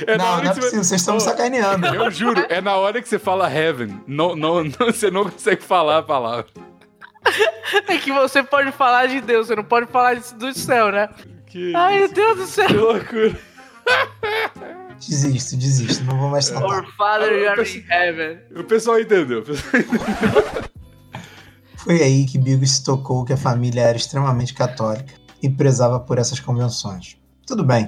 É 0.07 0.17
Não, 0.17 0.25
hora 0.25 0.43
não 0.43 0.51
é 0.51 0.55
possível, 0.55 0.83
vocês 0.83 1.01
estão 1.01 1.15
me 1.15 1.21
sacaneando. 1.21 1.87
Eu 1.87 2.11
juro, 2.11 2.45
é 2.49 2.59
na 2.59 2.75
hora 2.75 3.01
que 3.01 3.07
você 3.07 3.19
fala 3.19 3.51
heaven. 3.51 4.01
Não, 4.07 4.35
não, 4.35 4.63
não, 4.63 4.71
você 4.87 5.09
não 5.11 5.23
consegue 5.25 5.63
falar 5.63 5.99
a 5.99 6.03
palavra. 6.03 6.47
É 7.87 7.97
que 7.97 8.11
você 8.11 8.41
pode 8.41 8.71
falar 8.71 9.07
de 9.07 9.21
Deus, 9.21 9.47
você 9.47 9.55
não 9.55 9.63
pode 9.63 9.87
falar 9.87 10.15
do 10.15 10.53
céu, 10.53 10.91
né? 10.91 11.09
Que, 11.49 11.75
Ai, 11.75 11.99
meu 11.99 12.13
Deus 12.13 12.37
do 12.37 12.43
que 12.45 12.51
céu. 12.51 12.69
loucura. 12.93 13.39
Desisto, 14.99 15.55
desisto, 15.57 16.03
não 16.03 16.17
vou 16.19 16.29
mais 16.29 16.47
tentar. 16.49 16.65
Our 16.65 16.85
Father, 16.95 17.31
you 17.33 17.49
are 17.49 17.61
in 17.61 17.83
heaven. 17.89 18.39
O 18.55 18.63
pessoal 18.63 18.99
entendeu. 18.99 19.39
o 19.39 19.43
pessoal 19.43 19.73
entendeu. 19.81 20.69
Foi 21.77 22.03
aí 22.03 22.25
que 22.25 22.37
Bigos 22.37 22.71
se 22.71 22.83
tocou 22.83 23.23
que 23.25 23.33
a 23.33 23.37
família 23.37 23.81
era 23.81 23.97
extremamente 23.97 24.53
católica 24.53 25.13
e 25.41 25.49
prezava 25.49 25.99
por 25.99 26.17
essas 26.19 26.39
convenções. 26.39 27.17
Tudo 27.47 27.63
bem. 27.63 27.87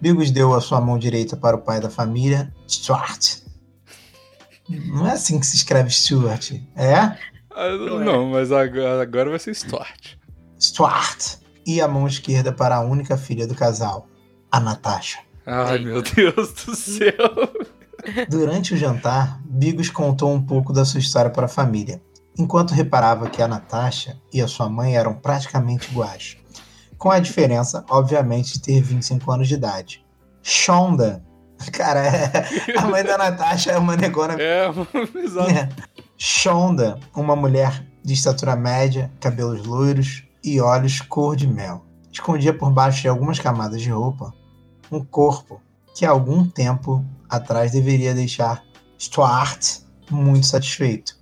Bigos 0.00 0.30
deu 0.30 0.54
a 0.54 0.60
sua 0.60 0.80
mão 0.80 0.98
direita 0.98 1.36
para 1.36 1.56
o 1.56 1.60
pai 1.62 1.80
da 1.80 1.90
família, 1.90 2.54
Stuart. 2.68 3.38
Não 4.68 5.08
é 5.08 5.12
assim 5.12 5.40
que 5.40 5.46
se 5.46 5.56
escreve 5.56 5.90
Stuart, 5.90 6.52
é? 6.76 6.94
Ah, 7.50 7.70
Não 8.04 8.28
é. 8.28 8.32
mas 8.32 8.52
agora, 8.52 9.02
agora 9.02 9.30
vai 9.30 9.38
ser 9.38 9.54
Stuart. 9.54 10.14
Stuart. 10.60 11.38
E 11.68 11.82
a 11.82 11.86
mão 11.86 12.06
esquerda 12.06 12.50
para 12.50 12.76
a 12.76 12.80
única 12.80 13.18
filha 13.18 13.46
do 13.46 13.54
casal, 13.54 14.08
a 14.50 14.58
Natasha. 14.58 15.18
Ai, 15.44 15.78
meu 15.78 16.00
Deus 16.00 16.54
do 16.64 16.74
céu. 16.74 17.12
Durante 18.26 18.72
o 18.72 18.76
jantar, 18.78 19.38
Bigos 19.44 19.90
contou 19.90 20.32
um 20.32 20.40
pouco 20.40 20.72
da 20.72 20.86
sua 20.86 20.98
história 20.98 21.30
para 21.30 21.44
a 21.44 21.48
família, 21.48 22.00
enquanto 22.38 22.72
reparava 22.72 23.28
que 23.28 23.42
a 23.42 23.46
Natasha 23.46 24.18
e 24.32 24.40
a 24.40 24.48
sua 24.48 24.66
mãe 24.70 24.96
eram 24.96 25.12
praticamente 25.12 25.90
iguais, 25.90 26.38
com 26.96 27.10
a 27.10 27.18
diferença, 27.18 27.84
obviamente, 27.90 28.54
de 28.54 28.62
ter 28.62 28.80
25 28.80 29.30
anos 29.30 29.46
de 29.46 29.52
idade. 29.52 30.02
Shonda, 30.42 31.22
cara, 31.70 32.00
é- 32.00 32.78
a 32.78 32.86
mãe 32.86 33.04
da 33.04 33.18
Natasha 33.18 33.72
é 33.72 33.76
uma 33.76 33.94
negona. 33.94 34.40
É, 34.40 34.70
exato. 35.22 35.50
É. 35.50 35.68
Shonda, 36.16 36.98
uma 37.14 37.36
mulher 37.36 37.84
de 38.02 38.14
estatura 38.14 38.56
média, 38.56 39.12
cabelos 39.20 39.66
loiros 39.66 40.26
e 40.42 40.60
olhos 40.60 41.00
cor 41.00 41.36
de 41.36 41.46
mel, 41.46 41.84
escondia 42.10 42.52
por 42.52 42.70
baixo 42.70 43.02
de 43.02 43.08
algumas 43.08 43.38
camadas 43.38 43.80
de 43.80 43.90
roupa 43.90 44.32
um 44.90 45.04
corpo 45.04 45.60
que 45.94 46.06
há 46.06 46.10
algum 46.10 46.46
tempo 46.46 47.04
atrás 47.28 47.72
deveria 47.72 48.14
deixar 48.14 48.62
Stuart 48.98 49.80
muito 50.10 50.46
satisfeito. 50.46 51.18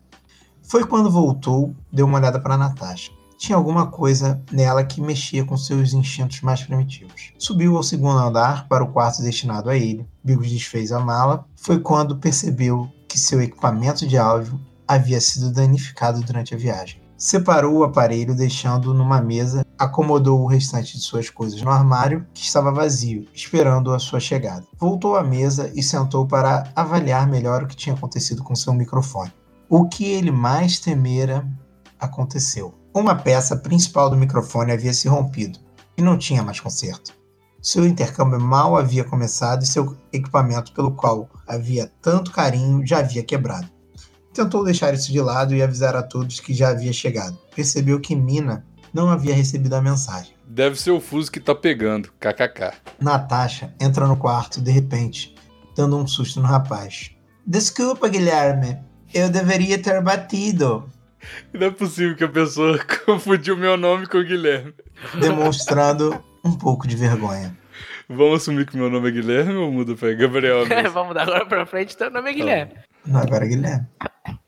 Foi 0.62 0.84
quando 0.84 1.10
voltou, 1.10 1.74
deu 1.92 2.06
uma 2.06 2.18
olhada 2.18 2.40
para 2.40 2.56
Natasha. 2.56 3.12
Tinha 3.38 3.56
alguma 3.56 3.86
coisa 3.86 4.42
nela 4.50 4.82
que 4.84 5.00
mexia 5.00 5.44
com 5.44 5.56
seus 5.56 5.92
instintos 5.92 6.40
mais 6.40 6.62
primitivos. 6.62 7.32
Subiu 7.38 7.76
ao 7.76 7.82
segundo 7.82 8.18
andar 8.18 8.66
para 8.66 8.82
o 8.82 8.88
quarto 8.88 9.22
destinado 9.22 9.68
a 9.68 9.76
ele. 9.76 10.08
Bigos 10.24 10.50
desfez 10.50 10.90
a 10.90 10.98
mala. 10.98 11.44
Foi 11.54 11.78
quando 11.78 12.16
percebeu 12.16 12.90
que 13.06 13.18
seu 13.18 13.42
equipamento 13.42 14.06
de 14.06 14.16
áudio 14.16 14.58
havia 14.88 15.20
sido 15.20 15.52
danificado 15.52 16.20
durante 16.22 16.54
a 16.54 16.58
viagem. 16.58 17.05
Separou 17.18 17.78
o 17.78 17.84
aparelho, 17.84 18.34
deixando-o 18.34 18.92
numa 18.92 19.22
mesa, 19.22 19.64
acomodou 19.78 20.42
o 20.42 20.46
restante 20.46 20.98
de 20.98 21.02
suas 21.02 21.30
coisas 21.30 21.62
no 21.62 21.70
armário, 21.70 22.26
que 22.34 22.42
estava 22.42 22.70
vazio, 22.70 23.26
esperando 23.32 23.94
a 23.94 23.98
sua 23.98 24.20
chegada. 24.20 24.66
Voltou 24.78 25.16
à 25.16 25.24
mesa 25.24 25.72
e 25.74 25.82
sentou 25.82 26.26
para 26.26 26.70
avaliar 26.76 27.26
melhor 27.26 27.62
o 27.62 27.66
que 27.66 27.74
tinha 27.74 27.94
acontecido 27.94 28.42
com 28.44 28.54
seu 28.54 28.74
microfone. 28.74 29.32
O 29.66 29.88
que 29.88 30.04
ele 30.04 30.30
mais 30.30 30.78
temera 30.78 31.48
aconteceu. 31.98 32.74
Uma 32.94 33.14
peça 33.14 33.56
principal 33.56 34.10
do 34.10 34.16
microfone 34.16 34.72
havia 34.72 34.92
se 34.92 35.08
rompido 35.08 35.58
e 35.96 36.02
não 36.02 36.18
tinha 36.18 36.42
mais 36.42 36.60
conserto. 36.60 37.14
Seu 37.62 37.86
intercâmbio 37.86 38.38
mal 38.38 38.76
havia 38.76 39.02
começado 39.02 39.62
e 39.62 39.66
seu 39.66 39.96
equipamento, 40.12 40.72
pelo 40.72 40.92
qual 40.92 41.28
havia 41.48 41.90
tanto 42.02 42.30
carinho, 42.30 42.86
já 42.86 42.98
havia 42.98 43.24
quebrado. 43.24 43.76
Tentou 44.37 44.62
deixar 44.62 44.93
isso 44.93 45.11
de 45.11 45.18
lado 45.18 45.55
e 45.55 45.62
avisar 45.62 45.97
a 45.97 46.03
todos 46.03 46.41
que 46.41 46.53
já 46.53 46.68
havia 46.68 46.93
chegado. 46.93 47.39
Percebeu 47.55 47.99
que 47.99 48.14
Mina 48.14 48.66
não 48.93 49.09
havia 49.09 49.34
recebido 49.34 49.72
a 49.74 49.80
mensagem. 49.80 50.34
Deve 50.47 50.78
ser 50.78 50.91
o 50.91 51.01
fuso 51.01 51.32
que 51.32 51.41
tá 51.41 51.55
pegando. 51.55 52.11
KKK. 52.20 52.74
Natasha 53.01 53.74
entra 53.80 54.07
no 54.07 54.14
quarto 54.14 54.61
de 54.61 54.70
repente, 54.70 55.34
dando 55.74 55.97
um 55.97 56.07
susto 56.07 56.39
no 56.39 56.47
rapaz. 56.47 57.12
Desculpa, 57.47 58.11
Guilherme. 58.11 58.76
Eu 59.14 59.30
deveria 59.30 59.78
ter 59.78 60.03
batido. 60.03 60.87
Não 61.55 61.68
é 61.68 61.70
possível 61.70 62.14
que 62.14 62.24
a 62.24 62.28
pessoa 62.28 62.78
confundiu 63.07 63.57
meu 63.57 63.78
nome 63.78 64.07
com 64.07 64.18
o 64.18 64.24
Guilherme. 64.24 64.74
Demonstrando 65.18 66.22
um 66.45 66.53
pouco 66.53 66.87
de 66.87 66.95
vergonha. 66.95 67.57
Vamos 68.07 68.43
assumir 68.43 68.66
que 68.66 68.76
meu 68.76 68.91
nome 68.91 69.09
é 69.09 69.12
Guilherme 69.12 69.55
ou 69.55 69.72
muda 69.72 69.95
pra 69.95 70.12
Gabriel 70.12 70.64
mesmo? 70.68 70.91
Vamos 70.91 71.14
dar 71.14 71.22
agora 71.22 71.47
pra 71.47 71.64
frente, 71.64 71.97
teu 71.97 72.11
nome 72.11 72.30
é 72.30 72.34
Guilherme. 72.34 72.72
Não, 73.07 73.20
agora 73.20 73.47
é 73.47 73.49
Guilherme. 73.49 73.87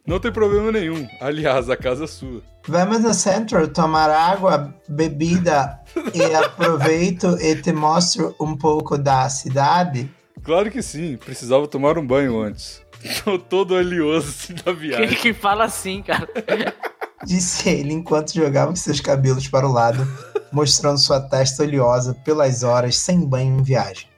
Não 0.09 0.19
tem 0.19 0.33
problema 0.33 0.73
nenhum. 0.73 1.07
Aliás, 1.21 1.69
a 1.69 1.77
casa 1.77 2.05
é 2.05 2.07
sua. 2.07 2.41
Vamos 2.67 3.03
no 3.03 3.13
centro 3.13 3.69
tomar 3.69 4.09
água, 4.09 4.75
bebida 4.89 5.79
e 6.15 6.23
aproveito 6.35 7.37
e 7.39 7.55
te 7.57 7.75
mostro 7.75 8.35
um 8.41 8.57
pouco 8.57 8.97
da 8.97 9.29
cidade. 9.29 10.11
Claro 10.43 10.71
que 10.71 10.81
sim. 10.81 11.19
Precisava 11.19 11.69
tomar 11.69 11.99
um 11.99 12.07
banho 12.07 12.41
antes. 12.41 12.81
Tô 13.23 13.39
todo 13.39 13.75
oleoso 13.75 14.29
assim 14.29 14.55
da 14.55 14.63
Quem 14.63 14.77
viagem. 14.77 15.19
que 15.19 15.35
fala 15.35 15.65
assim, 15.65 16.03
cara? 16.03 16.27
Disse 17.27 17.69
ele 17.69 17.93
enquanto 17.93 18.33
jogava 18.33 18.75
seus 18.77 19.01
cabelos 19.01 19.47
para 19.47 19.69
o 19.69 19.73
lado, 19.73 20.09
mostrando 20.51 20.97
sua 20.99 21.21
testa 21.21 21.65
oleosa 21.65 22.15
pelas 22.25 22.63
horas 22.63 22.97
sem 22.97 23.27
banho 23.27 23.59
em 23.59 23.63
viagem. 23.63 24.09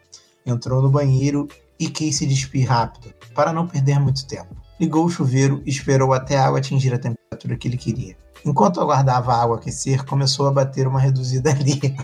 Entrou 0.47 0.81
no 0.81 0.89
banheiro 0.89 1.49
e 1.81 1.89
quis 1.91 2.17
se 2.17 2.27
despir 2.27 2.69
rápido, 2.69 3.13
para 3.35 3.53
não 3.53 3.67
perder 3.67 3.99
muito 3.99 4.25
tempo. 4.29 4.60
Ligou 4.81 5.05
o 5.05 5.11
chuveiro 5.11 5.63
e 5.67 5.71
esperou 5.71 6.13
até 6.13 6.39
a 6.39 6.47
água 6.47 6.59
atingir 6.59 6.95
a 6.95 6.99
temperatura 6.99 7.57
que 7.57 7.69
ele 7.69 7.77
queria. 7.77 8.17
Enquanto 8.45 8.81
aguardava 8.81 9.35
a 9.35 9.43
água 9.43 9.57
aquecer, 9.57 10.05
começou 10.05 10.49
a 10.49 10.53
bater 10.53 10.87
uma 10.87 10.99
reduzida 10.99 11.51
ali. 11.51 11.79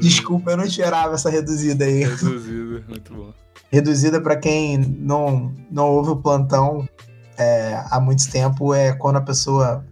Desculpa, 0.00 0.52
eu 0.52 0.56
não 0.56 0.64
esperava 0.64 1.14
essa 1.14 1.30
reduzida 1.30 1.84
aí. 1.84 2.04
Reduzido. 2.04 2.84
Muito 2.88 3.14
bom. 3.14 3.32
Reduzida 3.70 4.20
para 4.20 4.36
quem 4.36 4.78
não, 4.78 5.54
não 5.70 5.88
ouve 5.88 6.10
o 6.10 6.16
plantão 6.16 6.88
é, 7.40 7.82
há 7.90 7.98
muito 8.00 8.30
tempo 8.30 8.74
é 8.74 8.92
quando 8.92 9.16
a 9.16 9.22
pessoa. 9.22 9.84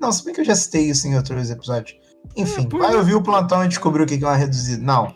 Não, 0.00 0.12
se 0.12 0.24
bem 0.24 0.34
que 0.34 0.40
eu 0.40 0.44
já 0.44 0.54
citei 0.54 0.88
isso 0.88 1.08
em 1.08 1.16
outros 1.16 1.50
episódios. 1.50 1.98
Enfim, 2.36 2.68
É, 2.72 2.78
vai 2.78 2.94
é. 2.94 2.96
ouvir 2.96 3.14
o 3.14 3.22
plantão 3.22 3.64
e 3.64 3.68
descobrir 3.68 4.02
o 4.02 4.06
que 4.06 4.14
é 4.14 4.26
uma 4.26 4.36
reduzida. 4.36 4.82
Não. 4.82 5.12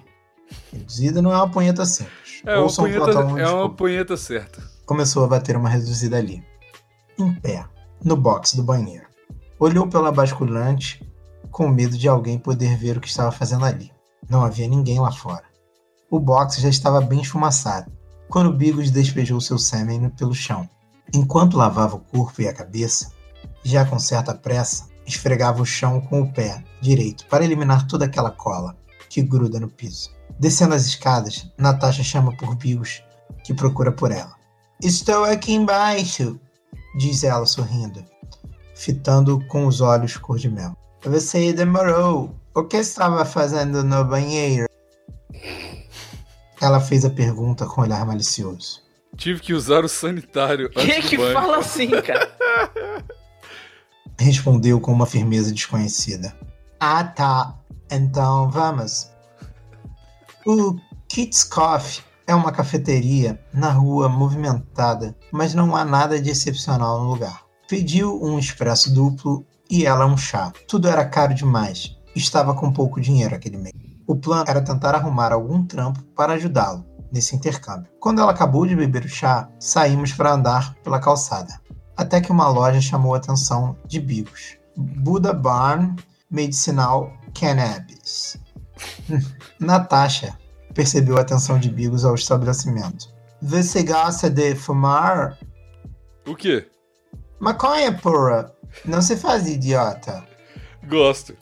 Reduzida 0.73 1.23
não 1.23 1.33
é 1.33 1.37
uma 1.37 1.51
punheta 1.51 1.85
simples. 1.85 2.20
É 2.45 2.55
uma, 2.55 2.63
Ouçam 2.63 2.85
punheta, 2.85 3.11
e 3.11 3.41
é 3.41 3.49
uma 3.49 3.71
punheta 3.71 4.17
certa. 4.17 4.63
Começou 4.87 5.25
a 5.25 5.29
bater 5.29 5.57
uma 5.57 5.69
reduzida 5.69 6.17
ali. 6.17 6.43
Em 7.19 7.33
pé, 7.35 7.65
no 8.03 8.17
box 8.17 8.57
do 8.57 8.63
banheiro. 8.63 9.07
Olhou 9.59 9.87
pela 9.87 10.11
basculante 10.11 11.07
com 11.51 11.69
medo 11.69 11.99
de 11.99 12.09
alguém 12.09 12.39
poder 12.39 12.77
ver 12.77 12.97
o 12.97 13.01
que 13.01 13.09
estava 13.09 13.31
fazendo 13.31 13.65
ali. 13.65 13.93
Não 14.29 14.43
havia 14.45 14.67
ninguém 14.67 14.99
lá 14.99 15.13
fora. 15.13 15.45
O 16.11 16.19
box 16.19 16.61
já 16.61 16.69
estava 16.69 17.01
bem 17.01 17.21
esfumaçado, 17.21 17.93
quando 18.29 18.53
Bigos 18.53 18.91
despejou 18.91 19.41
seu 19.41 19.59
sêmen 19.59 20.09
pelo 20.11 20.35
chão. 20.35 20.69
Enquanto 21.13 21.57
lavava 21.57 21.97
o 21.97 22.01
corpo 22.01 22.41
e 22.41 22.49
a 22.49 22.55
cabeça, 22.55 23.13
já 23.63 23.85
com 23.85 23.99
certa 23.99 24.35
pressa, 24.35 24.89
esfregava 25.07 25.61
o 25.61 25.67
chão 25.67 26.01
com 26.01 26.23
o 26.23 26.33
pé 26.33 26.65
direito 26.81 27.27
para 27.27 27.45
eliminar 27.45 27.87
toda 27.87 28.05
aquela 28.05 28.31
cola 28.31 28.77
que 29.11 29.21
gruda 29.21 29.61
no 29.61 29.69
piso. 29.69 30.09
Descendo 30.39 30.75
as 30.75 30.87
escadas, 30.87 31.47
Natasha 31.59 32.03
chama 32.03 32.35
por 32.37 32.55
Bigos, 32.55 33.03
que 33.45 33.53
procura 33.53 33.93
por 33.93 34.11
ela. 34.11 34.35
Estou 34.83 35.25
aqui 35.25 35.53
embaixo, 35.53 36.41
diz 36.97 37.23
ela 37.25 37.45
sorrindo, 37.45 38.03
fitando 38.75 39.45
com 39.49 39.67
os 39.67 39.83
olhos 39.83 40.17
cor 40.17 40.39
de 40.39 40.49
mel. 40.49 40.75
Você 41.03 41.53
demorou. 41.53 42.35
O 42.55 42.65
que 42.65 42.79
estava 42.79 43.25
fazendo 43.25 43.85
no 43.85 44.05
banheiro? 44.05 44.67
Ela 46.61 46.81
fez 46.81 47.05
a 47.05 47.11
pergunta 47.11 47.67
com 47.67 47.81
um 47.81 47.85
olhar 47.85 48.05
malicioso. 48.07 48.83
Tive 49.17 49.41
que 49.41 49.53
usar 49.53 49.85
o 49.85 49.89
sanitário 49.89 50.71
antes 50.77 51.09
que 51.09 51.17
banho. 51.17 51.33
fala 51.33 51.59
assim, 51.59 51.91
cara? 52.03 52.31
Respondeu 54.19 54.81
com 54.81 54.93
uma 54.93 55.07
firmeza 55.07 55.53
desconhecida. 55.53 56.37
Ah, 56.79 57.05
tá. 57.05 57.60
Então 57.91 58.51
vamos. 58.51 59.11
O 60.47 60.77
Kit's 61.09 61.45
Coffee 61.45 62.03
é 62.27 62.35
uma 62.35 62.53
cafeteria 62.53 63.41
na 63.53 63.71
rua 63.71 64.09
movimentada, 64.09 65.17
mas 65.33 65.55
não 65.55 65.75
há 65.75 65.85
nada 65.85 66.21
de 66.21 66.31
excepcional 66.31 67.03
no 67.03 67.11
lugar. 67.11 67.43
Pediu 67.69 68.23
um 68.23 68.39
expresso 68.39 68.95
duplo 68.95 69.45
e 69.69 69.85
ela 69.85 70.07
um 70.07 70.17
chá. 70.17 70.53
Tudo 70.69 70.89
era 70.89 71.05
caro 71.05 71.35
demais. 71.35 71.97
Estava 72.15 72.55
com 72.55 72.73
pouco 72.73 73.01
dinheiro 73.01 73.35
aquele 73.35 73.57
mês. 73.57 73.75
O 74.07 74.17
plano 74.17 74.45
era 74.47 74.63
tentar 74.63 74.95
arrumar 74.95 75.33
algum 75.33 75.65
trampo 75.65 76.03
para 76.17 76.35
ajudá-lo 76.35 76.85
nesse 77.13 77.35
intercâmbio. 77.35 77.91
Quando 78.01 78.21
ela 78.21 78.33
acabou 78.33 78.67
de 78.67 78.77
beber 78.77 79.05
o 79.05 79.09
chá, 79.09 79.49
saímos 79.59 80.13
para 80.13 80.33
andar 80.33 80.75
pela 80.83 81.01
calçada. 81.01 81.61
Até 81.97 82.21
que 82.21 82.33
uma 82.33 82.49
loja 82.49 82.81
chamou 82.81 83.15
a 83.15 83.19
atenção 83.19 83.77
de 83.87 84.01
Bigos. 84.01 84.57
Buda 84.77 85.33
Barn 85.33 85.97
Medicinal 86.31 87.13
Cannabis. 87.35 88.39
Natasha 89.59 90.39
percebeu 90.75 91.19
a 91.19 91.23
atenção 91.23 91.59
de 91.59 91.69
Bigos 91.69 92.05
ao 92.05 92.15
estabelecimento. 92.15 93.09
Você 93.43 93.83
gosta 93.83 94.31
de 94.31 94.55
fumar? 94.55 95.39
O 96.27 96.35
quê? 96.35 96.67
Maconha, 97.39 97.93
porra! 97.93 98.53
Não 98.85 99.03
se 99.03 99.17
faz 99.17 99.49
idiota. 99.49 100.25
Gosto. 100.87 101.37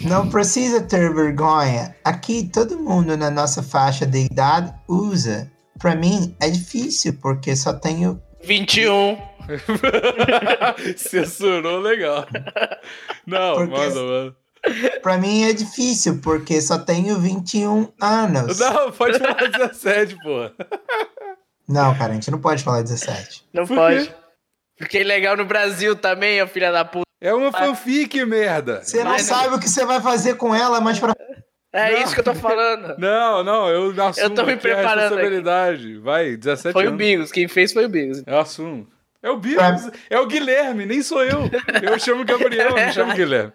Não 0.00 0.28
precisa 0.28 0.80
ter 0.80 1.14
vergonha. 1.14 1.94
Aqui 2.04 2.48
todo 2.52 2.78
mundo 2.78 3.16
na 3.16 3.30
nossa 3.30 3.62
faixa 3.62 4.04
de 4.04 4.24
idade 4.24 4.74
usa. 4.88 5.50
Pra 5.78 5.94
mim 5.94 6.34
é 6.40 6.48
difícil 6.50 7.14
porque 7.20 7.54
só 7.54 7.72
tenho 7.72 8.20
21. 8.42 9.16
Censurou 10.96 11.80
legal. 11.80 12.26
Não, 13.26 13.54
Porque- 13.56 13.76
manda. 13.76 14.36
Pra 15.02 15.18
mim 15.18 15.44
é 15.44 15.52
difícil 15.52 16.20
porque 16.22 16.58
só 16.62 16.78
tenho 16.78 17.18
21 17.20 17.92
anos. 18.00 18.58
Não, 18.58 18.90
pode 18.92 19.18
falar 19.18 19.34
17, 19.50 20.16
porra. 20.22 20.52
Não, 21.68 21.94
cara, 21.98 22.12
a 22.12 22.14
gente 22.14 22.30
não 22.30 22.40
pode 22.40 22.64
falar 22.64 22.80
17. 22.80 23.44
Não 23.52 23.66
Por 23.66 23.76
pode. 23.76 24.10
quê? 24.88 24.98
É 24.98 25.04
legal 25.04 25.36
no 25.36 25.44
Brasil 25.44 25.94
também, 25.94 26.42
ô 26.42 26.46
filha 26.46 26.72
da 26.72 26.82
puta. 26.82 27.04
É 27.20 27.34
uma 27.34 27.52
fanfic, 27.52 28.24
merda. 28.24 28.80
Você 28.82 29.04
não 29.04 29.12
Mas- 29.12 29.22
sabe 29.22 29.54
o 29.54 29.58
que 29.60 29.68
você 29.68 29.84
vai 29.84 30.00
fazer 30.00 30.36
com 30.36 30.54
ela, 30.54 30.80
mas 30.80 30.98
pra. 30.98 31.12
É 31.72 31.92
Não. 31.92 32.02
isso 32.02 32.14
que 32.14 32.20
eu 32.20 32.24
tô 32.24 32.34
falando. 32.34 32.94
Não, 33.00 33.42
não, 33.42 33.68
eu 33.68 33.90
assumo 34.04 34.26
Eu 34.26 34.30
tô 34.30 34.44
me 34.44 34.52
aqui 34.52 34.70
a 34.70 34.74
preparando 34.76 34.90
aqui. 34.92 35.00
responsabilidade. 35.16 35.98
Vai, 35.98 36.36
17 36.36 36.72
Foi 36.72 36.84
o 36.84 36.88
anos. 36.88 36.98
Bigos, 36.98 37.32
quem 37.32 37.48
fez 37.48 37.72
foi 37.72 37.84
o 37.84 37.88
Bigos. 37.88 38.22
Eu 38.26 38.38
assumo. 38.38 38.86
É 39.24 39.30
o 39.30 39.38
Bigos, 39.38 39.90
é 40.10 40.20
o 40.20 40.26
Guilherme, 40.26 40.84
nem 40.84 41.02
sou 41.02 41.22
eu. 41.24 41.50
Eu 41.82 41.98
chamo 41.98 42.24
Gabriel, 42.24 42.76
não 42.76 42.92
chamo 42.92 43.12
Guilherme. 43.16 43.52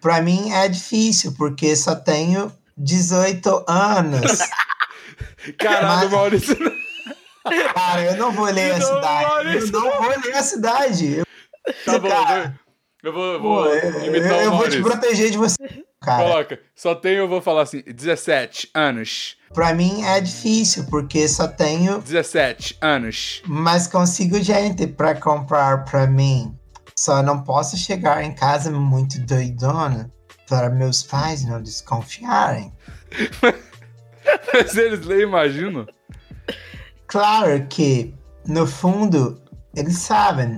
Pra 0.00 0.20
mim 0.20 0.52
é 0.52 0.68
difícil 0.68 1.32
porque 1.38 1.76
só 1.76 1.94
tenho 1.94 2.52
18 2.76 3.64
anos. 3.68 4.40
Caralho, 5.58 6.00
Mas- 6.00 6.10
Maurício. 6.10 6.56
Cara, 7.74 8.02
eu 8.02 8.16
não 8.16 8.32
vou 8.32 8.46
ler 8.46 8.72
a 8.72 8.78
Não, 8.78 8.86
cidade. 8.86 9.24
Maurício. 9.28 9.68
Eu 9.68 9.80
não 9.80 10.02
vou 10.02 10.10
ler 10.24 10.34
a 10.34 10.42
cidade. 10.42 11.14
Eu, 11.18 11.24
Tá 11.84 11.98
bom, 11.98 12.08
cara, 12.08 12.60
eu 13.02 13.12
vou, 13.12 13.32
eu 13.34 13.40
pô, 13.40 13.48
vou 13.62 13.66
eu, 13.74 14.04
imitar 14.06 14.42
eu 14.42 14.48
o 14.52 14.56
vou 14.56 14.68
te 14.68 14.78
Maurício. 14.78 14.82
proteger 14.82 15.30
de 15.30 15.38
você. 15.38 15.84
Cara, 16.04 16.22
Coloca, 16.24 16.60
só 16.74 16.94
tenho, 16.94 17.18
eu 17.18 17.28
vou 17.28 17.40
falar 17.40 17.62
assim, 17.62 17.82
17 17.82 18.70
anos. 18.74 19.36
pra 19.52 19.72
mim 19.72 20.04
é 20.04 20.20
difícil 20.20 20.84
porque 20.90 21.26
só 21.28 21.48
tenho 21.48 22.00
17 22.00 22.76
anos. 22.80 23.42
mas 23.46 23.86
consigo 23.86 24.40
gente 24.42 24.86
pra 24.86 25.14
comprar 25.14 25.84
pra 25.84 26.06
mim. 26.06 26.54
Só 26.96 27.22
não 27.22 27.42
posso 27.42 27.76
chegar 27.76 28.22
em 28.22 28.34
casa 28.34 28.70
muito 28.70 29.18
doidona 29.20 30.12
para 30.48 30.70
meus 30.70 31.02
pais 31.02 31.44
não 31.44 31.60
desconfiarem. 31.62 32.72
Mas 34.52 34.76
eles 34.76 35.06
nem 35.06 35.20
imaginam. 35.20 35.86
Claro 37.06 37.66
que, 37.68 38.14
no 38.46 38.66
fundo, 38.66 39.40
eles 39.76 39.98
sabem, 39.98 40.56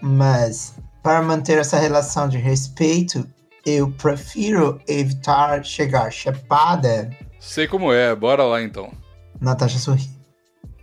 mas 0.00 0.74
para 1.02 1.22
manter 1.22 1.58
essa 1.58 1.78
relação 1.78 2.28
de 2.28 2.38
respeito, 2.38 3.26
eu 3.64 3.90
prefiro 3.92 4.80
evitar 4.86 5.64
chegar 5.64 6.10
chapada. 6.12 7.10
Sei 7.40 7.66
como 7.66 7.92
é, 7.92 8.14
bora 8.14 8.44
lá 8.44 8.62
então. 8.62 8.92
Natasha 9.40 9.78
sorri. 9.78 10.08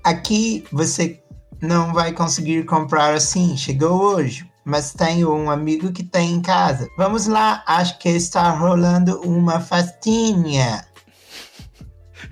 Aqui 0.04 0.64
você 0.72 1.22
não 1.62 1.94
vai 1.94 2.12
conseguir 2.12 2.66
comprar 2.66 3.14
assim. 3.14 3.56
Chegou 3.56 4.02
hoje. 4.16 4.50
Mas 4.64 4.94
tenho 4.94 5.34
um 5.34 5.50
amigo 5.50 5.92
que 5.92 6.04
tem 6.04 6.34
em 6.34 6.42
casa. 6.42 6.88
Vamos 6.96 7.26
lá, 7.26 7.64
acho 7.66 7.98
que 7.98 8.10
está 8.10 8.52
rolando 8.52 9.20
uma 9.22 9.60
festinha. 9.60 10.86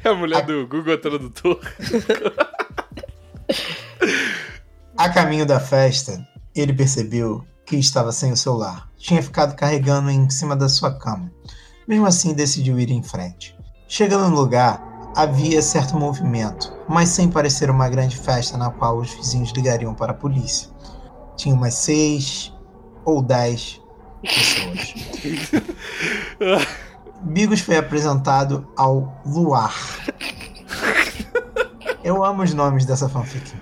É 0.04 0.10
a 0.10 0.14
mulher 0.14 0.46
do 0.46 0.68
Google 0.68 1.00
Tradutor. 1.00 1.60
A 4.96 5.10
caminho 5.10 5.46
da 5.46 5.60
festa, 5.60 6.26
ele 6.56 6.74
percebeu 6.74 7.44
que 7.70 7.76
estava 7.78 8.12
sem 8.12 8.32
o 8.32 8.38
celular. 8.38 8.90
Tinha 8.98 9.22
ficado 9.22 9.56
carregando 9.56 10.10
em 10.10 10.28
cima 10.28 10.56
da 10.56 10.68
sua 10.68 10.92
cama. 10.98 11.32
Mesmo 11.88 12.08
assim, 12.08 12.34
decidiu 12.34 12.80
ir 12.80 12.90
em 12.90 13.04
frente. 13.04 13.56
Chegando 13.88 14.28
no 14.28 14.36
lugar, 14.36 15.12
havia 15.16 15.62
certo 15.62 15.96
movimento, 15.96 16.74
mas 16.88 17.10
sem 17.10 17.30
parecer 17.30 17.70
uma 17.70 17.88
grande 17.88 18.18
festa 18.18 18.58
na 18.58 18.72
qual 18.72 18.98
os 18.98 19.14
vizinhos 19.14 19.52
ligariam 19.52 19.94
para 19.94 20.14
a 20.14 20.16
polícia. 20.16 20.68
Tinha 21.36 21.54
umas 21.54 21.76
seis 21.76 22.52
ou 23.06 23.22
dez 23.22 23.80
pessoas. 24.24 24.96
Bigos 27.22 27.60
foi 27.60 27.78
apresentado 27.78 28.68
ao 28.76 29.22
Luar. 29.24 29.76
Eu 32.04 32.24
amo 32.26 32.42
os 32.42 32.54
nomes 32.54 32.84
dessa 32.86 33.08
fanfic. 33.08 33.54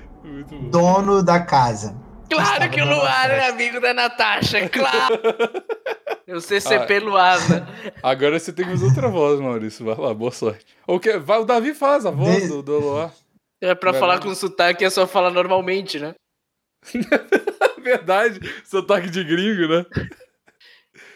Dono 0.71 1.21
da 1.21 1.41
casa. 1.41 2.06
Claro 2.29 2.69
que 2.69 2.81
o 2.81 2.85
Luar 2.85 3.31
é 3.31 3.49
amigo 3.49 3.79
da 3.79 3.93
Natasha, 3.93 4.67
claro. 4.69 5.19
O 6.27 6.41
CCP 6.41 6.99
Luar, 6.99 7.39
né? 7.49 7.65
Agora 8.03 8.37
você 8.37 8.51
tem 8.51 8.65
que 8.65 8.73
usar 8.73 8.87
outra 8.87 9.07
voz, 9.07 9.39
Maurício. 9.39 9.85
Vai 9.85 9.95
lá, 9.95 10.13
boa 10.13 10.31
sorte. 10.31 10.65
Ou 10.85 10.99
que, 10.99 11.17
vai, 11.17 11.39
o 11.39 11.45
Davi 11.45 11.73
faz 11.73 12.05
a 12.05 12.11
voz 12.11 12.49
do, 12.49 12.61
do 12.61 12.79
Loar. 12.79 13.11
É 13.61 13.73
pra 13.73 13.91
Vai 13.91 13.99
falar 13.99 14.15
lá. 14.15 14.21
com 14.21 14.35
sotaque 14.35 14.83
é 14.83 14.89
só 14.89 15.07
falar 15.07 15.31
normalmente, 15.31 15.99
né? 15.99 16.13
Verdade, 17.81 18.39
sotaque 18.65 19.09
de 19.09 19.23
gringo, 19.23 19.67
né? 19.67 19.85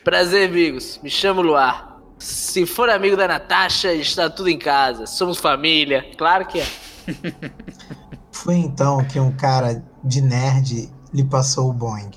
Prazer, 0.03 0.47
amigos. 0.49 0.99
Me 1.03 1.09
chamo 1.09 1.41
Luar. 1.41 1.99
Se 2.17 2.65
for 2.65 2.89
amigo 2.89 3.17
da 3.17 3.27
Natasha, 3.27 3.93
está 3.93 4.29
tudo 4.29 4.49
em 4.49 4.57
casa. 4.57 5.05
Somos 5.05 5.39
família. 5.39 6.05
Claro 6.17 6.45
que 6.45 6.61
é. 6.61 6.65
Foi 8.31 8.55
então 8.55 9.03
que 9.05 9.19
um 9.19 9.35
cara 9.35 9.83
de 10.03 10.21
nerd 10.21 10.89
lhe 11.13 11.23
passou 11.23 11.69
o 11.69 11.73
Boeing. 11.73 12.11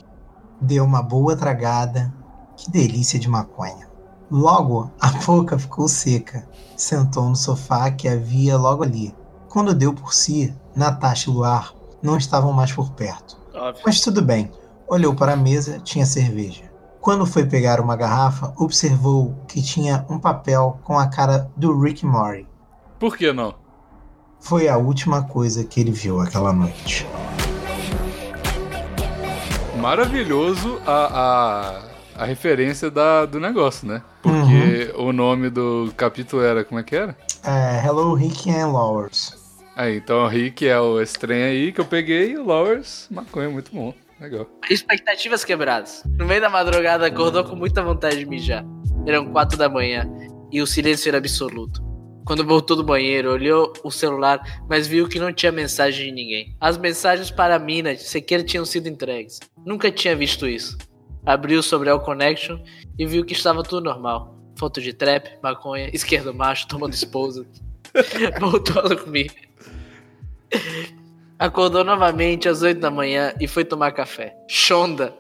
Deu 0.61 0.85
uma 0.85 1.03
boa 1.03 1.37
tragada. 1.37 2.13
Que 2.57 2.71
delícia 2.71 3.19
de 3.19 3.29
maconha. 3.29 3.89
Logo, 4.31 4.91
a 5.01 5.11
boca 5.27 5.59
ficou 5.59 5.89
seca. 5.89 6.49
Sentou 6.77 7.29
no 7.29 7.37
sofá 7.37 7.91
que 7.91 8.09
havia 8.09 8.57
logo 8.57 8.83
ali. 8.83 9.15
Quando 9.49 9.75
deu 9.75 9.93
por 9.93 10.15
si, 10.15 10.55
Natasha 10.75 11.31
e 11.31 11.33
Luar 11.33 11.75
não 12.03 12.17
estavam 12.17 12.53
mais 12.53 12.73
por 12.73 12.91
perto. 12.91 13.39
Óbvio. 13.55 13.83
Mas 13.87 14.01
tudo 14.01 14.23
bem. 14.23 14.51
Olhou 14.89 15.15
para 15.15 15.33
a 15.33 15.37
mesa, 15.37 15.79
tinha 15.79 16.05
cerveja. 16.05 16.71
Quando 17.01 17.27
foi 17.27 17.45
pegar 17.45 17.81
uma 17.81 17.97
garrafa, 17.97 18.53
observou 18.57 19.35
que 19.47 19.63
tinha 19.63 20.07
um 20.09 20.19
papel 20.19 20.79
com 20.85 20.99
a 20.99 21.07
cara 21.07 21.51
do 21.57 21.79
Rick 21.79 22.05
Mori. 22.05 22.49
Por 22.99 23.17
que 23.17 23.33
não? 23.33 23.55
Foi 24.41 24.69
a 24.69 24.77
última 24.77 25.23
coisa 25.23 25.65
que 25.65 25.81
ele 25.81 25.91
viu 25.91 26.21
aquela 26.21 26.53
noite. 26.53 27.07
Maravilhoso 29.85 30.81
a, 30.87 31.83
a, 32.17 32.23
a 32.23 32.25
referência 32.25 32.91
da, 32.91 33.27
do 33.27 33.39
negócio, 33.39 33.87
né? 33.87 34.03
Porque 34.23 34.91
o 34.97 35.13
nome 35.13 35.51
do 35.51 35.93
capítulo 35.95 36.43
era. 36.43 36.65
Como 36.65 36.81
é 36.81 36.83
que 36.83 36.97
era? 36.97 37.15
É, 37.45 37.87
Hello, 37.87 38.15
Rick 38.15 38.51
and 38.51 38.69
Lowers. 38.69 39.37
Aí, 39.77 39.99
então 39.99 40.25
o 40.25 40.27
Rick 40.27 40.67
é 40.67 40.81
o 40.81 41.03
estranho 41.03 41.45
aí 41.45 41.71
que 41.71 41.83
eu 41.83 41.85
peguei 41.85 42.31
e 42.31 42.39
o 42.39 42.45
Lowers, 42.45 43.09
maconha, 43.11 43.51
muito 43.51 43.71
bom. 43.75 43.93
Legal. 44.19 44.47
Expectativas 44.71 45.45
quebradas. 45.45 46.03
No 46.17 46.25
meio 46.25 46.41
da 46.41 46.49
madrugada, 46.49 47.07
acordou 47.07 47.45
com 47.45 47.55
muita 47.55 47.83
vontade 47.83 48.17
de 48.17 48.25
mijar. 48.25 48.65
Eram 49.07 49.27
quatro 49.33 49.59
da 49.59 49.69
manhã 49.69 50.09
e 50.51 50.63
o 50.63 50.67
silêncio 50.67 51.11
era 51.11 51.19
absoluto. 51.19 51.94
Quando 52.25 52.45
voltou 52.45 52.75
do 52.77 52.83
banheiro, 52.83 53.31
olhou 53.31 53.73
o 53.83 53.91
celular, 53.91 54.65
mas 54.69 54.87
viu 54.87 55.07
que 55.07 55.19
não 55.19 55.33
tinha 55.33 55.53
mensagem 55.53 56.07
de 56.07 56.13
ninguém. 56.13 56.57
As 56.59 56.79
mensagens 56.79 57.31
para 57.31 57.57
a 57.57 57.59
mina 57.59 57.95
sequer 57.97 58.43
tinham 58.43 58.65
sido 58.65 58.89
entregues. 58.89 59.41
Nunca 59.65 59.91
tinha 59.91 60.17
visto 60.17 60.47
isso. 60.47 60.79
Abriu 61.27 61.63
sobre 61.63 61.91
o 61.91 62.01
Connection 62.01 62.59
e 62.99 63.07
viu 63.07 63.25
que 63.25 63.35
estava 63.35 63.63
tudo 63.63 63.85
normal. 63.85 64.39
Foto 64.57 64.81
de 64.81 64.93
trap, 64.93 65.39
maconha, 65.43 65.91
esquerdo 65.93 66.33
macho, 66.33 66.67
tomando 66.67 66.95
esposa. 66.95 67.47
Voltou 68.41 68.81
a 68.81 68.89
dormir. 68.89 69.31
Acordou 71.39 71.85
novamente 71.85 72.49
às 72.49 72.63
8 72.63 72.81
da 72.81 72.91
manhã 72.91 73.35
e 73.39 73.47
foi 73.47 73.65
tomar 73.65 73.93
café. 73.93 74.35
Shonda 74.49 75.15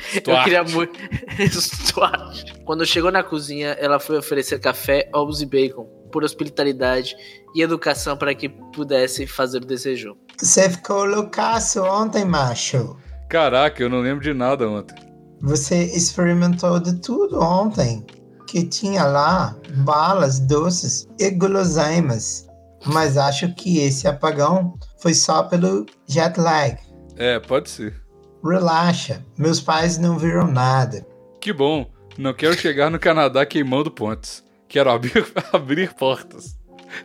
Stuart. 0.10 0.26
Eu 0.26 0.44
queria 0.44 0.64
muito. 0.64 0.98
Stuart. 1.60 2.52
Quando 2.64 2.86
chegou 2.86 3.10
na 3.10 3.22
cozinha, 3.22 3.76
ela 3.80 3.98
foi 3.98 4.18
oferecer 4.18 4.58
café, 4.60 5.08
ovos 5.14 5.42
e 5.42 5.46
bacon, 5.46 5.84
por 6.12 6.24
hospitalidade 6.24 7.16
e 7.54 7.62
educação 7.62 8.16
para 8.16 8.34
que 8.34 8.48
pudesse 8.48 9.26
fazer 9.26 9.58
o 9.58 9.66
desejo. 9.66 10.16
Você 10.38 10.70
ficou 10.70 11.04
loucaço 11.04 11.82
ontem, 11.82 12.24
macho. 12.24 12.96
Caraca, 13.28 13.82
eu 13.82 13.90
não 13.90 14.00
lembro 14.00 14.22
de 14.22 14.32
nada 14.32 14.68
ontem. 14.68 14.96
Você 15.42 15.84
experimentou 15.84 16.80
de 16.80 17.00
tudo 17.00 17.40
ontem. 17.40 18.04
Que 18.46 18.66
tinha 18.66 19.04
lá 19.04 19.54
balas, 19.84 20.40
doces 20.40 21.06
e 21.18 21.30
guloseimas. 21.30 22.46
Mas 22.86 23.18
acho 23.18 23.54
que 23.54 23.80
esse 23.80 24.08
apagão 24.08 24.74
foi 25.02 25.12
só 25.12 25.42
pelo 25.42 25.84
jet 26.06 26.38
lag. 26.40 26.78
É, 27.16 27.38
pode 27.38 27.68
ser. 27.68 28.07
Relaxa, 28.44 29.24
meus 29.36 29.60
pais 29.60 29.98
não 29.98 30.16
viram 30.16 30.46
nada. 30.46 31.06
Que 31.40 31.52
bom. 31.52 31.90
Não 32.16 32.32
quero 32.32 32.58
chegar 32.58 32.90
no 32.90 32.98
Canadá 32.98 33.44
queimando 33.44 33.90
pontes. 33.90 34.44
Quero 34.68 34.90
abrir, 34.90 35.26
abrir 35.52 35.94
portas. 35.94 36.56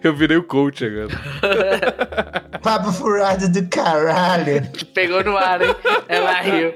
Eu 0.03 0.15
virei 0.15 0.37
o 0.37 0.43
coach 0.43 0.85
agora. 0.85 1.09
Papo 2.61 2.91
furado 2.91 3.51
do 3.51 3.67
caralho. 3.67 4.61
Pegou 4.93 5.23
no 5.23 5.37
ar, 5.37 5.61
hein? 5.61 5.75
Ela 6.07 6.41
riu. 6.41 6.73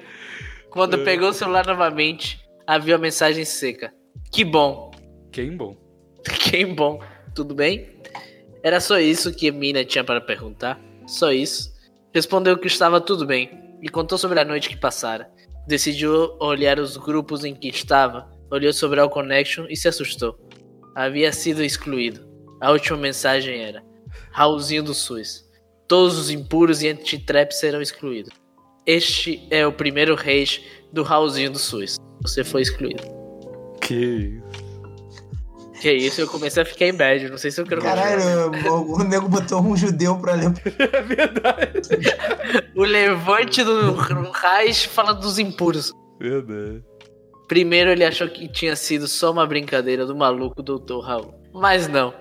Quando 0.69 0.99
pegou 0.99 1.29
o 1.29 1.33
celular 1.33 1.65
novamente, 1.65 2.41
havia 2.65 2.95
a 2.95 2.99
mensagem 2.99 3.45
seca. 3.45 3.93
Que 4.31 4.43
bom. 4.43 4.91
Quem 5.31 5.55
bom. 5.55 5.77
Quem 6.23 6.75
bom. 6.75 6.99
Tudo 7.33 7.55
bem? 7.55 7.87
Era 8.63 8.79
só 8.79 8.99
isso 8.99 9.33
que 9.33 9.49
a 9.49 9.53
mina 9.53 9.85
tinha 9.85 10.03
para 10.03 10.19
perguntar. 10.19 10.79
Só 11.05 11.31
isso. 11.31 11.73
Respondeu 12.13 12.57
que 12.57 12.67
estava 12.67 12.99
tudo 12.99 13.25
bem 13.25 13.66
e 13.82 13.89
contou 13.89 14.17
sobre 14.17 14.39
a 14.39 14.45
noite 14.45 14.69
que 14.69 14.78
passara. 14.78 15.30
Decidiu 15.67 16.36
olhar 16.39 16.80
os 16.80 16.97
grupos 16.97 17.43
em 17.43 17.53
que 17.53 17.67
estava, 17.67 18.30
olhou 18.49 18.71
sobre 18.71 19.01
a 19.01 19.07
Connection 19.07 19.65
e 19.69 19.75
se 19.75 19.88
assustou. 19.88 20.39
Havia 20.95 21.32
sido 21.32 21.63
excluído. 21.63 22.28
A 22.61 22.71
última 22.71 22.97
mensagem 22.97 23.59
era: 23.61 23.84
Raulzinho 24.32 24.84
do 24.84 24.93
SUS. 24.93 25.45
Todos 25.88 26.17
os 26.17 26.30
impuros 26.30 26.82
e 26.82 26.89
anti-trap 26.89 27.51
serão 27.51 27.82
excluídos. 27.82 28.34
Este 28.86 29.45
é 29.51 29.65
o 29.67 29.71
primeiro 29.71 30.15
rage 30.15 30.63
do 30.91 31.03
Raulzinho 31.03 31.51
do 31.51 31.59
SUS. 31.59 31.97
Você 32.21 32.43
foi 32.43 32.61
excluído. 32.61 33.03
Que 33.82 34.41
Que 35.80 35.91
isso, 35.91 36.21
eu 36.21 36.28
comecei 36.28 36.63
a 36.63 36.65
ficar 36.65 36.86
em 36.86 36.93
bad. 36.93 37.30
Não 37.30 37.38
sei 37.38 37.51
se 37.51 37.61
eu 37.61 37.65
quero. 37.65 37.82
Caralho, 37.82 38.51
o, 38.71 38.95
o 38.95 39.03
nego 39.03 39.30
botou 39.30 39.61
um 39.61 39.78
judeu 39.78 40.17
pra 40.17 40.34
ler. 40.34 40.51
É 40.78 41.01
verdade. 41.01 41.82
O 42.75 42.84
levante 42.84 43.63
do 43.63 43.93
Reich 44.32 44.88
falando 44.88 45.19
dos 45.19 45.38
impuros. 45.38 45.91
Verdade. 46.19 46.84
Primeiro 47.47 47.91
ele 47.91 48.03
achou 48.03 48.28
que 48.28 48.47
tinha 48.47 48.75
sido 48.75 49.07
só 49.07 49.32
uma 49.32 49.45
brincadeira 49.45 50.05
do 50.05 50.15
maluco 50.15 50.61
Dr. 50.61 50.99
Raul. 51.01 51.34
Mas 51.53 51.88
não. 51.88 52.13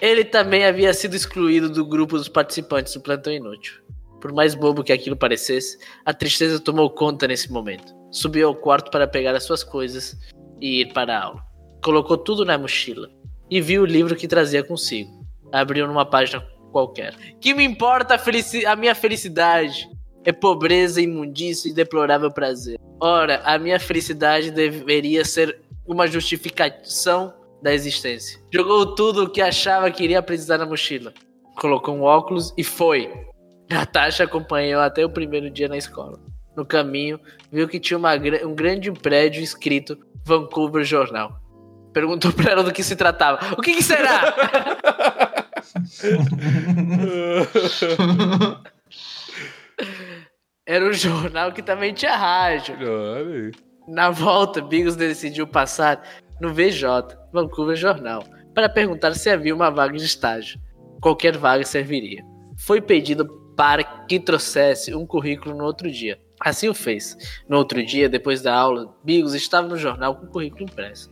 Ele 0.00 0.24
também 0.24 0.64
havia 0.64 0.92
sido 0.94 1.14
excluído 1.14 1.68
do 1.68 1.86
grupo 1.86 2.16
dos 2.16 2.28
participantes 2.28 2.94
do 2.94 3.00
Plantão 3.00 3.32
Inútil. 3.32 3.74
Por 4.20 4.32
mais 4.32 4.54
bobo 4.54 4.82
que 4.82 4.92
aquilo 4.92 5.16
parecesse, 5.16 5.78
a 6.04 6.14
tristeza 6.14 6.58
tomou 6.58 6.90
conta 6.90 7.26
nesse 7.26 7.52
momento. 7.52 7.92
Subiu 8.10 8.48
ao 8.48 8.54
quarto 8.54 8.90
para 8.90 9.06
pegar 9.06 9.34
as 9.34 9.44
suas 9.44 9.62
coisas 9.62 10.16
e 10.60 10.82
ir 10.82 10.92
para 10.92 11.16
a 11.16 11.24
aula. 11.24 11.51
Colocou 11.82 12.16
tudo 12.16 12.44
na 12.44 12.56
mochila 12.56 13.10
e 13.50 13.60
viu 13.60 13.82
o 13.82 13.86
livro 13.86 14.16
que 14.16 14.28
trazia 14.28 14.62
consigo. 14.62 15.10
Abriu 15.52 15.86
numa 15.86 16.06
página 16.06 16.40
qualquer. 16.70 17.14
Que 17.40 17.52
me 17.52 17.64
importa 17.64 18.14
a, 18.14 18.18
felici- 18.18 18.64
a 18.64 18.74
minha 18.76 18.94
felicidade? 18.94 19.88
É 20.24 20.32
pobreza, 20.32 21.02
imundícia 21.02 21.68
e 21.68 21.74
deplorável 21.74 22.30
prazer. 22.30 22.78
Ora, 23.00 23.42
a 23.44 23.58
minha 23.58 23.80
felicidade 23.80 24.50
deveria 24.52 25.24
ser 25.24 25.60
uma 25.84 26.06
justificação 26.06 27.34
da 27.60 27.74
existência. 27.74 28.40
Jogou 28.52 28.94
tudo 28.94 29.24
o 29.24 29.28
que 29.28 29.40
achava 29.40 29.90
que 29.90 30.04
iria 30.04 30.22
precisar 30.22 30.58
na 30.58 30.66
mochila. 30.66 31.12
Colocou 31.56 31.94
um 31.94 32.02
óculos 32.02 32.54
e 32.56 32.62
foi. 32.62 33.10
Natasha 33.68 34.24
acompanhou 34.24 34.80
até 34.80 35.04
o 35.04 35.10
primeiro 35.10 35.50
dia 35.50 35.68
na 35.68 35.76
escola. 35.76 36.20
No 36.56 36.64
caminho, 36.64 37.18
viu 37.50 37.66
que 37.68 37.80
tinha 37.80 37.98
uma 37.98 38.14
um 38.14 38.54
grande 38.54 38.92
prédio 38.92 39.42
escrito 39.42 39.98
Vancouver 40.24 40.84
Jornal. 40.84 41.41
Perguntou 41.92 42.32
pra 42.32 42.52
ela 42.52 42.62
do 42.62 42.72
que 42.72 42.82
se 42.82 42.96
tratava. 42.96 43.54
O 43.56 43.62
que, 43.62 43.74
que 43.74 43.82
será? 43.82 44.34
Era 50.66 50.84
um 50.88 50.92
jornal 50.92 51.52
que 51.52 51.62
também 51.62 51.92
tinha 51.92 52.16
rádio. 52.16 52.76
Na 53.88 54.10
volta, 54.10 54.60
Bigos 54.60 54.96
decidiu 54.96 55.46
passar 55.46 56.02
no 56.40 56.54
VJ, 56.54 56.86
Vancouver 57.32 57.76
Jornal, 57.76 58.24
para 58.54 58.68
perguntar 58.68 59.14
se 59.14 59.28
havia 59.28 59.54
uma 59.54 59.70
vaga 59.70 59.96
de 59.96 60.04
estágio. 60.04 60.60
Qualquer 61.00 61.36
vaga 61.36 61.64
serviria. 61.64 62.24
Foi 62.56 62.80
pedido 62.80 63.26
para 63.56 63.82
que 63.82 64.20
trouxesse 64.20 64.94
um 64.94 65.04
currículo 65.06 65.56
no 65.56 65.64
outro 65.64 65.90
dia. 65.90 66.18
Assim 66.40 66.68
o 66.68 66.74
fez. 66.74 67.16
No 67.48 67.56
outro 67.58 67.84
dia, 67.84 68.08
depois 68.08 68.42
da 68.42 68.54
aula, 68.54 68.94
Bigos 69.04 69.34
estava 69.34 69.68
no 69.68 69.76
jornal 69.76 70.16
com 70.16 70.26
o 70.26 70.30
currículo 70.30 70.64
impresso. 70.64 71.10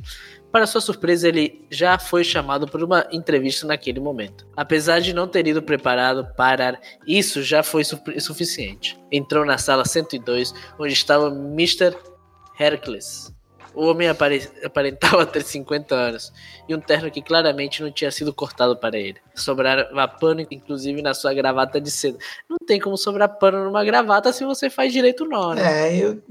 Para 0.52 0.66
sua 0.66 0.80
surpresa, 0.80 1.28
ele 1.28 1.64
já 1.70 1.96
foi 1.98 2.24
chamado 2.24 2.66
por 2.66 2.82
uma 2.82 3.06
entrevista 3.12 3.66
naquele 3.66 4.00
momento. 4.00 4.46
Apesar 4.56 5.00
de 5.00 5.12
não 5.12 5.28
ter 5.28 5.46
ido 5.46 5.62
preparado 5.62 6.26
para 6.36 6.80
isso, 7.06 7.40
já 7.42 7.62
foi 7.62 7.84
su- 7.84 8.00
suficiente. 8.18 8.98
Entrou 9.12 9.44
na 9.44 9.58
sala 9.58 9.84
102, 9.84 10.52
onde 10.78 10.92
estava 10.92 11.28
Mr. 11.28 11.96
Hercules. 12.58 13.29
O 13.74 13.86
homem 13.86 14.08
apare- 14.08 14.48
aparentava 14.64 15.24
ter 15.24 15.42
50 15.42 15.94
anos 15.94 16.32
e 16.68 16.74
um 16.74 16.80
terno 16.80 17.10
que 17.10 17.22
claramente 17.22 17.82
não 17.82 17.90
tinha 17.90 18.10
sido 18.10 18.32
cortado 18.32 18.76
para 18.76 18.98
ele. 18.98 19.16
Sobrava 19.34 20.08
pano, 20.08 20.44
inclusive, 20.50 21.00
na 21.02 21.14
sua 21.14 21.32
gravata 21.32 21.80
de 21.80 21.90
seda. 21.90 22.18
Não 22.48 22.56
tem 22.66 22.80
como 22.80 22.96
sobrar 22.96 23.28
pano 23.38 23.64
numa 23.64 23.84
gravata 23.84 24.32
se 24.32 24.44
você 24.44 24.68
faz 24.68 24.92
direito 24.92 25.24
o 25.24 25.28
nó, 25.28 25.54
né? 25.54 25.88
É, 25.88 25.96
eu, 26.04 26.22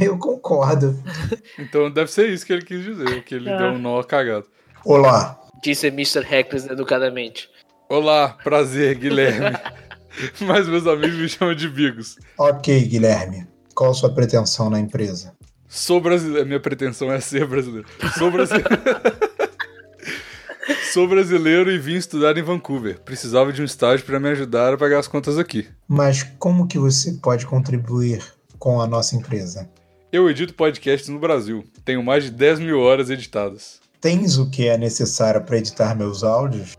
eu 0.00 0.18
concordo. 0.18 0.94
Então 1.58 1.90
deve 1.90 2.10
ser 2.10 2.28
isso 2.28 2.44
que 2.44 2.52
ele 2.52 2.64
quis 2.64 2.84
dizer, 2.84 3.24
que 3.24 3.34
ele 3.34 3.48
É. 3.48 3.56
deu 3.56 3.66
um 3.68 3.78
nó 3.78 4.02
cagado. 4.02 4.46
Olá, 4.84 5.38
Disse 5.62 5.86
Mr. 5.86 6.26
Hercules 6.28 6.66
educadamente. 6.66 7.48
Olá, 7.88 8.36
prazer, 8.42 8.96
Guilherme. 8.96 9.56
Mas 10.40 10.66
meus 10.68 10.86
amigos 10.86 11.16
me 11.16 11.28
chamam 11.28 11.54
de 11.54 11.68
Bigos. 11.68 12.16
ok, 12.36 12.80
Guilherme. 12.86 13.46
Qual 13.74 13.90
a 13.90 13.94
sua 13.94 14.12
pretensão 14.12 14.68
na 14.68 14.78
empresa? 14.80 15.34
Sou 15.72 16.02
brasileiro. 16.02 16.46
Minha 16.46 16.60
pretensão 16.60 17.10
é 17.10 17.18
ser 17.18 17.46
brasileiro. 17.46 17.88
Sou 18.18 18.30
brasileiro. 18.30 18.68
Sou 20.92 21.08
brasileiro 21.08 21.72
e 21.72 21.78
vim 21.78 21.94
estudar 21.94 22.36
em 22.36 22.42
Vancouver. 22.42 23.00
Precisava 23.00 23.50
de 23.50 23.62
um 23.62 23.64
estágio 23.64 24.04
para 24.04 24.20
me 24.20 24.28
ajudar 24.28 24.74
a 24.74 24.76
pagar 24.76 24.98
as 24.98 25.08
contas 25.08 25.38
aqui. 25.38 25.66
Mas 25.88 26.22
como 26.38 26.66
que 26.66 26.78
você 26.78 27.14
pode 27.14 27.46
contribuir 27.46 28.22
com 28.58 28.82
a 28.82 28.86
nossa 28.86 29.16
empresa? 29.16 29.66
Eu 30.12 30.28
edito 30.28 30.52
podcasts 30.52 31.08
no 31.08 31.18
Brasil. 31.18 31.64
Tenho 31.86 32.02
mais 32.02 32.24
de 32.24 32.30
10 32.32 32.60
mil 32.60 32.78
horas 32.78 33.08
editadas. 33.08 33.80
Tens 33.98 34.36
o 34.36 34.50
que 34.50 34.68
é 34.68 34.76
necessário 34.76 35.42
para 35.42 35.56
editar 35.56 35.94
meus 35.94 36.22
áudios? 36.22 36.76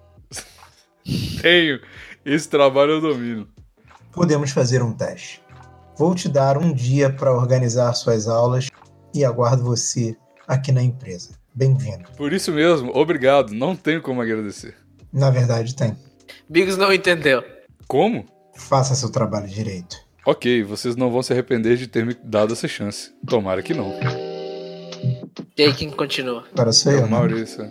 Tenho. 1.41 1.79
Esse 2.23 2.47
trabalho 2.47 2.91
eu 2.91 3.01
domino. 3.01 3.47
Podemos 4.11 4.51
fazer 4.51 4.83
um 4.83 4.93
teste. 4.93 5.41
Vou 5.97 6.13
te 6.13 6.29
dar 6.29 6.59
um 6.59 6.71
dia 6.71 7.11
para 7.11 7.33
organizar 7.33 7.91
suas 7.93 8.27
aulas 8.27 8.67
e 9.13 9.23
aguardo 9.23 9.63
você 9.63 10.15
aqui 10.47 10.71
na 10.71 10.81
empresa. 10.81 11.31
Bem-vindo. 11.55 12.09
Por 12.17 12.33
isso 12.33 12.51
mesmo, 12.51 12.91
obrigado. 12.95 13.53
Não 13.53 13.75
tenho 13.75 14.01
como 14.01 14.21
agradecer. 14.21 14.75
Na 15.11 15.29
verdade, 15.29 15.75
tem. 15.75 15.95
Bigos 16.49 16.77
não 16.77 16.91
entendeu. 16.91 17.43
Como? 17.87 18.25
Faça 18.55 18.95
seu 18.95 19.11
trabalho 19.11 19.47
direito. 19.47 19.95
Ok, 20.25 20.63
vocês 20.63 20.95
não 20.95 21.11
vão 21.11 21.21
se 21.21 21.33
arrepender 21.33 21.75
de 21.77 21.85
ter 21.87 22.05
me 22.05 22.15
dado 22.23 22.53
essa 22.53 22.67
chance. 22.67 23.11
Tomara 23.27 23.61
que 23.61 23.73
não. 23.73 23.93
E 25.57 25.61
aí 25.63 25.73
quem 25.73 25.91
continua? 25.91 26.45
Agora 26.53 26.71
sou 26.71 26.91
É 26.91 26.95
eu, 26.95 27.01
né? 27.01 27.07
Maurício. 27.07 27.69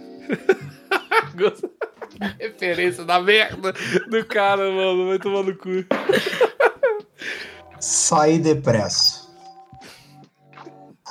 Gosto- 1.37 1.71
Referência 2.39 3.05
da 3.05 3.21
merda 3.21 3.73
do 4.09 4.25
cara, 4.27 4.71
mano. 4.71 5.09
Vai 5.09 5.19
tomar 5.19 5.43
no 5.43 5.57
cu. 5.57 5.69
Saí 7.81 8.39
depresso. 8.39 9.22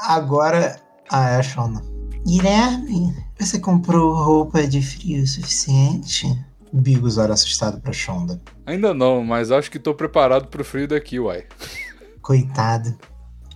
Agora 0.02 0.80
a 1.10 1.38
Ashona. 1.38 1.82
Guilherme, 2.26 3.16
você 3.40 3.60
comprou 3.60 4.14
roupa 4.14 4.66
de 4.68 4.82
frio 4.82 5.24
o 5.24 5.28
suficiente? 5.28 6.28
Bigos 6.74 7.18
olha 7.18 7.34
assustado 7.34 7.80
pra 7.82 7.92
Shonda. 7.92 8.42
Ainda 8.66 8.94
não, 8.94 9.24
mas 9.24 9.52
acho 9.52 9.70
que 9.70 9.80
tô 9.80 9.94
preparado 9.94 10.48
pro 10.48 10.64
frio 10.64 10.88
daqui, 10.88 11.20
uai. 11.20 11.44
Coitado. 12.22 12.98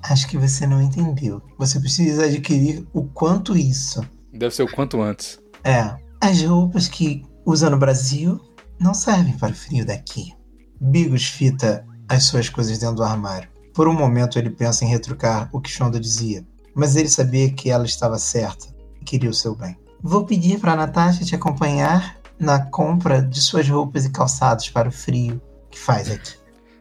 Acho 0.04 0.28
que 0.28 0.38
você 0.38 0.68
não 0.68 0.82
entendeu. 0.82 1.42
Você 1.58 1.80
precisa 1.80 2.26
adquirir 2.26 2.86
o 2.94 3.04
quanto 3.04 3.58
isso. 3.58 4.06
Deve 4.34 4.54
ser 4.54 4.64
o 4.64 4.72
quanto 4.72 5.02
antes. 5.02 5.40
É, 5.64 5.96
as 6.22 6.42
roupas 6.44 6.88
que 6.88 7.24
usa 7.46 7.70
no 7.70 7.78
Brasil 7.78 8.40
não 8.80 8.94
servem 8.94 9.38
para 9.38 9.52
o 9.52 9.56
frio 9.56 9.86
daqui. 9.86 10.34
Bigos 10.80 11.26
fita 11.26 11.86
as 12.08 12.24
suas 12.26 12.50
coisas 12.50 12.78
dentro 12.78 12.98
do 12.98 13.04
armário. 13.04 13.50
Por 13.76 13.90
um 13.90 13.94
momento 13.94 14.40
ele 14.40 14.50
pensa 14.50 14.86
em 14.86 14.88
retrucar 14.88 15.50
o 15.52 15.60
que 15.60 15.70
Shonda 15.70 16.00
dizia, 16.00 16.46
mas 16.74 16.96
ele 16.96 17.10
sabia 17.10 17.52
que 17.52 17.70
ela 17.70 17.86
estava 17.86 18.18
certa 18.18 18.68
e 19.02 19.04
queria 19.04 19.30
o 19.30 19.34
seu 19.34 19.54
bem. 19.54 19.78
Vou 20.02 20.26
pedir 20.26 20.62
para 20.62 20.78
Natasha 20.78 21.26
te 21.26 21.36
acompanhar 21.36 22.16
na 22.40 22.58
compra 22.68 23.22
de 23.22 23.42
suas 23.42 23.68
roupas 23.68 24.06
e 24.06 24.12
calçados 24.12 24.70
para 24.70 24.88
o 24.88 24.92
frio 24.92 25.42
que 25.70 25.78
faz 25.78 26.10
aqui. 26.10 26.36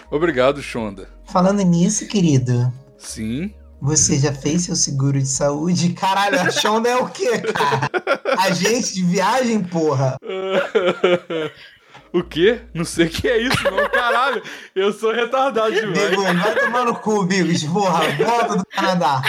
Obrigado, 0.08 0.62
Shonda. 0.62 1.08
Falando 1.24 1.62
nisso, 1.62 2.06
querido, 2.06 2.72
Sim. 2.96 3.52
você 3.80 4.16
já 4.16 4.32
fez 4.32 4.62
seu 4.62 4.76
seguro 4.76 5.18
de 5.18 5.26
saúde? 5.26 5.94
Caralho, 5.94 6.40
a 6.40 6.50
Shonda 6.50 6.88
é 6.88 6.96
o 6.96 7.08
quê, 7.08 7.38
cara? 7.40 7.90
Agente 8.38 8.94
de 8.94 9.02
viagem, 9.02 9.64
porra? 9.64 10.16
o 12.14 12.22
quê? 12.22 12.62
Não 12.72 12.84
sei 12.84 13.06
o 13.06 13.10
que 13.10 13.26
é 13.26 13.42
isso, 13.42 13.64
não. 13.64 13.90
Caralho, 13.90 14.40
eu 14.72 14.92
sou 14.92 15.12
retardado 15.12 15.74
demais. 15.74 16.10
Bigos, 16.10 16.24
vai 16.24 16.54
tomar 16.60 16.84
no 16.84 16.94
cu, 16.94 17.24
Bigos. 17.24 17.64
Porra, 17.64 18.02
volta 18.16 18.56
do 18.56 18.66
Canadá. 18.66 19.22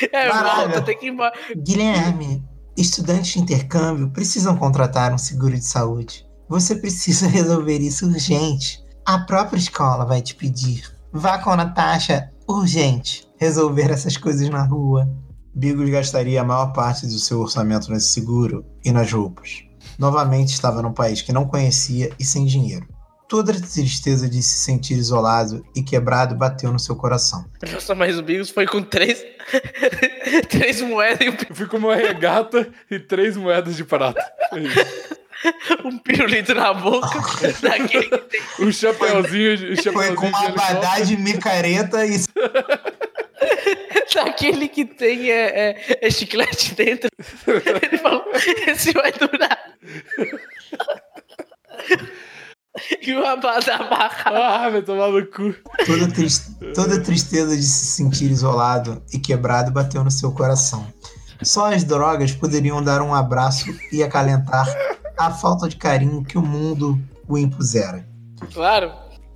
É, 0.00 0.28
Caralho. 0.28 0.70
volta, 0.70 0.82
tem 0.82 0.98
que 0.98 1.06
ir 1.06 1.10
embora. 1.10 1.34
Guilherme, 1.54 2.42
estudantes 2.76 3.32
de 3.32 3.40
intercâmbio 3.40 4.10
precisam 4.10 4.56
contratar 4.56 5.12
um 5.12 5.18
seguro 5.18 5.52
de 5.52 5.64
saúde. 5.64 6.26
Você 6.48 6.76
precisa 6.76 7.28
resolver 7.28 7.78
isso 7.78 8.06
urgente. 8.06 8.82
A 9.04 9.18
própria 9.18 9.58
escola 9.58 10.06
vai 10.06 10.22
te 10.22 10.34
pedir. 10.34 10.84
Vá 11.12 11.38
com 11.38 11.50
a 11.50 11.56
Natasha, 11.56 12.30
urgente, 12.48 13.28
resolver 13.36 13.90
essas 13.90 14.16
coisas 14.16 14.48
na 14.48 14.62
rua. 14.62 15.06
Bigos 15.54 15.90
gastaria 15.90 16.40
a 16.40 16.44
maior 16.44 16.72
parte 16.72 17.06
do 17.06 17.18
seu 17.18 17.40
orçamento 17.40 17.90
nesse 17.90 18.12
seguro 18.12 18.64
e 18.82 18.90
nas 18.92 19.12
roupas. 19.12 19.69
Novamente 20.00 20.48
estava 20.54 20.80
num 20.80 20.94
país 20.94 21.20
que 21.20 21.30
não 21.30 21.44
conhecia 21.46 22.10
e 22.18 22.24
sem 22.24 22.46
dinheiro. 22.46 22.88
Toda 23.28 23.52
a 23.52 23.54
tristeza 23.54 24.26
de 24.28 24.42
se 24.42 24.56
sentir 24.64 24.94
isolado 24.94 25.62
e 25.76 25.82
quebrado 25.82 26.34
bateu 26.34 26.72
no 26.72 26.78
seu 26.80 26.96
coração. 26.96 27.44
Nossa, 27.70 27.94
mas 27.94 28.18
o 28.18 28.22
Bigos 28.22 28.48
foi 28.50 28.66
com 28.66 28.82
três. 28.82 29.22
três 30.48 30.80
moedas 30.80 31.20
e 31.20 31.26
Eu 31.26 31.54
fui 31.54 31.66
com 31.66 31.76
uma 31.76 31.94
regata 31.94 32.66
e 32.90 32.98
três 32.98 33.36
moedas 33.36 33.76
de 33.76 33.84
prata. 33.84 34.20
Isso. 34.54 34.80
um, 35.84 35.88
um 35.88 35.98
pirulito 35.98 36.54
na 36.54 36.72
boca. 36.72 37.08
daquele 37.62 38.08
que 38.08 38.18
tem. 38.18 38.40
Um 38.58 38.72
chapéuzinho, 38.72 39.56
de- 39.56 39.72
um 39.72 39.76
Foi 39.76 39.82
chapéuzinho 39.84 40.16
com 40.16 40.26
uma 40.26 40.46
abadá 40.48 41.00
de 41.00 41.16
micareta 41.16 42.04
e 42.06 42.18
Daquele 44.14 44.68
que 44.68 44.84
tem 44.84 45.30
é, 45.30 45.70
é, 45.70 45.98
é 46.06 46.10
chiclete 46.10 46.74
dentro. 46.74 47.08
Ele 47.46 47.98
falou: 47.98 48.24
esse 48.66 48.92
vai 48.92 49.12
durar. 49.12 49.58
E 53.02 53.12
uma 53.14 53.36
bada 53.36 53.74
amarrada. 53.74 54.46
Ah, 54.46 54.70
vai 54.70 54.82
tomar 54.82 55.08
no 55.08 55.26
cu. 55.26 55.54
Toda, 55.84 56.08
tris- 56.08 56.54
toda 56.72 56.96
a 56.96 57.00
tristeza 57.00 57.56
de 57.56 57.62
se 57.62 57.86
sentir 57.96 58.30
isolado 58.30 59.02
e 59.12 59.18
quebrado 59.18 59.72
bateu 59.72 60.04
no 60.04 60.10
seu 60.10 60.30
coração. 60.32 60.86
Só 61.42 61.72
as 61.72 61.82
drogas 61.82 62.30
poderiam 62.32 62.82
dar 62.82 63.02
um 63.02 63.12
abraço 63.12 63.66
e 63.92 64.02
acalentar 64.02 64.66
a 65.18 65.30
falta 65.32 65.68
de 65.68 65.76
carinho 65.76 66.22
que 66.22 66.38
o 66.38 66.42
mundo 66.42 66.98
o 67.28 67.36
impusera. 67.36 68.06
Claro. 68.52 68.92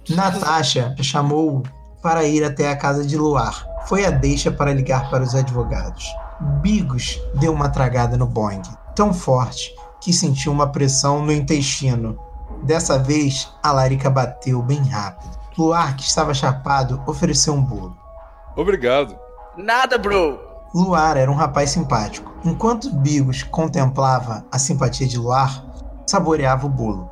Natasha 0.08 0.94
chamou-o 1.02 1.62
para 2.02 2.24
ir 2.24 2.44
até 2.44 2.68
a 2.68 2.76
casa 2.76 3.04
de 3.04 3.16
Luar. 3.16 3.66
Foi 3.86 4.04
a 4.04 4.10
deixa 4.10 4.50
para 4.50 4.72
ligar 4.72 5.10
para 5.10 5.22
os 5.22 5.34
advogados. 5.34 6.06
Bigos 6.60 7.20
deu 7.34 7.52
uma 7.52 7.68
tragada 7.68 8.16
no 8.16 8.26
Boeing, 8.26 8.62
tão 8.94 9.12
forte 9.12 9.74
que 10.00 10.12
sentiu 10.12 10.52
uma 10.52 10.68
pressão 10.70 11.24
no 11.24 11.32
intestino. 11.32 12.18
Dessa 12.62 12.98
vez, 12.98 13.50
a 13.62 13.72
larica 13.72 14.08
bateu 14.08 14.62
bem 14.62 14.82
rápido. 14.82 15.38
Luar, 15.56 15.96
que 15.96 16.02
estava 16.02 16.32
chapado, 16.34 17.02
ofereceu 17.06 17.54
um 17.54 17.62
bolo. 17.62 17.96
Obrigado. 18.56 19.16
Nada, 19.56 19.98
bro. 19.98 20.40
Luar 20.74 21.16
era 21.16 21.30
um 21.30 21.34
rapaz 21.34 21.70
simpático. 21.70 22.32
Enquanto 22.44 22.92
Bigos 22.92 23.42
contemplava 23.42 24.44
a 24.50 24.58
simpatia 24.58 25.06
de 25.06 25.18
Luar, 25.18 25.64
saboreava 26.06 26.66
o 26.66 26.70
bolo. 26.70 27.10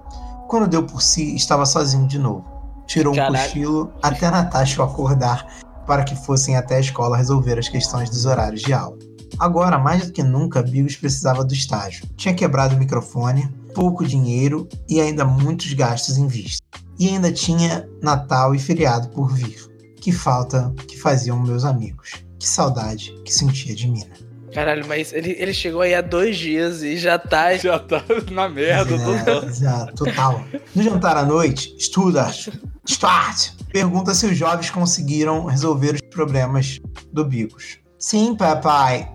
Quando 0.48 0.66
deu 0.66 0.82
por 0.82 1.00
si, 1.00 1.36
estava 1.36 1.64
sozinho 1.64 2.06
de 2.06 2.18
novo. 2.18 2.44
Tirou 2.86 3.12
um 3.12 3.16
Caralho. 3.16 3.36
cochilo 3.36 3.92
até 4.02 4.30
Natasha 4.30 4.82
o 4.82 4.84
acordar 4.84 5.46
para 5.86 6.04
que 6.04 6.14
fossem 6.14 6.56
até 6.56 6.76
a 6.76 6.80
escola 6.80 7.16
resolver 7.16 7.58
as 7.58 7.68
questões 7.68 8.10
dos 8.10 8.26
horários 8.26 8.62
de 8.62 8.72
aula. 8.72 8.98
Agora, 9.38 9.78
mais 9.78 10.06
do 10.06 10.12
que 10.12 10.22
nunca, 10.22 10.62
Bigos 10.62 10.96
precisava 10.96 11.44
do 11.44 11.52
estágio. 11.54 12.06
Tinha 12.16 12.34
quebrado 12.34 12.74
o 12.74 12.78
microfone, 12.78 13.48
pouco 13.74 14.06
dinheiro 14.06 14.68
e 14.88 15.00
ainda 15.00 15.24
muitos 15.24 15.72
gastos 15.72 16.16
em 16.16 16.26
vista. 16.26 16.62
E 16.98 17.08
ainda 17.08 17.32
tinha 17.32 17.88
Natal 18.02 18.54
e 18.54 18.58
feriado 18.58 19.08
por 19.08 19.32
vir. 19.32 19.66
Que 19.96 20.12
falta 20.12 20.72
que 20.86 20.98
faziam 20.98 21.40
meus 21.40 21.64
amigos. 21.64 22.24
Que 22.38 22.46
saudade 22.46 23.12
que 23.24 23.32
sentia 23.32 23.74
de 23.74 23.88
Mina. 23.88 24.31
Caralho, 24.52 24.86
mas 24.86 25.12
ele, 25.12 25.34
ele 25.38 25.54
chegou 25.54 25.80
aí 25.80 25.94
há 25.94 26.00
dois 26.00 26.36
dias 26.36 26.82
e 26.82 26.96
já 26.96 27.18
tá. 27.18 27.56
Já 27.56 27.78
tá 27.78 28.04
na 28.30 28.48
merda, 28.48 28.98
total. 28.98 29.44
Exato, 29.44 30.04
total. 30.04 30.44
No 30.74 30.82
jantar 30.82 31.16
à 31.16 31.24
noite, 31.24 31.74
Studart, 31.78 32.48
Stuart, 32.88 33.52
pergunta 33.72 34.14
se 34.14 34.26
os 34.26 34.36
jovens 34.36 34.70
conseguiram 34.70 35.46
resolver 35.46 35.94
os 35.94 36.00
problemas 36.10 36.80
do 37.12 37.24
Bigos. 37.24 37.78
Sim, 37.98 38.34
papai. 38.34 39.10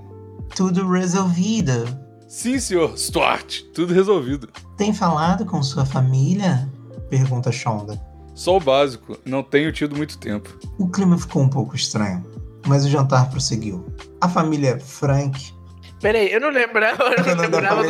Tudo 0.55 0.89
resolvido. 0.89 1.85
Sim, 2.27 2.59
senhor. 2.59 2.97
Stuart, 2.97 3.61
tudo 3.73 3.93
resolvido. 3.93 4.49
Tem 4.77 4.93
falado 4.93 5.45
com 5.45 5.61
sua 5.61 5.85
família? 5.85 6.69
Pergunta 7.09 7.51
Shonda. 7.51 8.01
Só 8.33 8.57
o 8.57 8.59
básico, 8.59 9.17
não 9.25 9.41
tenho 9.41 9.71
tido 9.71 9.95
muito 9.95 10.17
tempo. 10.17 10.59
O 10.77 10.87
clima 10.87 11.17
ficou 11.17 11.41
um 11.41 11.49
pouco 11.49 11.75
estranho, 11.75 12.23
mas 12.67 12.85
o 12.85 12.89
jantar 12.89 13.29
prosseguiu. 13.29 13.85
A 14.21 14.27
família 14.29 14.79
Frank. 14.79 15.53
Peraí, 16.01 16.31
eu 16.31 16.39
não 16.39 16.49
lembrava. 16.49 17.03
Eu 17.03 17.35
Não 17.35 17.41
lembrava 17.43 17.81
do 17.83 17.89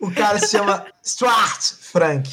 O 0.00 0.10
cara 0.12 0.38
se 0.38 0.48
chama 0.56 0.86
Stuart 1.04 1.60
Frank. 1.80 2.30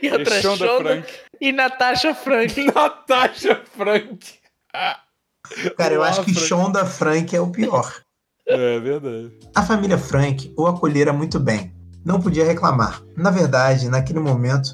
E 0.00 0.10
outra 0.10 0.36
É 0.36 0.42
Shonda 0.42 0.66
Shonda 0.66 0.82
Frank. 0.84 1.12
e 1.40 1.52
Natasha 1.52 2.14
Frank. 2.14 2.64
Natasha 2.72 3.62
Frank. 3.76 4.34
Cara, 5.76 5.94
eu 5.94 6.00
Uau, 6.00 6.08
acho 6.08 6.24
que 6.24 6.32
Frank. 6.32 6.46
Shonda 6.48 6.86
Frank 6.86 7.34
é 7.34 7.40
o 7.40 7.50
pior. 7.50 7.92
É 8.46 8.78
verdade. 8.78 9.32
A 9.54 9.62
família 9.62 9.98
Frank 9.98 10.52
o 10.56 10.66
acolhera 10.66 11.12
muito 11.12 11.40
bem. 11.40 11.74
Não 12.04 12.20
podia 12.20 12.44
reclamar. 12.44 13.02
Na 13.16 13.30
verdade, 13.30 13.88
naquele 13.88 14.20
momento, 14.20 14.70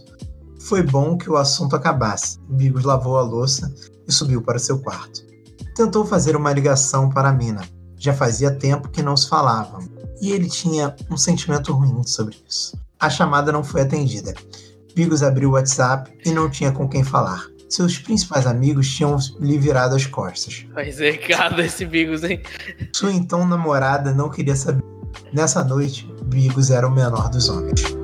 foi 0.61 0.83
bom 0.83 1.17
que 1.17 1.31
o 1.31 1.37
assunto 1.37 1.77
acabasse. 1.77 2.39
Bigos 2.49 2.85
lavou 2.85 3.17
a 3.17 3.23
louça 3.23 3.73
e 4.07 4.13
subiu 4.13 4.43
para 4.43 4.59
seu 4.59 4.81
quarto. 4.81 5.23
Tentou 5.75 6.05
fazer 6.05 6.37
uma 6.37 6.53
ligação 6.53 7.09
para 7.09 7.29
a 7.29 7.33
mina. 7.33 7.63
Já 7.97 8.13
fazia 8.13 8.51
tempo 8.51 8.89
que 8.89 9.03
não 9.03 9.17
se 9.17 9.29
falavam. 9.29 9.81
E 10.21 10.33
ele 10.33 10.49
tinha 10.49 10.95
um 11.11 11.17
sentimento 11.17 11.73
ruim 11.73 12.03
sobre 12.05 12.37
isso. 12.49 12.79
A 12.99 13.09
chamada 13.09 13.51
não 13.51 13.65
foi 13.65 13.83
atendida. 13.83 14.35
Bigos 14.95 15.23
abriu 15.23 15.51
o 15.51 15.53
WhatsApp 15.53 16.13
e 16.25 16.31
não 16.31 16.51
tinha 16.51 16.73
com 16.73 16.89
quem 16.89 17.03
falar. 17.03 17.47
Seus 17.69 17.99
principais 17.99 18.47
amigos 18.47 18.93
tinham 18.93 19.17
lhe 19.39 19.57
virado 19.57 19.95
as 19.95 20.05
costas. 20.05 20.67
Mas 20.75 21.01
errado 21.01 21.61
esse 21.61 21.87
Bigos, 21.87 22.25
hein? 22.25 22.43
Sua 22.93 23.13
então 23.13 23.47
namorada 23.47 24.13
não 24.13 24.29
queria 24.29 24.57
saber. 24.57 24.83
Nessa 25.33 25.63
noite, 25.65 26.13
Bigos 26.25 26.71
era 26.71 26.87
o 26.87 26.91
menor 26.91 27.31
dos 27.31 27.49
homens. 27.49 28.00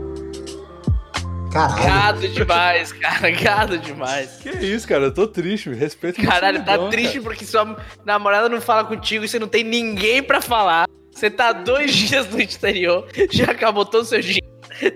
Caralho, 1.52 1.82
Gado 1.86 2.28
demais, 2.28 2.92
cara. 2.92 3.30
Gado 3.30 3.78
demais. 3.78 4.30
Que 4.42 4.50
isso, 4.50 4.86
cara? 4.86 5.04
Eu 5.04 5.14
tô 5.14 5.26
triste. 5.26 5.70
Respeito 5.70 6.20
meu 6.20 6.30
Caralho, 6.30 6.64
tá 6.64 6.88
triste 6.88 7.14
cara. 7.14 7.22
porque 7.24 7.44
sua 7.44 7.76
namorada 8.04 8.48
não 8.48 8.60
fala 8.60 8.84
contigo 8.84 9.24
e 9.24 9.28
você 9.28 9.38
não 9.38 9.48
tem 9.48 9.64
ninguém 9.64 10.22
pra 10.22 10.40
falar. 10.40 10.86
Você 11.10 11.30
tá 11.30 11.52
dois 11.52 11.92
dias 11.96 12.28
no 12.28 12.40
exterior, 12.40 13.06
já 13.30 13.46
acabou 13.52 13.84
todo 13.86 14.02
o 14.02 14.06
seu 14.06 14.20
dinheiro. 14.20 14.46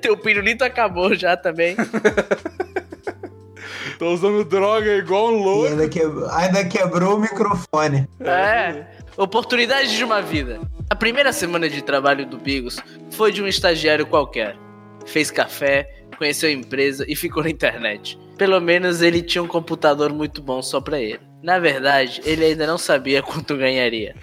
Teu 0.03 0.17
pirulito 0.17 0.63
acabou 0.65 1.15
já 1.15 1.37
também. 1.37 1.77
Tô 3.99 4.13
usando 4.13 4.45
droga 4.45 4.97
igual 4.97 5.29
um 5.33 5.39
e 5.39 5.43
louco. 5.43 5.67
ainda, 5.69 5.89
quebrou, 5.89 6.31
ainda 6.31 6.65
quebrou 6.65 7.17
o 7.17 7.21
microfone. 7.21 8.09
É. 8.21 8.85
Oportunidade 9.17 9.95
de 9.97 10.03
uma 10.05 10.23
vida. 10.23 10.61
A 10.89 10.95
primeira 10.97 11.33
semana 11.33 11.69
de 11.69 11.83
trabalho 11.83 12.25
do 12.27 12.39
Bigos 12.39 12.79
foi 13.11 13.31
de 13.33 13.43
um 13.43 13.47
estagiário 13.47 14.07
qualquer. 14.07 14.57
Fez 15.07 15.31
café, 15.31 16.00
conheceu 16.21 16.51
a 16.51 16.53
empresa 16.53 17.07
e 17.09 17.17
ficou 17.17 17.43
na 17.43 17.49
internet. 17.49 18.19
Pelo 18.37 18.61
menos 18.61 19.01
ele 19.01 19.23
tinha 19.23 19.43
um 19.43 19.49
computador 19.49 20.13
muito 20.13 20.43
bom 20.43 20.61
só 20.61 20.79
pra 20.79 21.01
ele. 21.01 21.19
Na 21.43 21.59
verdade, 21.59 22.21
ele 22.27 22.45
ainda 22.45 22.67
não 22.67 22.77
sabia 22.77 23.23
quanto 23.25 23.57
ganharia. 23.57 24.15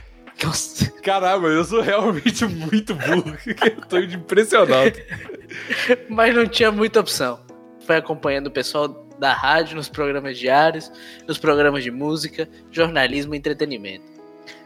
Nossa. 0.44 0.92
Caramba, 1.02 1.48
eu 1.48 1.66
sou 1.66 1.82
realmente 1.82 2.46
muito 2.46 2.94
burro. 2.94 3.36
Eu 3.66 3.82
tô 3.90 3.98
impressionado. 3.98 4.94
Mas 6.08 6.36
não 6.36 6.46
tinha 6.46 6.72
muita 6.72 7.00
opção. 7.00 7.40
Foi 7.80 7.96
acompanhando 7.96 8.46
o 8.46 8.52
pessoal 8.52 8.88
da 9.18 9.34
rádio 9.34 9.76
nos 9.76 9.90
programas 9.90 10.38
diários, 10.38 10.92
nos 11.28 11.40
programas 11.40 11.84
de 11.84 11.90
música, 11.90 12.48
jornalismo 12.70 13.34
e 13.34 13.38
entretenimento. 13.40 14.06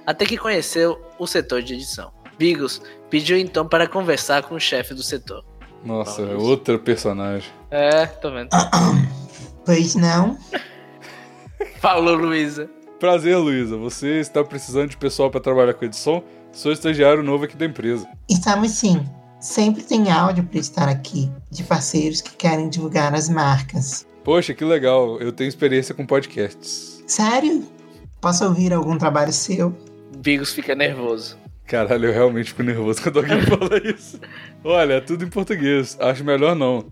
Até 0.06 0.26
que 0.26 0.38
conheceu 0.38 1.02
o 1.18 1.26
setor 1.26 1.62
de 1.62 1.76
edição. 1.76 2.12
Bigos 2.38 2.82
pediu 3.10 3.38
então 3.38 3.66
para 3.66 3.88
conversar 3.88 4.44
com 4.44 4.56
o 4.56 4.60
chefe 4.60 4.94
do 4.94 5.02
setor. 5.02 5.51
Nossa, 5.84 6.22
é 6.22 6.36
outra 6.36 6.78
personagem. 6.78 7.50
É, 7.70 8.06
tô 8.06 8.32
vendo. 8.32 8.50
Pois 9.64 9.94
não? 9.94 10.40
Falou, 11.80 12.16
Luísa. 12.16 12.68
Prazer, 13.00 13.38
Luísa. 13.38 13.78
Você 13.78 14.20
está 14.20 14.44
precisando 14.44 14.90
de 14.90 14.98
pessoal 14.98 15.30
pra 15.30 15.40
trabalhar 15.40 15.76
com 15.76 15.86
edição? 15.86 16.24
Sou 16.52 16.72
estagiário 16.72 17.22
novo 17.22 17.46
aqui 17.46 17.56
da 17.56 17.66
empresa. 17.66 18.08
Estamos 18.28 18.72
sim. 18.72 19.06
Sempre 19.40 19.84
tem 19.84 20.12
áudio 20.12 20.44
para 20.44 20.60
estar 20.60 20.90
aqui, 20.90 21.32
de 21.50 21.64
parceiros 21.64 22.22
que 22.22 22.36
querem 22.36 22.70
divulgar 22.70 23.14
as 23.14 23.30
marcas. 23.30 24.06
Poxa, 24.24 24.54
que 24.54 24.64
legal. 24.64 25.20
Eu 25.20 25.32
tenho 25.32 25.48
experiência 25.48 25.96
com 25.96 26.06
podcasts. 26.06 27.04
Sério? 27.08 27.66
Posso 28.20 28.46
ouvir 28.46 28.72
algum 28.74 28.98
trabalho 28.98 29.34
seu? 29.34 29.76
Bigos 30.18 30.54
fica 30.54 30.76
nervoso. 30.76 31.38
Caralho, 31.68 32.08
eu 32.08 32.14
realmente 32.14 32.50
fico 32.50 32.64
nervoso 32.64 33.02
quando 33.02 33.20
alguém 33.20 33.42
fala 33.48 33.78
isso. 33.84 34.20
Olha, 34.64 34.94
é 34.96 35.02
tudo 35.02 35.24
em 35.24 35.30
português. 35.30 35.98
Acho 36.00 36.24
melhor 36.24 36.56
não. 36.56 36.86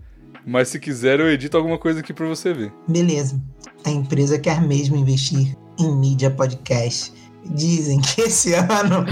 Mas 0.46 0.68
se 0.68 0.78
quiser, 0.80 1.20
eu 1.20 1.28
edito 1.30 1.56
alguma 1.56 1.76
coisa 1.78 2.00
aqui 2.00 2.12
pra 2.14 2.26
você 2.26 2.52
ver. 2.54 2.72
Beleza. 2.88 3.40
A 3.84 3.90
empresa 3.90 4.38
quer 4.38 4.60
mesmo 4.62 4.96
investir 4.96 5.54
em 5.78 5.94
mídia 5.96 6.30
podcast. 6.30 7.12
Dizem 7.44 8.00
que 8.00 8.22
esse 8.22 8.54
ano. 8.56 9.04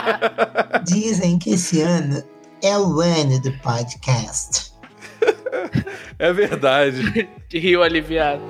Dizem 0.84 1.38
que 1.38 1.50
esse 1.50 1.80
ano 1.82 2.22
é 2.62 2.76
o 2.78 3.00
ano 3.00 3.40
do 3.40 3.52
podcast. 3.58 4.72
É 6.18 6.32
verdade. 6.32 7.28
De 7.48 7.58
rio 7.58 7.82
aliviado. 7.82 8.40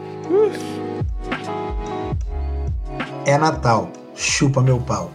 É 3.24 3.36
Natal. 3.36 3.90
Chupa 4.14 4.62
meu 4.62 4.78
pau. 4.80 5.12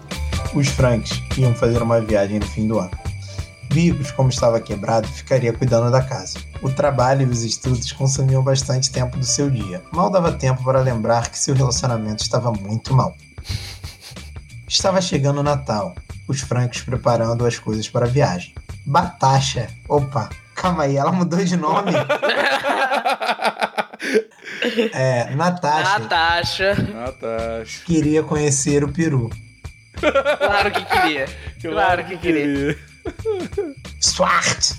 Os 0.54 0.68
Franks 0.68 1.22
iam 1.38 1.56
fazer 1.56 1.82
uma 1.82 2.02
viagem 2.02 2.40
no 2.40 2.46
fim 2.46 2.68
do 2.68 2.78
ano. 2.78 2.92
Bigos, 3.72 4.12
como 4.12 4.28
estava 4.28 4.60
quebrado, 4.60 5.08
ficaria 5.08 5.54
cuidando 5.54 5.90
da 5.90 6.02
casa. 6.02 6.40
O 6.62 6.70
trabalho 6.70 7.22
e 7.22 7.26
os 7.26 7.44
estudos 7.44 7.90
consumiam 7.94 8.44
bastante 8.44 8.92
tempo 8.92 9.18
do 9.18 9.26
seu 9.26 9.50
dia. 9.50 9.82
Mal 9.94 10.10
dava 10.10 10.34
tempo 10.34 10.62
para 10.62 10.82
lembrar 10.82 11.30
que 11.30 11.40
seu 11.40 11.56
relacionamento 11.56 12.22
estava 12.22 12.52
muito 12.52 12.94
mal. 12.94 13.16
Estava 14.68 15.02
chegando 15.02 15.40
o 15.40 15.44
Natal, 15.44 15.96
os 16.28 16.42
Franks 16.42 16.82
preparando 16.82 17.46
as 17.46 17.58
coisas 17.58 17.88
para 17.88 18.06
a 18.06 18.10
viagem. 18.10 18.54
Batacha. 18.86 19.70
Opa, 19.88 20.30
calma 20.54 20.84
aí, 20.84 20.98
ela 20.98 21.12
mudou 21.12 21.44
de 21.44 21.56
nome. 21.56 21.92
É, 24.94 25.34
Natasha 25.36 26.00
Natasha. 26.00 26.76
Natasha. 26.76 27.84
queria 27.86 28.22
conhecer 28.22 28.84
o 28.84 28.92
peru. 28.92 29.30
Claro 30.02 30.72
que 30.72 30.86
queria. 30.86 31.26
Claro 31.62 32.06
que 32.06 32.18
queria. 32.18 32.78
Swart 34.00 34.74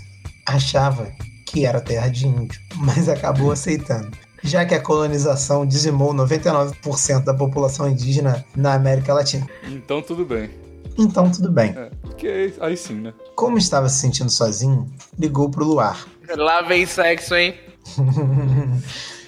achava 0.46 1.10
que 1.46 1.64
era 1.64 1.80
terra 1.80 2.08
de 2.08 2.26
índio, 2.26 2.60
mas 2.76 3.08
acabou 3.08 3.52
aceitando. 3.52 4.10
Já 4.42 4.64
que 4.64 4.74
a 4.74 4.80
colonização 4.80 5.64
dizimou 5.64 6.12
99% 6.12 7.24
da 7.24 7.32
população 7.32 7.88
indígena 7.88 8.44
na 8.56 8.74
América 8.74 9.14
Latina. 9.14 9.46
Então 9.64 10.02
tudo 10.02 10.24
bem. 10.24 10.50
Então 10.98 11.30
tudo 11.30 11.50
bem. 11.50 11.70
É, 11.76 11.90
porque 12.02 12.26
aí, 12.26 12.54
aí 12.60 12.76
sim, 12.76 12.94
né? 12.94 13.14
Como 13.36 13.56
estava 13.56 13.88
se 13.88 14.00
sentindo 14.00 14.30
sozinho, 14.30 14.90
ligou 15.18 15.48
pro 15.48 15.64
Luar, 15.64 16.06
Lá 16.36 16.62
vem 16.62 16.86
sexo, 16.86 17.34
hein? 17.34 17.54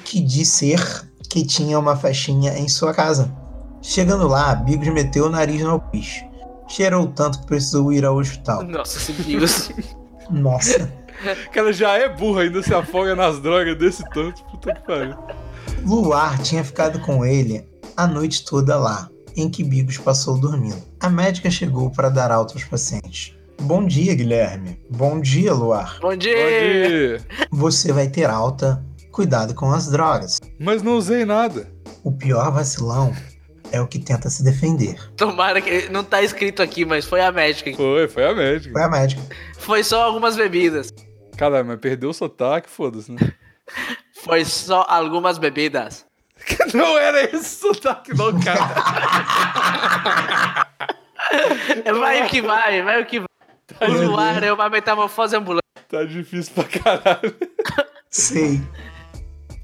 que 0.04 0.20
dizer 0.20 0.80
que 1.28 1.44
tinha 1.44 1.78
uma 1.78 1.96
festinha 1.96 2.56
em 2.56 2.68
sua 2.68 2.94
casa. 2.94 3.34
Chegando 3.86 4.26
lá, 4.26 4.54
Bigos 4.54 4.88
meteu 4.88 5.26
o 5.26 5.30
nariz 5.30 5.60
no 5.60 5.72
alpiste. 5.72 6.26
Cheirou 6.66 7.06
tanto 7.08 7.40
que 7.40 7.46
precisou 7.46 7.92
ir 7.92 8.02
ao 8.02 8.16
hospital. 8.16 8.62
Nossa, 8.62 8.96
esse 8.96 9.12
Bigos. 9.12 9.70
Nossa. 10.30 10.90
Cara, 11.52 11.70
já 11.70 11.92
é 11.98 12.08
burro, 12.08 12.38
ainda 12.38 12.62
se 12.62 12.74
afoga 12.74 13.14
nas 13.14 13.38
drogas 13.40 13.76
desse 13.76 14.02
tanto. 14.08 14.42
Puta 14.44 14.72
que 14.72 14.86
pariu. 14.86 15.14
Luar 15.84 16.38
tinha 16.38 16.64
ficado 16.64 16.98
com 17.00 17.26
ele 17.26 17.68
a 17.94 18.06
noite 18.06 18.46
toda 18.46 18.74
lá, 18.78 19.10
em 19.36 19.50
que 19.50 19.62
Bigos 19.62 19.98
passou 19.98 20.40
dormindo. 20.40 20.82
A 20.98 21.10
médica 21.10 21.50
chegou 21.50 21.90
para 21.90 22.08
dar 22.08 22.32
alta 22.32 22.54
aos 22.54 22.64
pacientes. 22.64 23.36
Bom 23.60 23.84
dia, 23.84 24.14
Guilherme. 24.14 24.80
Bom 24.90 25.20
dia, 25.20 25.52
Luar. 25.52 25.98
Bom 26.00 26.16
dia. 26.16 26.34
Bom 26.34 26.88
dia. 26.88 27.20
Você 27.50 27.92
vai 27.92 28.08
ter 28.08 28.30
alta. 28.30 28.82
Cuidado 29.12 29.54
com 29.54 29.70
as 29.70 29.90
drogas. 29.90 30.40
Mas 30.58 30.82
não 30.82 30.96
usei 30.96 31.26
nada. 31.26 31.68
O 32.02 32.10
pior 32.10 32.50
vacilão 32.50 33.12
é 33.74 33.80
o 33.80 33.88
que 33.88 33.98
tenta 33.98 34.30
se 34.30 34.44
defender. 34.44 34.96
Tomara 35.16 35.60
que. 35.60 35.88
Não 35.88 36.04
tá 36.04 36.22
escrito 36.22 36.62
aqui, 36.62 36.84
mas 36.84 37.04
foi 37.04 37.20
a 37.20 37.32
médica. 37.32 37.74
Foi, 37.74 38.06
foi 38.06 38.24
a 38.24 38.32
médica. 38.32 38.72
Foi 38.72 38.82
a 38.82 38.88
médica. 38.88 39.22
Foi 39.58 39.82
só 39.82 40.02
algumas 40.02 40.36
bebidas. 40.36 40.90
Caralho, 41.36 41.66
mas 41.66 41.80
perdeu 41.80 42.10
o 42.10 42.14
sotaque, 42.14 42.70
foda-se, 42.70 43.10
né? 43.10 43.18
Foi 44.22 44.44
só 44.44 44.86
algumas 44.88 45.36
bebidas. 45.36 46.06
Não 46.72 46.96
era 46.96 47.24
esse 47.24 47.60
sotaque, 47.60 48.14
não, 48.14 48.40
cara. 48.40 48.62
Vai 51.98 52.24
o 52.24 52.28
que 52.28 52.40
vai, 52.42 52.82
vai 52.82 53.02
o 53.02 53.06
que 53.06 53.18
vai. 53.18 53.88
O 53.88 54.06
luar 54.06 54.42
é 54.42 54.52
uma 54.52 54.68
metamorfose 54.68 55.34
ambulante. 55.34 55.64
Tá 55.88 56.04
difícil 56.04 56.52
pra 56.54 56.64
caralho. 56.64 57.34
Sei. 58.10 58.60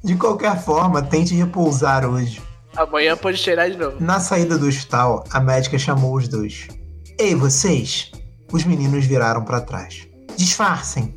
De 0.02 0.16
qualquer 0.16 0.58
forma, 0.62 1.02
tente 1.02 1.34
repousar 1.34 2.04
hoje. 2.06 2.42
Amanhã 2.76 3.16
pode 3.16 3.36
cheirar 3.36 3.70
de 3.70 3.76
novo. 3.76 3.96
Na 4.00 4.20
saída 4.20 4.56
do 4.56 4.66
hospital, 4.66 5.24
a 5.30 5.40
médica 5.40 5.78
chamou 5.78 6.16
os 6.16 6.28
dois. 6.28 6.68
Ei, 7.18 7.34
vocês! 7.34 8.10
Os 8.52 8.64
meninos 8.64 9.06
viraram 9.06 9.44
pra 9.44 9.60
trás. 9.60 10.06
Disfarcem! 10.36 11.14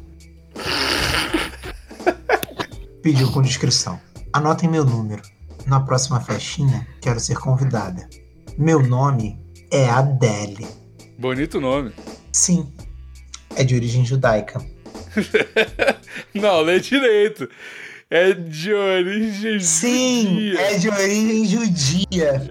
Pediu 3.01 3.31
com 3.31 3.41
discrição. 3.41 3.99
Anotem 4.31 4.69
meu 4.69 4.83
número. 4.83 5.21
Na 5.65 5.79
próxima 5.79 6.19
festinha, 6.19 6.87
quero 7.01 7.19
ser 7.19 7.37
convidada. 7.37 8.07
Meu 8.57 8.85
nome 8.85 9.39
é 9.71 9.89
Adele. 9.89 10.67
Bonito 11.17 11.61
nome. 11.61 11.93
Sim, 12.31 12.73
é 13.55 13.63
de 13.63 13.75
origem 13.75 14.05
judaica. 14.05 14.59
Não, 16.33 16.61
lê 16.61 16.79
direito. 16.79 17.47
É 18.15 18.31
de 18.31 18.71
origem 18.71 19.59
Sim, 19.59 20.51
judia. 20.51 20.61
é 20.61 20.77
de 20.77 20.87
origem 20.87 21.45
judia. 21.47 22.41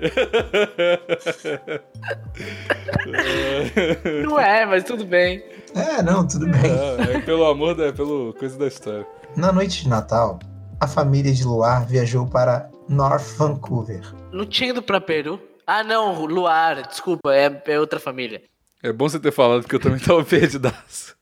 Não 4.27 4.41
é, 4.41 4.67
mas 4.67 4.83
tudo 4.83 5.05
bem. 5.05 5.41
É, 5.73 6.03
não, 6.03 6.27
tudo 6.27 6.49
bem. 6.49 6.63
É, 6.65 7.13
é 7.15 7.21
pelo 7.21 7.47
amor 7.47 7.77
da. 7.77 7.87
É 7.87 7.93
pelo 7.93 8.35
coisa 8.35 8.59
da 8.59 8.67
história. 8.67 9.07
Na 9.37 9.53
noite 9.53 9.85
de 9.85 9.89
Natal, 9.89 10.41
a 10.81 10.89
família 10.89 11.33
de 11.33 11.45
Luar 11.45 11.87
viajou 11.87 12.27
para 12.27 12.69
North 12.89 13.37
Vancouver. 13.37 14.03
Não 14.33 14.45
tinha 14.45 14.71
ido 14.71 14.83
pra 14.83 15.01
Peru? 15.01 15.41
Ah, 15.65 15.85
não, 15.85 16.25
Luar, 16.25 16.89
desculpa, 16.89 17.33
é, 17.33 17.63
é 17.67 17.79
outra 17.79 18.01
família. 18.01 18.43
É 18.83 18.93
bom 18.93 19.09
você 19.09 19.21
ter 19.21 19.31
falado 19.31 19.63
que 19.69 19.77
eu 19.77 19.81
também 19.81 20.01
tava 20.01 20.25
perdidaço. 20.27 21.15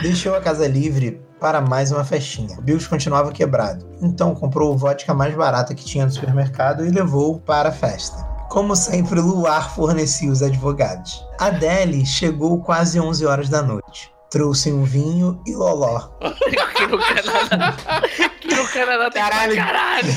Deixou 0.00 0.34
a 0.34 0.40
casa 0.40 0.66
livre 0.66 1.20
para 1.38 1.60
mais 1.60 1.92
uma 1.92 2.04
festinha. 2.04 2.58
Bills 2.62 2.88
continuava 2.88 3.30
quebrado, 3.32 3.86
então 4.00 4.34
comprou 4.34 4.72
o 4.72 4.76
vodka 4.76 5.12
mais 5.12 5.34
barata 5.34 5.74
que 5.74 5.84
tinha 5.84 6.06
no 6.06 6.10
supermercado 6.10 6.86
e 6.86 6.90
levou 6.90 7.38
para 7.40 7.68
a 7.68 7.72
festa. 7.72 8.16
Como 8.48 8.74
sempre, 8.74 9.20
Luar 9.20 9.74
fornecia 9.74 10.30
os 10.30 10.42
advogados. 10.42 11.24
Adele 11.38 12.06
chegou 12.06 12.60
quase 12.62 13.00
11 13.00 13.26
horas 13.26 13.48
da 13.48 13.62
noite. 13.62 14.12
Trouxe 14.30 14.72
um 14.72 14.82
vinho 14.82 15.40
e 15.46 15.54
loló. 15.54 16.10
Aqui 16.20 16.86
no 16.86 16.98
Canadá. 16.98 17.76
Aqui 18.24 18.54
no 18.54 18.66
Canadá 18.68 19.10
tem 19.10 19.22
Caralho. 19.22 19.54
pra 19.54 19.64
caralho. 19.64 20.08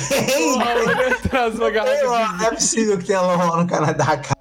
Traz 1.30 1.56
uma 1.56 1.72
de 1.72 2.46
é 2.46 2.52
possível 2.52 2.98
que 2.98 3.06
tenha 3.06 3.22
loló 3.22 3.58
no 3.58 3.68
Canadá, 3.68 4.18
cara. 4.18 4.35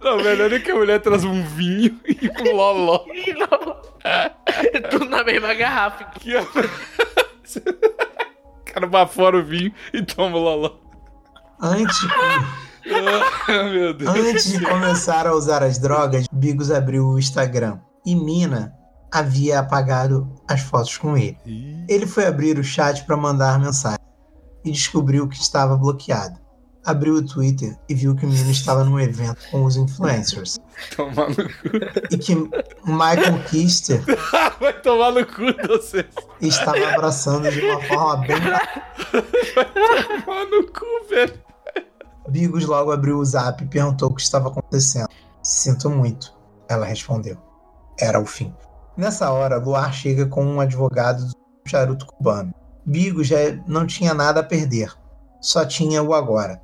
Não, 0.00 0.16
melhor 0.18 0.52
é 0.52 0.60
que 0.60 0.70
a 0.70 0.74
mulher 0.74 1.00
traz 1.00 1.24
um 1.24 1.42
vinho 1.44 1.98
e 2.06 2.30
um 2.40 2.56
loló. 2.56 3.04
Não. 3.38 4.90
Tudo 4.90 5.04
na 5.06 5.22
mesma 5.24 5.54
garrafa. 5.54 6.04
Que 6.18 6.36
é- 6.36 6.42
O 8.46 8.64
cara 8.64 8.86
bafora 8.86 9.38
o 9.38 9.44
vinho 9.44 9.72
e 9.92 10.02
toma 10.02 10.36
o 10.36 10.40
loló. 10.40 10.72
Antes, 11.60 11.96
Ah, 13.48 13.62
meu 13.64 13.94
Deus. 13.94 14.10
Antes 14.14 14.52
de 14.52 14.64
começar 14.64 15.26
a 15.26 15.34
usar 15.34 15.62
as 15.62 15.78
drogas, 15.78 16.26
Bigos 16.32 16.70
abriu 16.70 17.06
o 17.06 17.18
Instagram 17.18 17.78
e 18.04 18.14
Mina 18.14 18.74
havia 19.12 19.60
apagado 19.60 20.30
as 20.48 20.60
fotos 20.60 20.96
com 20.98 21.16
ele. 21.16 21.38
Ele 21.88 22.06
foi 22.06 22.26
abrir 22.26 22.58
o 22.58 22.64
chat 22.64 23.04
para 23.04 23.16
mandar 23.16 23.58
mensagem 23.60 23.98
e 24.64 24.70
descobriu 24.72 25.28
que 25.28 25.36
estava 25.36 25.76
bloqueado. 25.76 26.38
Abriu 26.84 27.14
o 27.14 27.22
Twitter 27.26 27.76
e 27.88 27.94
viu 27.94 28.14
que 28.14 28.26
o 28.26 28.28
menino 28.28 28.50
estava 28.50 28.84
num 28.84 29.00
evento 29.00 29.38
com 29.50 29.64
os 29.64 29.76
influencers 29.76 30.58
Tomar 30.94 31.30
no 31.30 31.36
cu. 31.36 32.10
e 32.10 32.18
que 32.18 32.34
Michael 32.84 33.42
Kister 33.48 34.02
Vai 34.60 34.72
tomar 34.82 35.12
no 35.12 35.24
cu 35.24 35.52
de 35.52 35.66
vocês. 35.66 36.04
estava 36.40 36.86
abraçando 36.90 37.50
de 37.50 37.60
uma 37.62 37.80
forma 37.82 38.16
bem. 38.26 38.36
Tomar 40.24 40.44
no 40.46 40.66
cu, 40.72 41.08
velho. 41.08 41.34
Bigos 42.28 42.64
logo 42.66 42.90
abriu 42.92 43.18
o 43.18 43.24
zap 43.24 43.62
e 43.62 43.66
perguntou 43.66 44.10
o 44.10 44.14
que 44.14 44.22
estava 44.22 44.48
acontecendo. 44.48 45.08
Sinto 45.42 45.90
muito, 45.90 46.32
ela 46.68 46.86
respondeu. 46.86 47.36
Era 47.98 48.18
o 48.20 48.26
fim. 48.26 48.54
Nessa 48.96 49.30
hora, 49.30 49.58
Luar 49.58 49.92
chega 49.92 50.26
com 50.26 50.44
um 50.44 50.60
advogado 50.60 51.24
do 51.26 51.34
charuto 51.68 52.06
cubano. 52.06 52.54
Bigos 52.84 53.26
já 53.26 53.36
não 53.66 53.86
tinha 53.86 54.12
nada 54.14 54.40
a 54.40 54.44
perder, 54.44 54.92
só 55.40 55.64
tinha 55.64 56.02
o 56.02 56.14
agora. 56.14 56.60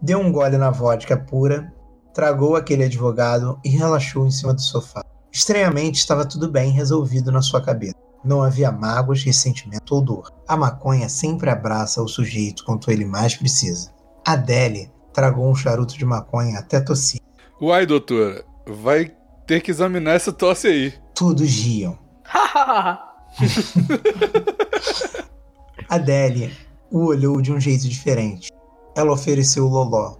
Deu 0.00 0.20
um 0.20 0.30
gole 0.30 0.56
na 0.56 0.70
vodka 0.70 1.16
pura, 1.16 1.72
tragou 2.14 2.56
aquele 2.56 2.84
advogado 2.84 3.58
e 3.64 3.68
relaxou 3.68 4.26
em 4.26 4.30
cima 4.30 4.54
do 4.54 4.60
sofá. 4.60 5.04
Estranhamente, 5.32 5.98
estava 5.98 6.24
tudo 6.24 6.50
bem 6.50 6.70
resolvido 6.70 7.32
na 7.32 7.42
sua 7.42 7.60
cabeça. 7.60 7.94
Não 8.24 8.42
havia 8.42 8.72
mágoas, 8.72 9.22
ressentimento 9.22 9.94
ou 9.94 10.00
dor. 10.00 10.32
A 10.46 10.56
maconha 10.56 11.08
sempre 11.08 11.50
abraça 11.50 12.02
o 12.02 12.08
sujeito 12.08 12.64
quanto 12.64 12.90
ele 12.90 13.04
mais 13.04 13.36
precisa. 13.36 13.92
Adele 14.24 14.90
tragou 15.12 15.50
um 15.50 15.54
charuto 15.54 15.96
de 15.96 16.04
maconha 16.04 16.58
até 16.58 16.80
tossir. 16.80 17.20
Uai, 17.60 17.86
doutora, 17.86 18.44
vai 18.66 19.12
ter 19.46 19.60
que 19.60 19.70
examinar 19.70 20.14
essa 20.14 20.32
tosse 20.32 20.66
aí. 20.66 20.94
Todos 21.14 21.48
riam. 21.48 21.98
Adele 25.88 26.52
o 26.90 27.06
olhou 27.06 27.40
de 27.40 27.52
um 27.52 27.60
jeito 27.60 27.88
diferente. 27.88 28.50
Ela 28.98 29.12
ofereceu 29.12 29.64
o 29.64 29.68
loló. 29.68 30.16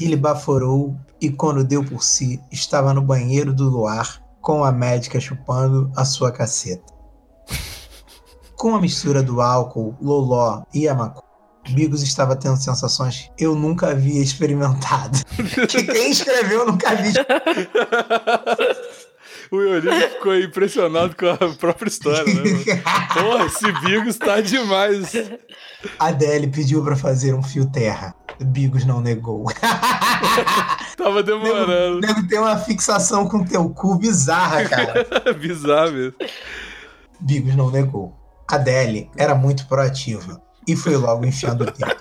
Ele 0.00 0.14
baforou 0.14 0.96
e, 1.20 1.28
quando 1.28 1.64
deu 1.64 1.84
por 1.84 2.04
si, 2.04 2.40
estava 2.52 2.94
no 2.94 3.02
banheiro 3.02 3.52
do 3.52 3.68
luar 3.68 4.22
com 4.40 4.64
a 4.64 4.70
médica 4.70 5.18
chupando 5.18 5.90
a 5.96 6.04
sua 6.04 6.30
caceta. 6.30 6.92
Com 8.54 8.76
a 8.76 8.80
mistura 8.80 9.24
do 9.24 9.40
álcool, 9.40 9.96
loló 10.00 10.62
e 10.72 10.86
a 10.86 10.94
maconha, 10.94 11.32
Bigos 11.70 12.02
estava 12.02 12.36
tendo 12.36 12.56
sensações 12.56 13.28
que 13.36 13.44
eu 13.44 13.56
nunca 13.56 13.90
havia 13.90 14.22
experimentado. 14.22 15.18
que 15.68 15.82
quem 15.82 16.12
escreveu 16.12 16.64
nunca 16.64 16.90
havia 16.90 17.26
O 19.52 19.60
Yolino 19.60 20.08
ficou 20.08 20.34
impressionado 20.34 21.14
com 21.14 21.26
a 21.26 21.54
própria 21.56 21.86
história, 21.86 22.24
né? 22.24 22.42
Porra, 23.12 23.44
esse 23.44 23.70
Bigos 23.82 24.16
tá 24.16 24.40
demais. 24.40 25.12
Adele 25.98 26.46
pediu 26.46 26.82
para 26.82 26.96
fazer 26.96 27.34
um 27.34 27.42
fio 27.42 27.70
terra. 27.70 28.14
Bigos 28.40 28.86
não 28.86 29.02
negou. 29.02 29.44
Tava 30.96 31.22
demorando. 31.22 32.00
Deve 32.00 32.26
ter 32.28 32.38
uma 32.38 32.56
fixação 32.56 33.28
com 33.28 33.44
teu 33.44 33.68
cu 33.68 33.96
bizarra, 33.96 34.66
cara. 34.66 35.06
Bizarro 35.38 35.92
mesmo. 35.92 36.14
Bigos 37.20 37.54
não 37.54 37.70
negou. 37.70 38.16
Adele 38.48 39.10
era 39.18 39.34
muito 39.34 39.66
proativa 39.66 40.40
e 40.66 40.74
foi 40.74 40.96
logo 40.96 41.26
enfiando 41.26 41.64
o 41.64 41.66
dedo. 41.66 41.96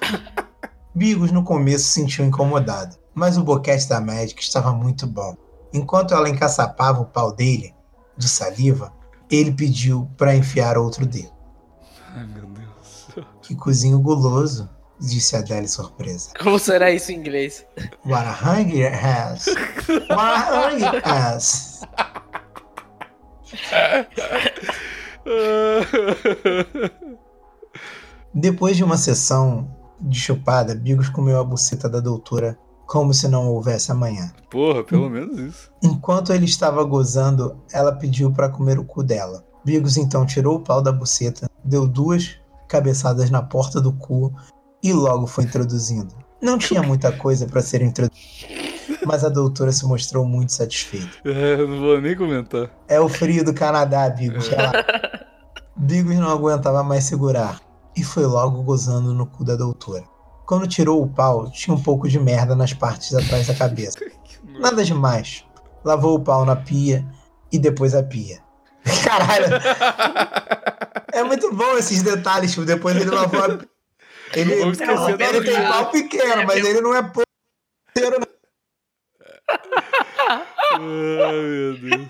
Bigos 0.96 1.34
no 1.34 1.44
começo 1.44 1.84
se 1.84 2.00
sentiu 2.00 2.24
incomodado, 2.24 2.96
mas 3.14 3.38
o 3.38 3.44
boquete 3.44 3.90
da 3.90 4.00
médica 4.00 4.42
estava 4.42 4.72
muito 4.72 5.06
bom. 5.06 5.36
Enquanto 5.74 6.14
ela 6.14 6.30
encaçapava 6.30 7.02
o 7.02 7.06
pau 7.06 7.32
dele, 7.32 7.74
de 8.18 8.28
saliva, 8.28 8.94
ele 9.30 9.52
pediu 9.52 10.10
para 10.18 10.36
enfiar 10.36 10.78
outro 10.78 11.06
dedo. 11.06 11.32
Ai, 12.14 12.26
meu 12.26 12.46
Deus. 12.46 13.08
Que 13.42 13.56
cozinho 13.56 14.00
guloso, 14.00 14.70
disse 15.00 15.36
Adele 15.36 15.68
surpresa. 15.68 16.32
Como 16.42 16.60
será 16.60 16.92
isso 16.92 17.12
em 17.12 17.16
inglês? 17.16 17.66
What 18.06 18.28
a 18.28 18.32
hungry 18.34 18.86
ass. 18.86 19.48
What 20.10 20.12
a 20.12 20.70
hungry 20.70 21.02
ass. 21.04 21.82
Depois 28.34 28.78
de 28.78 28.84
uma 28.84 28.98
sessão 28.98 29.76
de 30.00 30.20
chupada, 30.20 30.76
Bigos 30.76 31.10
comeu 31.10 31.40
a 31.40 31.44
buceta 31.44 31.90
da 31.90 32.00
doutora 32.00 32.58
como 32.92 33.14
se 33.14 33.26
não 33.30 33.48
houvesse 33.48 33.90
amanhã. 33.90 34.34
Porra, 34.50 34.84
pelo 34.84 35.10
menos 35.10 35.40
isso. 35.40 35.72
Enquanto 35.82 36.34
ele 36.34 36.44
estava 36.44 36.84
gozando, 36.84 37.56
ela 37.72 37.94
pediu 37.94 38.34
para 38.34 38.50
comer 38.50 38.78
o 38.78 38.84
cu 38.84 39.02
dela. 39.02 39.46
Bigos 39.64 39.96
então 39.96 40.26
tirou 40.26 40.58
o 40.58 40.60
pau 40.60 40.82
da 40.82 40.92
buceta, 40.92 41.50
deu 41.64 41.88
duas 41.88 42.36
cabeçadas 42.68 43.30
na 43.30 43.42
porta 43.42 43.80
do 43.80 43.94
cu 43.94 44.36
e 44.84 44.92
logo 44.92 45.26
foi 45.26 45.46
introduzindo. 45.46 46.14
Não 46.42 46.58
tinha 46.58 46.84
muita 46.84 47.14
coisa 47.14 47.46
para 47.46 47.62
ser 47.62 47.82
introduzida, 47.82 48.20
mas 49.06 49.24
a 49.24 49.30
doutora 49.30 49.72
se 49.72 49.86
mostrou 49.86 50.26
muito 50.26 50.52
satisfeita. 50.52 51.12
É, 51.24 51.66
não 51.66 51.80
vou 51.80 52.02
nem 52.02 52.14
comentar. 52.14 52.70
É 52.90 53.00
o 53.00 53.08
frio 53.08 53.46
do 53.46 53.54
Canadá, 53.54 54.10
Bigos. 54.10 54.50
relaxa. 54.50 55.26
Bigos 55.78 56.18
não 56.18 56.30
aguentava 56.30 56.84
mais 56.84 57.06
segurar 57.06 57.62
e 57.96 58.04
foi 58.04 58.26
logo 58.26 58.62
gozando 58.64 59.14
no 59.14 59.26
cu 59.26 59.46
da 59.46 59.56
doutora. 59.56 60.11
Quando 60.52 60.68
tirou 60.68 61.02
o 61.02 61.08
pau, 61.08 61.50
tinha 61.50 61.74
um 61.74 61.82
pouco 61.82 62.10
de 62.10 62.20
merda 62.20 62.54
nas 62.58 62.74
partes 62.74 63.16
atrás 63.16 63.48
da 63.48 63.56
cabeça. 63.56 63.98
Nada 64.60 64.84
demais. 64.84 65.46
Lavou 65.82 66.18
o 66.18 66.20
pau 66.22 66.44
na 66.44 66.58
pia 66.58 67.08
e 67.50 67.58
depois 67.58 67.96
a 67.96 68.04
pia. 68.04 68.44
Caralho. 69.06 69.48
É 71.14 71.24
muito 71.24 71.54
bom 71.54 71.78
esses 71.78 72.02
detalhes, 72.02 72.52
tipo, 72.52 72.66
depois 72.66 72.96
ele 72.96 73.10
lavou 73.10 73.44
a... 73.44 73.60
Ele, 74.34 74.54
esquecer 74.72 75.18
da 75.18 75.26
ele 75.26 75.42
tem 75.42 75.68
pau 75.68 75.92
pequeno, 75.92 76.46
mas 76.48 76.66
ele 76.66 76.80
não 76.80 76.96
é 76.96 77.02
não. 77.02 78.28
Ai, 80.72 80.80
meu 80.80 81.78
Deus. 81.78 82.08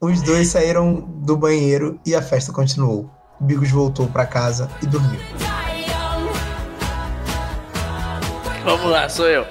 Os 0.00 0.22
dois 0.22 0.46
saíram 0.46 1.00
do 1.00 1.36
banheiro 1.36 2.00
e 2.06 2.14
a 2.14 2.22
festa 2.22 2.52
continuou. 2.52 3.10
Bigos 3.40 3.70
voltou 3.72 4.06
pra 4.06 4.24
casa 4.26 4.70
e 4.80 4.86
dormiu. 4.86 5.20
Vamos 8.66 8.90
lá, 8.90 9.08
sou 9.08 9.28
eu. 9.28 9.46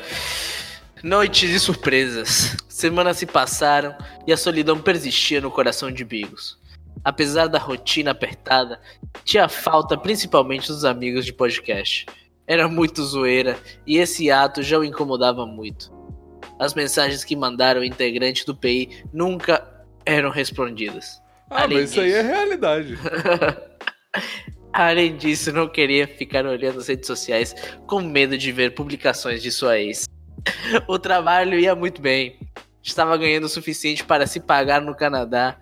Noites 1.02 1.50
de 1.50 1.58
surpresas. 1.58 2.58
Semanas 2.68 3.16
se 3.16 3.26
passaram 3.26 3.96
e 4.28 4.34
a 4.34 4.36
solidão 4.36 4.78
persistia 4.78 5.40
no 5.40 5.50
coração 5.50 5.90
de 5.90 6.04
Bigos. 6.04 6.60
Apesar 7.02 7.48
da 7.48 7.58
rotina 7.58 8.12
apertada, 8.12 8.78
tinha 9.24 9.48
falta 9.48 9.98
principalmente 9.98 10.68
dos 10.68 10.84
amigos 10.84 11.26
de 11.26 11.32
podcast. 11.32 12.06
Era 12.46 12.68
muito 12.68 13.02
zoeira 13.06 13.58
e 13.88 14.00
esse 14.00 14.30
ato 14.30 14.62
já 14.62 14.78
o 14.78 14.84
incomodava 14.84 15.46
muito. 15.46 15.94
As 16.60 16.74
mensagens 16.74 17.24
que 17.24 17.38
mandaram 17.38 17.86
integrantes 17.86 18.44
do 18.44 18.54
PI 18.54 19.06
nunca 19.14 19.66
eram 20.06 20.30
respondidas. 20.30 21.22
Ah, 21.50 21.62
Além 21.62 21.78
mas 21.78 21.92
isso 21.92 22.02
aí 22.02 22.12
é 22.12 22.22
disso. 22.22 22.34
realidade. 22.36 23.00
Além 24.76 25.16
disso, 25.16 25.54
não 25.54 25.70
queria 25.70 26.06
ficar 26.06 26.46
olhando 26.46 26.80
as 26.80 26.90
redes 26.90 27.08
sociais 27.08 27.56
com 27.88 28.02
medo 28.02 28.38
de 28.38 28.52
ver 28.52 28.76
publicações 28.76 29.42
de 29.42 29.50
sua 29.50 29.80
ex. 29.80 30.06
O 30.86 31.00
trabalho 31.00 31.58
ia 31.58 31.74
muito 31.74 32.02
bem. 32.02 32.38
Estava 32.84 33.16
ganhando 33.16 33.46
o 33.46 33.50
suficiente 33.50 34.04
para 34.04 34.28
se 34.28 34.42
pagar 34.42 34.82
no 34.82 34.94
Canadá 34.94 35.56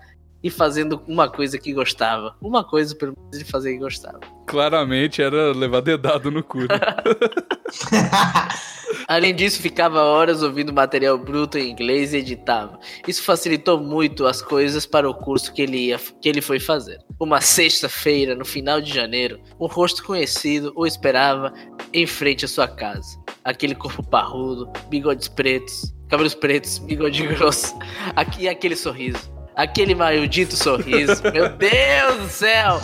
e 0.43 0.49
fazendo 0.49 0.99
uma 1.07 1.30
coisa 1.30 1.59
que 1.59 1.72
gostava. 1.72 2.36
Uma 2.41 2.64
coisa 2.64 2.95
pelo 2.95 3.14
menos 3.16 3.38
de 3.38 3.45
fazer 3.45 3.74
que 3.74 3.78
gostava. 3.78 4.20
Claramente 4.47 5.22
era 5.22 5.51
levar 5.51 5.82
dedado 5.82 6.32
no 6.32 6.43
cu. 6.43 6.61
né? 6.61 6.68
Além 9.14 9.36
disso, 9.36 9.61
ficava 9.61 10.01
horas 10.01 10.41
ouvindo 10.41 10.74
material 10.74 11.20
bruto 11.20 11.59
em 11.59 11.70
inglês 11.70 12.16
e 12.16 12.18
editava. 12.18 12.80
Isso 13.07 13.22
facilitou 13.22 13.80
muito 13.80 14.26
as 14.26 14.41
coisas 14.41 14.88
para 14.88 15.07
o 15.07 15.14
curso 15.14 15.53
que 15.53 15.61
ele, 15.61 15.78
ia, 15.89 15.99
que 16.20 16.28
ele 16.28 16.41
foi 16.41 16.59
fazer. 16.59 16.97
Uma 17.20 17.39
sexta-feira, 17.39 18.34
no 18.34 18.43
final 18.43 18.82
de 18.82 18.91
janeiro, 18.91 19.39
um 19.59 19.68
rosto 19.68 20.03
conhecido 20.03 20.74
o 20.76 20.88
esperava 20.88 21.53
em 21.93 22.07
frente 22.07 22.43
à 22.43 22.47
sua 22.47 22.68
casa. 22.68 23.20
Aquele 23.43 23.76
corpo 23.76 24.01
parrudo, 24.01 24.74
bigodes 24.89 25.28
pretos, 25.28 25.93
cabelos 26.09 26.34
pretos, 26.34 26.80
bigode 26.80 27.22
grosso, 27.38 27.78
aqui 28.16 28.47
aquele 28.47 28.76
sorriso. 28.76 29.32
Aquele 29.55 29.93
maldito 29.93 30.55
sorriso. 30.55 31.22
Meu 31.32 31.49
Deus 31.49 32.18
do 32.18 32.30
céu! 32.30 32.82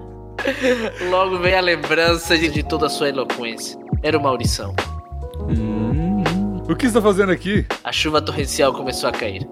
Logo 1.10 1.38
veio 1.38 1.58
a 1.58 1.60
lembrança 1.60 2.36
de, 2.36 2.48
de 2.48 2.62
toda 2.62 2.86
a 2.86 2.90
sua 2.90 3.08
eloquência. 3.08 3.78
Era 4.02 4.18
o 4.18 4.22
Maurição. 4.22 4.74
Hum. 5.48 6.22
O 6.68 6.74
que 6.74 6.86
você 6.86 6.94
tá 6.94 7.02
fazendo 7.02 7.32
aqui? 7.32 7.66
A 7.84 7.92
chuva 7.92 8.20
torrencial 8.20 8.72
começou 8.72 9.08
a 9.08 9.12
cair. 9.12 9.48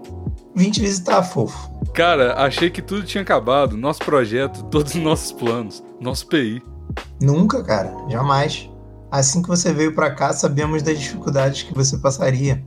Vim 0.54 0.70
te 0.70 0.80
visitar, 0.80 1.22
fofo. 1.22 1.70
Cara, 1.94 2.34
achei 2.34 2.70
que 2.70 2.82
tudo 2.82 3.04
tinha 3.04 3.22
acabado. 3.22 3.76
Nosso 3.76 4.00
projeto, 4.00 4.64
todos 4.70 4.94
os 4.94 5.00
nossos 5.00 5.32
planos, 5.32 5.82
nosso 6.00 6.26
PI. 6.26 6.62
Nunca, 7.20 7.62
cara. 7.62 7.92
Jamais. 8.08 8.68
Assim 9.10 9.42
que 9.42 9.48
você 9.48 9.72
veio 9.72 9.94
pra 9.94 10.10
cá, 10.10 10.32
sabíamos 10.32 10.82
das 10.82 10.98
dificuldades 10.98 11.62
que 11.62 11.74
você 11.74 11.96
passaria. 11.98 12.64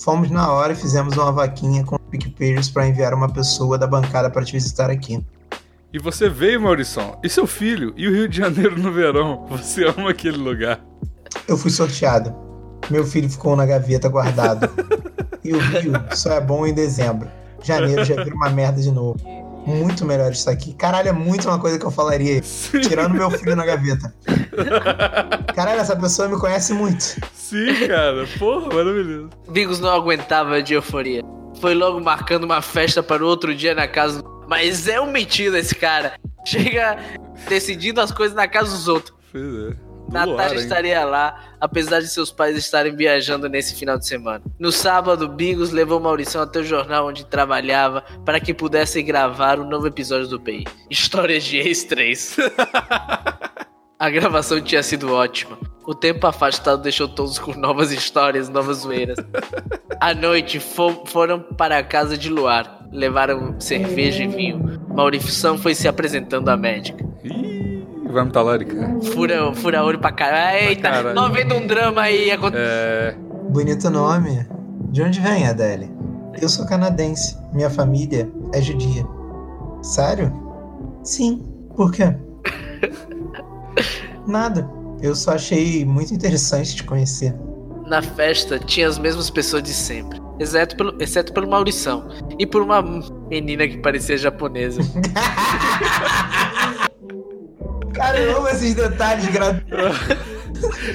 Fomos 0.00 0.30
na 0.30 0.52
hora 0.52 0.72
e 0.72 0.76
fizemos 0.76 1.16
uma 1.16 1.32
vaquinha 1.32 1.84
com 1.84 1.98
PicPayers 1.98 2.70
pra 2.70 2.86
enviar 2.86 3.12
uma 3.12 3.28
pessoa 3.28 3.76
da 3.76 3.86
bancada 3.86 4.30
para 4.30 4.44
te 4.44 4.52
visitar 4.52 4.90
aqui. 4.90 5.24
E 5.92 5.98
você 5.98 6.28
veio, 6.28 6.60
Maurição. 6.60 7.18
E 7.22 7.28
seu 7.28 7.46
filho? 7.46 7.94
E 7.96 8.06
o 8.06 8.12
Rio 8.12 8.28
de 8.28 8.36
Janeiro 8.36 8.78
no 8.78 8.92
verão? 8.92 9.46
Você 9.48 9.84
ama 9.86 10.10
aquele 10.10 10.36
lugar. 10.36 10.80
Eu 11.46 11.56
fui 11.56 11.70
sorteado. 11.70 12.34
Meu 12.90 13.04
filho 13.06 13.28
ficou 13.28 13.56
na 13.56 13.64
gaveta 13.66 14.08
guardado. 14.08 14.68
E 15.44 15.52
o 15.52 15.58
Rio 15.58 15.92
só 16.14 16.32
é 16.32 16.40
bom 16.42 16.66
em 16.66 16.74
dezembro. 16.74 17.26
Janeiro 17.62 18.04
já 18.04 18.22
vira 18.22 18.34
uma 18.34 18.50
merda 18.50 18.82
de 18.82 18.90
novo. 18.90 19.18
Muito 19.64 20.04
melhor 20.04 20.30
isso 20.32 20.50
aqui. 20.50 20.74
Caralho, 20.74 21.08
é 21.08 21.12
muito 21.12 21.48
uma 21.48 21.58
coisa 21.58 21.78
que 21.78 21.86
eu 21.86 21.90
falaria. 21.90 22.42
Sim, 22.42 22.80
Tirando 22.80 23.14
meu 23.14 23.30
filho 23.30 23.56
na 23.56 23.64
gaveta. 23.64 24.12
Caralho, 25.54 25.80
essa 25.80 25.96
pessoa 25.96 26.28
me 26.28 26.38
conhece 26.38 26.74
muito. 26.74 27.00
sim 27.32 27.86
cara. 27.86 28.26
Porra, 28.38 28.66
maravilhoso. 28.74 29.30
Bigos 29.48 29.80
não 29.80 29.88
aguentava 29.90 30.62
de 30.62 30.74
euforia. 30.74 31.22
Foi 31.62 31.72
logo 31.74 31.98
marcando 32.00 32.44
uma 32.44 32.60
festa 32.60 33.02
para 33.02 33.24
o 33.24 33.26
outro 33.26 33.54
dia 33.54 33.74
na 33.74 33.88
casa. 33.88 34.20
do- 34.20 34.37
Mas 34.48 34.88
é 34.88 35.00
um 35.00 35.10
metido 35.10 35.56
esse 35.56 35.74
cara. 35.74 36.14
Chega 36.44 36.98
decidindo 37.48 38.00
as 38.00 38.10
coisas 38.10 38.34
na 38.34 38.48
casa 38.48 38.70
dos 38.70 38.88
outros. 38.88 39.16
Pois 39.30 39.44
é. 39.44 39.68
Hein? 39.68 39.88
estaria 40.56 41.04
lá, 41.04 41.54
apesar 41.60 42.00
de 42.00 42.08
seus 42.08 42.32
pais 42.32 42.56
estarem 42.56 42.96
viajando 42.96 43.46
nesse 43.46 43.74
final 43.74 43.98
de 43.98 44.06
semana. 44.06 44.42
No 44.58 44.72
sábado, 44.72 45.28
Bigos 45.28 45.70
levou 45.70 46.00
Maurição 46.00 46.40
até 46.40 46.60
o 46.60 46.64
jornal 46.64 47.08
onde 47.08 47.26
trabalhava 47.26 48.02
para 48.24 48.40
que 48.40 48.54
pudessem 48.54 49.04
gravar 49.04 49.58
o 49.58 49.64
novo 49.64 49.86
episódio 49.86 50.26
do 50.28 50.40
PI. 50.40 50.64
Histórias 50.88 51.44
de 51.44 51.58
Ex 51.58 51.84
3. 51.84 52.36
A 53.98 54.10
gravação 54.10 54.60
tinha 54.60 54.82
sido 54.82 55.12
ótima. 55.12 55.58
O 55.86 55.94
tempo 55.94 56.26
afastado 56.26 56.82
deixou 56.82 57.08
todos 57.08 57.38
com 57.38 57.52
novas 57.54 57.90
histórias, 57.90 58.48
novas 58.48 58.78
zoeiras. 58.78 59.16
À 60.00 60.14
noite, 60.14 60.60
fo- 60.60 61.04
foram 61.06 61.40
para 61.40 61.78
a 61.78 61.82
casa 61.82 62.16
de 62.16 62.28
Luar. 62.28 62.86
Levaram 62.92 63.58
cerveja 63.60 64.22
e 64.22 64.28
vinho. 64.28 64.80
Maurição 64.94 65.58
foi 65.58 65.74
se 65.74 65.88
apresentando 65.88 66.48
à 66.48 66.56
médica. 66.56 67.04
Ih, 67.24 67.84
vai 68.10 68.24
me 68.24 68.30
talaricar. 68.30 69.00
Fura, 69.12 69.52
fura 69.54 69.82
olho 69.84 69.98
pra 69.98 70.12
caralho. 70.12 70.68
Eita, 70.68 70.90
Caralho. 70.90 71.14
não 71.14 71.32
vendo 71.32 71.54
um 71.54 71.66
drama 71.66 72.02
aí 72.02 72.30
acontecendo. 72.30 72.66
É. 72.68 73.16
Bonito 73.50 73.90
nome. 73.90 74.46
De 74.90 75.02
onde 75.02 75.20
vem, 75.20 75.46
Adele? 75.46 75.90
Eu 76.40 76.48
sou 76.48 76.66
canadense. 76.66 77.36
Minha 77.52 77.68
família 77.68 78.30
é 78.54 78.60
judia. 78.62 79.04
Sério? 79.82 80.32
Sim. 81.02 81.42
Por 81.76 81.90
quê? 81.92 82.14
Nada. 84.26 84.68
Eu 85.00 85.14
só 85.14 85.32
achei 85.32 85.84
muito 85.84 86.12
interessante 86.12 86.76
te 86.76 86.84
conhecer. 86.84 87.34
Na 87.86 88.02
festa 88.02 88.58
tinha 88.58 88.88
as 88.88 88.98
mesmas 88.98 89.30
pessoas 89.30 89.62
de 89.62 89.72
sempre. 89.72 90.20
Exceto 90.38 90.76
pelo, 90.76 90.94
exceto 91.02 91.32
pelo 91.32 91.48
Maurição. 91.48 92.08
E 92.38 92.46
por 92.46 92.62
uma 92.62 92.82
menina 93.30 93.66
que 93.66 93.78
parecia 93.78 94.16
japonesa. 94.18 94.80
Cara, 97.94 98.18
eu 98.20 98.36
amo 98.38 98.48
esses 98.48 98.74
detalhes 98.74 99.26
gratuitos. 99.28 99.98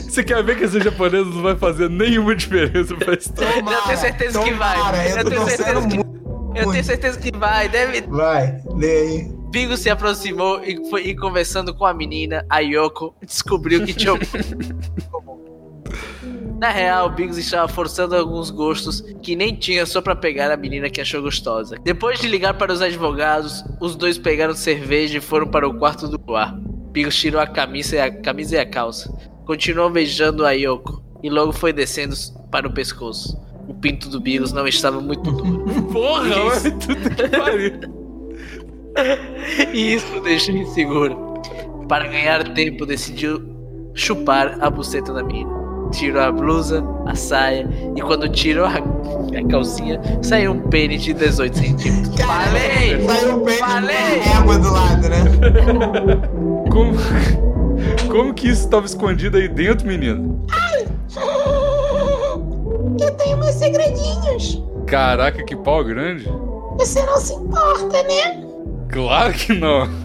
Você 0.05 0.23
quer 0.23 0.43
ver 0.43 0.57
que 0.57 0.63
esse 0.65 0.79
japonês 0.81 1.25
não 1.27 1.41
vai 1.41 1.55
fazer 1.55 1.89
nenhuma 1.89 2.35
diferença 2.35 2.95
pra 2.95 3.13
história? 3.13 3.59
eu 3.59 3.81
tenho 3.83 3.97
certeza 3.97 4.39
que 4.43 4.53
vai. 4.53 4.77
Tomara, 4.77 5.09
eu 5.09 5.17
Eu 5.17 5.25
tenho 5.29 5.45
certeza 5.45 5.81
que- 5.87 5.95
muito. 5.97 6.13
Eu 6.55 6.71
tenho 6.71 6.83
certeza 6.83 7.19
que 7.19 7.37
vai. 7.37 7.67
Deve. 7.69 8.01
Vai, 8.07 8.61
lê 8.75 8.91
aí. 8.91 9.31
Bigo 9.53 9.77
se 9.77 9.87
aproximou 9.87 10.63
e 10.63 10.89
foi 10.89 11.09
e 11.09 11.15
conversando 11.15 11.75
com 11.75 11.85
a 11.85 11.93
menina, 11.93 12.43
a 12.49 12.57
Yoko, 12.57 13.13
descobriu 13.23 13.85
que 13.85 13.93
tinha. 13.93 14.15
um 14.15 14.17
Na 16.57 16.71
real, 16.71 17.11
Biggs 17.11 17.39
estava 17.39 17.67
forçando 17.67 18.15
alguns 18.15 18.49
gostos 18.49 19.01
que 19.21 19.35
nem 19.35 19.55
tinha 19.55 19.85
só 19.85 20.01
pra 20.01 20.15
pegar 20.15 20.51
a 20.51 20.57
menina 20.57 20.89
que 20.89 20.99
achou 20.99 21.21
gostosa. 21.21 21.77
Depois 21.83 22.19
de 22.19 22.27
ligar 22.27 22.55
para 22.55 22.73
os 22.73 22.81
advogados, 22.81 23.63
os 23.79 23.95
dois 23.95 24.17
pegaram 24.17 24.55
cerveja 24.55 25.19
e 25.19 25.21
foram 25.21 25.45
para 25.45 25.67
o 25.67 25.77
quarto 25.77 26.07
do 26.07 26.17
bar. 26.17 26.59
Biggs 26.91 27.15
tirou 27.15 27.39
a 27.39 27.45
camisa 27.45 27.97
e 27.97 27.99
a, 27.99 28.11
camisa 28.11 28.55
e 28.55 28.59
a 28.59 28.65
calça. 28.65 29.15
Continuou 29.45 29.91
beijando 29.91 30.47
a 30.47 30.51
Yoko 30.53 31.03
e 31.21 31.29
logo 31.29 31.51
foi 31.51 31.71
descendo 31.71 32.15
para 32.49 32.67
o 32.67 32.73
pescoço. 32.73 33.39
O 33.67 33.75
pinto 33.75 34.09
do 34.09 34.19
Biggs 34.19 34.51
não 34.51 34.67
estava 34.67 34.99
muito 34.99 35.31
duro. 35.31 35.63
Porra, 35.93 36.27
Isso. 36.27 36.45
mas 36.47 36.63
tudo 36.63 37.15
que 37.15 37.27
pariu. 37.37 37.73
E 39.73 39.95
isso 39.95 40.17
o 40.17 40.21
deixou 40.21 40.55
inseguro. 40.55 41.33
Para 41.87 42.07
ganhar 42.07 42.53
tempo, 42.53 42.85
decidiu 42.85 43.41
chupar 43.93 44.57
a 44.61 44.69
buceta 44.69 45.13
da 45.13 45.23
menina. 45.23 45.51
Tirou 45.91 46.21
a 46.23 46.31
blusa, 46.31 46.83
a 47.05 47.13
saia, 47.13 47.69
e 47.95 48.01
quando 48.01 48.27
tirou 48.29 48.65
a, 48.65 48.77
a 48.77 49.47
calcinha, 49.49 50.01
saiu 50.23 50.53
um 50.53 50.59
pênis 50.69 51.03
de 51.03 51.13
18 51.13 51.55
centímetros. 51.55 52.15
Falei! 52.19 53.05
Saiu 53.05 53.43
bem 53.43 53.57
Falei! 53.57 54.21
égua 54.35 54.57
do 54.57 54.71
lado, 54.71 55.09
né? 55.09 55.17
Como, 56.71 56.93
como 58.11 58.33
que 58.33 58.49
isso 58.49 58.67
tava 58.69 58.85
escondido 58.87 59.37
aí 59.37 59.47
dentro, 59.47 59.85
menino? 59.85 60.43
Eu 62.99 63.11
tenho 63.17 63.37
meus 63.37 63.53
segredinhos. 63.55 64.63
Caraca, 64.87 65.43
que 65.43 65.55
pau 65.55 65.83
grande. 65.83 66.27
Você 66.77 67.05
não 67.05 67.17
se 67.17 67.33
importa, 67.33 68.01
né? 68.03 68.52
Claro 68.93 69.33
que 69.33 69.53
não. 69.53 69.87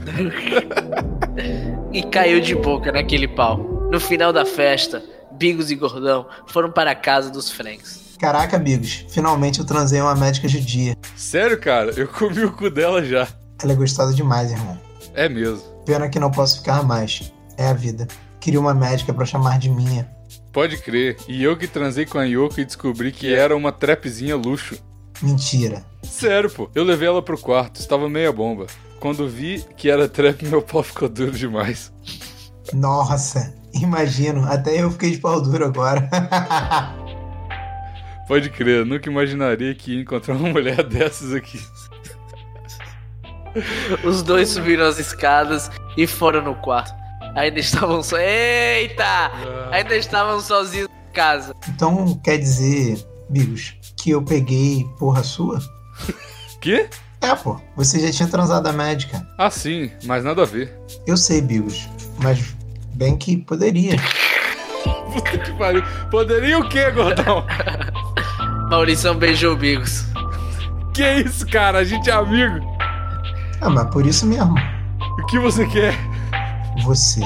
E 1.92 2.02
caiu 2.02 2.40
de 2.40 2.54
boca 2.54 2.92
naquele 2.92 3.26
pau. 3.26 3.88
No 3.90 3.98
final 3.98 4.30
da 4.32 4.44
festa, 4.44 5.02
Bigos 5.32 5.70
e 5.70 5.74
Gordão 5.74 6.26
foram 6.46 6.70
para 6.70 6.90
a 6.90 6.94
casa 6.94 7.30
dos 7.30 7.50
Franks. 7.50 8.16
Caraca, 8.18 8.58
Bigos, 8.58 9.06
finalmente 9.08 9.60
eu 9.60 9.64
transei 9.64 10.00
uma 10.00 10.14
médica 10.14 10.48
judia. 10.48 10.96
Sério, 11.16 11.58
cara, 11.58 11.92
eu 11.96 12.06
comi 12.08 12.44
o 12.44 12.52
cu 12.52 12.68
dela 12.68 13.02
já. 13.02 13.26
Ela 13.62 13.72
é 13.72 13.76
gostosa 13.76 14.12
demais, 14.12 14.50
irmão. 14.50 14.78
É 15.14 15.28
mesmo. 15.28 15.62
Pena 15.86 16.08
que 16.08 16.18
não 16.18 16.30
posso 16.30 16.58
ficar 16.58 16.82
mais. 16.82 17.32
É 17.56 17.68
a 17.68 17.72
vida. 17.72 18.06
Queria 18.38 18.60
uma 18.60 18.74
médica 18.74 19.14
pra 19.14 19.24
chamar 19.24 19.58
de 19.58 19.70
minha. 19.70 20.08
Pode 20.52 20.76
crer. 20.78 21.16
E 21.26 21.42
eu 21.42 21.56
que 21.56 21.66
transei 21.66 22.04
com 22.04 22.18
a 22.18 22.24
Yoko 22.24 22.60
e 22.60 22.64
descobri 22.64 23.12
que 23.12 23.32
era 23.32 23.56
uma 23.56 23.72
trapzinha 23.72 24.36
luxo. 24.36 24.76
Mentira. 25.22 25.82
Sério, 26.02 26.50
pô. 26.50 26.70
Eu 26.74 26.84
levei 26.84 27.08
ela 27.08 27.22
pro 27.22 27.38
quarto, 27.38 27.80
estava 27.80 28.08
meia 28.08 28.32
bomba. 28.32 28.66
Quando 29.00 29.28
vi 29.28 29.64
que 29.76 29.90
era 29.90 30.08
trap, 30.08 30.44
meu 30.46 30.62
pau 30.62 30.82
ficou 30.82 31.08
duro 31.08 31.32
demais. 31.32 31.92
Nossa, 32.72 33.54
imagino. 33.72 34.44
Até 34.44 34.82
eu 34.82 34.90
fiquei 34.90 35.12
de 35.12 35.18
pau 35.18 35.40
duro 35.40 35.66
agora. 35.66 36.08
Pode 38.26 38.50
crer, 38.50 38.84
nunca 38.84 39.08
imaginaria 39.08 39.74
que 39.74 39.94
ia 39.94 40.02
encontrar 40.02 40.34
uma 40.34 40.50
mulher 40.50 40.82
dessas 40.84 41.32
aqui. 41.32 41.60
Os 44.04 44.22
dois 44.22 44.50
subiram 44.50 44.84
as 44.84 44.98
escadas 44.98 45.70
e 45.96 46.06
foram 46.06 46.42
no 46.42 46.54
quarto. 46.56 46.92
Ainda 47.34 47.58
estavam 47.58 48.02
só. 48.02 48.18
Eita! 48.18 49.30
Ainda 49.70 49.96
estavam 49.96 50.40
sozinhos 50.40 50.88
em 50.88 51.12
casa. 51.12 51.54
então 51.68 52.14
quer 52.22 52.36
dizer, 52.36 53.02
Bigos, 53.30 53.74
que 53.96 54.10
eu 54.10 54.22
peguei 54.22 54.84
porra 54.98 55.22
sua? 55.22 55.58
Quê? 56.60 56.88
É, 57.20 57.34
pô. 57.34 57.60
Você 57.76 57.98
já 58.00 58.12
tinha 58.12 58.28
transado 58.28 58.66
a 58.68 58.72
médica. 58.72 59.26
Ah, 59.36 59.50
sim, 59.50 59.90
mas 60.04 60.24
nada 60.24 60.42
a 60.42 60.46
ver. 60.46 60.72
Eu 61.06 61.16
sei, 61.16 61.40
Bigos. 61.40 61.88
Mas 62.22 62.54
bem 62.94 63.16
que 63.16 63.36
poderia. 63.36 63.96
Puta 65.12 65.38
que 65.38 65.52
pariu. 65.52 65.82
Poderia 66.10 66.58
o 66.58 66.68
quê, 66.68 66.90
gordão? 66.90 67.44
Maurição 68.70 69.14
beijou 69.16 69.54
o 69.54 69.56
Bigos. 69.56 70.04
Que 70.94 71.22
isso, 71.22 71.46
cara? 71.46 71.78
A 71.78 71.84
gente 71.84 72.10
é 72.10 72.12
amigo. 72.12 72.60
Ah, 73.60 73.70
mas 73.70 73.88
por 73.90 74.06
isso 74.06 74.26
mesmo. 74.26 74.54
O 75.18 75.26
que 75.26 75.38
você 75.38 75.66
quer? 75.66 75.94
Você. 76.84 77.20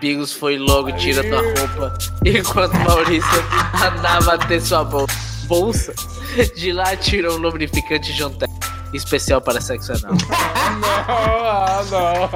Bigos 0.00 0.32
foi 0.32 0.56
logo 0.58 0.92
tirando 0.92 1.34
a 1.34 1.40
roupa, 1.40 1.98
enquanto 2.24 2.74
Maurício 2.74 3.44
andava 3.74 4.34
até 4.34 4.60
sua 4.60 4.84
bolsa. 4.84 5.27
Bolsa? 5.48 5.94
De 6.54 6.72
lá 6.72 6.94
tirou 6.94 7.36
um 7.36 7.38
lubrificante 7.38 8.12
Jontec, 8.12 8.52
especial 8.92 9.40
para 9.40 9.60
sexo 9.60 9.92
anal. 9.92 10.12
Ah, 11.08 11.82
não. 11.90 12.28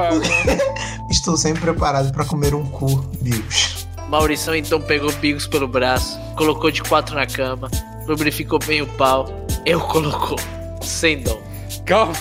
Estou 1.11 1.37
sempre 1.37 1.61
preparado 1.61 2.11
pra 2.11 2.25
comer 2.25 2.55
um 2.55 2.65
cu, 2.67 2.97
Bigos. 3.21 3.87
Maurição 4.09 4.57
então 4.57 4.81
pegou 4.81 5.13
Bigos 5.13 5.47
pelo 5.47 5.69
braço, 5.69 6.19
colocou 6.37 6.71
de 6.71 6.83
quatro 6.83 7.15
na 7.15 7.27
cama, 7.27 7.71
lubrificou 8.07 8.59
bem 8.59 8.81
o 8.81 8.87
pau. 8.87 9.29
Eu 9.65 9.79
colocou, 9.81 10.39
sem 10.83 11.23
dom. 11.23 11.41
Calma. 11.85 12.15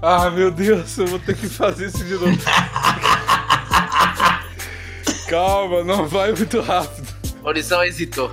Ah, 0.00 0.30
meu 0.30 0.50
Deus, 0.50 0.96
eu 0.98 1.06
vou 1.06 1.18
ter 1.18 1.34
que 1.36 1.48
fazer 1.48 1.86
isso 1.86 2.04
de 2.04 2.14
novo. 2.14 2.38
Calma, 5.26 5.82
não 5.82 6.06
vai 6.06 6.32
muito 6.32 6.60
rápido. 6.60 7.08
Maurição 7.42 7.82
hesitou, 7.82 8.30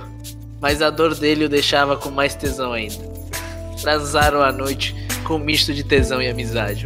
mas 0.60 0.80
a 0.82 0.90
dor 0.90 1.14
dele 1.14 1.44
o 1.44 1.48
deixava 1.48 1.96
com 1.96 2.10
mais 2.10 2.34
tesão 2.34 2.72
ainda. 2.72 3.04
Transaram 3.80 4.42
a 4.42 4.50
noite 4.52 4.94
com 5.24 5.34
um 5.34 5.38
misto 5.38 5.72
de 5.74 5.84
tesão 5.84 6.20
e 6.22 6.28
amizade. 6.28 6.84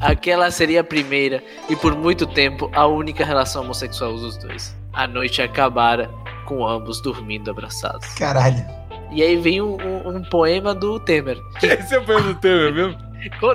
Aquela 0.00 0.50
seria 0.50 0.80
a 0.80 0.84
primeira 0.84 1.42
e 1.68 1.76
por 1.76 1.94
muito 1.94 2.26
tempo 2.26 2.70
a 2.74 2.86
única 2.86 3.24
relação 3.24 3.62
homossexual 3.62 4.14
dos 4.14 4.36
dois. 4.38 4.74
A 4.92 5.06
noite 5.06 5.42
acabara 5.42 6.10
com 6.46 6.66
ambos 6.66 7.00
dormindo 7.02 7.50
abraçados. 7.50 8.06
Caralho. 8.14 8.64
E 9.12 9.22
aí 9.22 9.36
vem 9.36 9.60
um, 9.60 9.76
um- 9.76 10.16
um 10.16 10.22
poema 10.24 10.74
do 10.74 10.98
Temer. 11.00 11.36
Esse 11.62 11.94
é 11.94 11.98
o 11.98 12.04
poema 12.04 12.22
do 12.22 12.34
Temer 12.36 12.72
mesmo? 12.72 12.96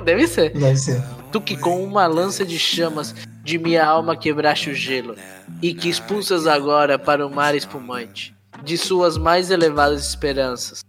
Deve 0.04 0.26
ser. 0.28 0.50
Deve 0.52 0.76
ser. 0.76 1.02
Tu 1.32 1.40
que 1.40 1.56
com 1.56 1.82
uma 1.82 2.06
lança 2.06 2.44
de 2.46 2.58
chamas 2.58 3.14
de 3.42 3.58
minha 3.58 3.84
alma 3.84 4.16
quebraste 4.16 4.70
o 4.70 4.74
gelo, 4.74 5.14
e 5.62 5.72
que 5.74 5.88
expulsas 5.88 6.46
agora 6.46 6.98
para 6.98 7.26
o 7.26 7.30
mar 7.30 7.54
espumante 7.54 8.34
de 8.64 8.76
suas 8.76 9.16
mais 9.16 9.50
elevadas 9.50 10.08
esperanças, 10.08 10.84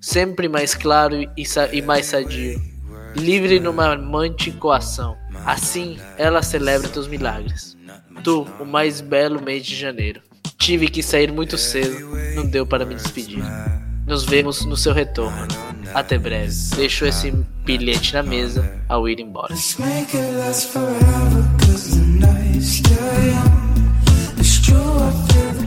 sempre 0.00 0.48
mais 0.48 0.74
claro 0.74 1.20
e, 1.20 1.44
e 1.72 1.82
mais 1.82 2.06
sadio, 2.06 2.60
livre 3.14 3.58
numa 3.60 3.92
amante 3.92 4.50
coação. 4.52 5.16
Assim 5.44 5.98
ela 6.16 6.42
celebra 6.42 6.88
teus 6.88 7.06
milagres. 7.06 7.76
Tu, 8.22 8.46
o 8.60 8.64
mais 8.64 9.00
belo 9.00 9.40
mês 9.42 9.64
de 9.64 9.76
janeiro. 9.76 10.20
Tive 10.58 10.88
que 10.88 11.02
sair 11.02 11.30
muito 11.30 11.58
cedo, 11.58 11.96
não 12.34 12.46
deu 12.46 12.66
para 12.66 12.84
me 12.84 12.94
despedir. 12.94 13.44
Nos 14.06 14.24
vemos 14.24 14.64
no 14.64 14.76
seu 14.76 14.92
retorno. 14.92 15.46
Até 15.92 16.18
breve. 16.18 16.52
Deixo 16.76 17.04
esse 17.04 17.30
bilhete 17.64 18.14
na 18.14 18.22
mesa 18.22 18.80
ao 18.88 19.08
ir 19.08 19.20
embora. 19.20 19.54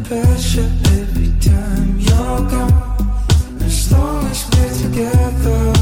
Pressure 0.10 0.64
every. 0.88 1.29
As 3.62 3.92
long 3.92 4.26
as 4.26 4.42
we're 4.52 4.74
together, 4.84 5.74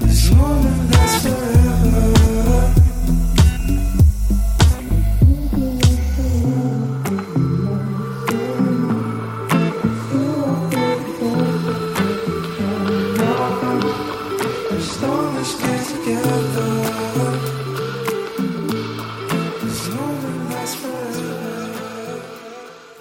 this 0.00 0.30
moment 0.32 0.59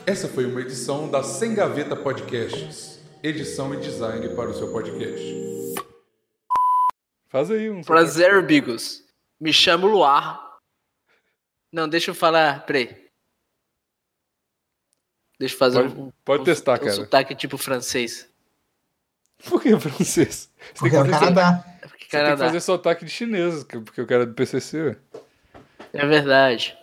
Essa 0.10 0.28
foi 0.28 0.46
uma 0.48 0.60
edição 0.62 1.08
da 1.08 1.22
Sem 1.22 1.54
Gaveta 1.54 1.96
Podcasts. 1.96 3.00
Edição 3.22 3.72
e 3.76 3.78
design 3.78 4.28
para 4.36 4.50
o 4.50 4.54
seu 4.56 4.72
podcast. 4.72 5.76
Faz 7.28 7.52
aí 7.52 7.70
um. 7.70 7.84
Prazer, 7.84 8.42
Bigos. 8.44 9.04
Me 9.40 9.54
chamo 9.54 9.86
Luar. 9.86 10.58
Não, 11.72 11.88
deixa 11.88 12.10
eu 12.10 12.16
falar. 12.16 12.66
Peraí. 12.66 13.08
Deixa 15.40 15.54
eu 15.54 15.60
fazer 15.60 15.82
Pode- 15.84 16.02
um, 16.02 16.12
pode 16.26 16.42
um- 16.42 16.46
testar, 16.46 16.74
um 16.78 16.80
cara. 16.80 16.92
sotaque 16.92 17.36
tipo 17.36 17.56
francês. 17.60 18.28
Por 19.48 19.62
que 19.62 19.78
francês? 19.80 20.50
Você 20.74 20.74
tem 20.74 20.74
Porque 20.74 20.90
que 20.90 20.96
é 20.96 21.02
o 21.02 21.06
fazer, 21.06 21.20
Canadá. 21.20 21.64
É 21.84 21.88
porque 21.88 22.06
você 22.10 22.24
tem 22.24 22.32
que 22.32 22.38
fazer 22.38 22.62
sotaque 22.62 23.06
de 23.06 23.12
chinês, 23.12 23.64
que- 23.64 23.80
porque 23.80 24.02
eu 24.02 24.08
quero 24.08 24.24
é 24.24 24.26
do 24.26 24.34
PCC. 24.34 24.82
ué. 24.82 24.96
É 25.94 26.06
verdade. 26.08 26.76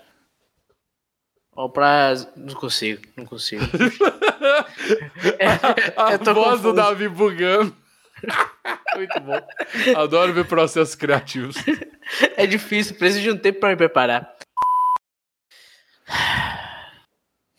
Ó, 1.57 1.69
pra. 1.69 2.12
Não 2.37 2.55
consigo, 2.55 3.03
não 3.16 3.24
consigo. 3.24 3.65
A 5.97 6.19
tô 6.19 6.35
voz 6.35 6.61
do. 6.61 6.73
Davi 6.74 7.09
bugando. 7.09 7.74
Muito 8.95 9.20
bom. 9.20 9.41
Adoro 9.97 10.33
ver 10.33 10.47
processos 10.47 10.95
criativos. 10.95 11.57
É 12.37 12.47
difícil, 12.47 12.97
preciso 12.97 13.23
de 13.23 13.31
um 13.31 13.39
tempo 13.39 13.61
pra 13.61 13.70
me 13.70 13.77
preparar. 13.77 14.35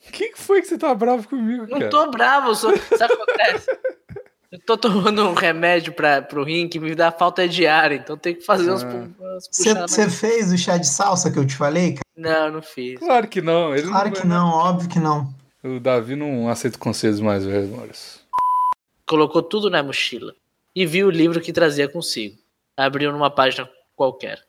O 0.06 0.12
que 0.12 0.28
que 0.30 0.38
foi 0.38 0.60
que 0.60 0.68
você 0.68 0.78
tá 0.78 0.94
bravo 0.94 1.28
comigo, 1.28 1.66
Não 1.68 1.78
cara? 1.78 1.90
tô 1.90 2.10
bravo, 2.10 2.48
eu 2.50 2.54
só. 2.54 2.74
Sabe 2.76 3.14
o 3.14 3.16
que 3.16 3.22
acontece? 3.22 3.70
Eu 4.50 4.58
tô 4.60 4.78
tomando 4.78 5.22
um 5.28 5.34
remédio 5.34 5.92
pra, 5.92 6.22
pro 6.22 6.42
rim 6.42 6.68
que 6.68 6.80
me 6.80 6.94
dá 6.94 7.12
falta 7.12 7.46
de 7.46 7.66
ar, 7.66 7.92
então 7.92 8.16
tem 8.16 8.34
que 8.34 8.40
fazer 8.42 8.70
uns, 8.72 8.82
Ah. 8.82 9.08
Você 9.50 9.74
você 9.74 10.08
fez 10.08 10.50
o 10.52 10.56
chá 10.56 10.78
de 10.78 10.86
salsa 10.86 11.30
que 11.30 11.38
eu 11.38 11.46
te 11.46 11.54
falei? 11.54 11.92
cara? 11.94 12.02
Não, 12.16 12.52
não 12.54 12.62
fiz. 12.62 12.98
Claro 12.98 13.28
que 13.28 13.42
não. 13.42 13.74
Ele 13.76 13.86
Claro 13.88 14.10
que 14.10 14.26
não, 14.26 14.48
óbvio 14.48 14.88
que 14.88 14.98
não. 14.98 15.32
O 15.62 15.78
Davi 15.78 16.16
não 16.16 16.48
aceita 16.48 16.78
conselhos 16.78 17.20
mais 17.20 17.44
velhos, 17.44 17.68
Maurício. 17.70 18.20
Colocou 19.06 19.42
tudo 19.42 19.68
na 19.68 19.82
mochila 19.82 20.34
e 20.74 20.86
viu 20.86 21.08
o 21.08 21.10
livro 21.10 21.40
que 21.40 21.52
trazia 21.52 21.88
consigo. 21.88 22.38
Abriu 22.76 23.12
numa 23.12 23.30
página 23.30 23.68
qualquer. 23.94 24.42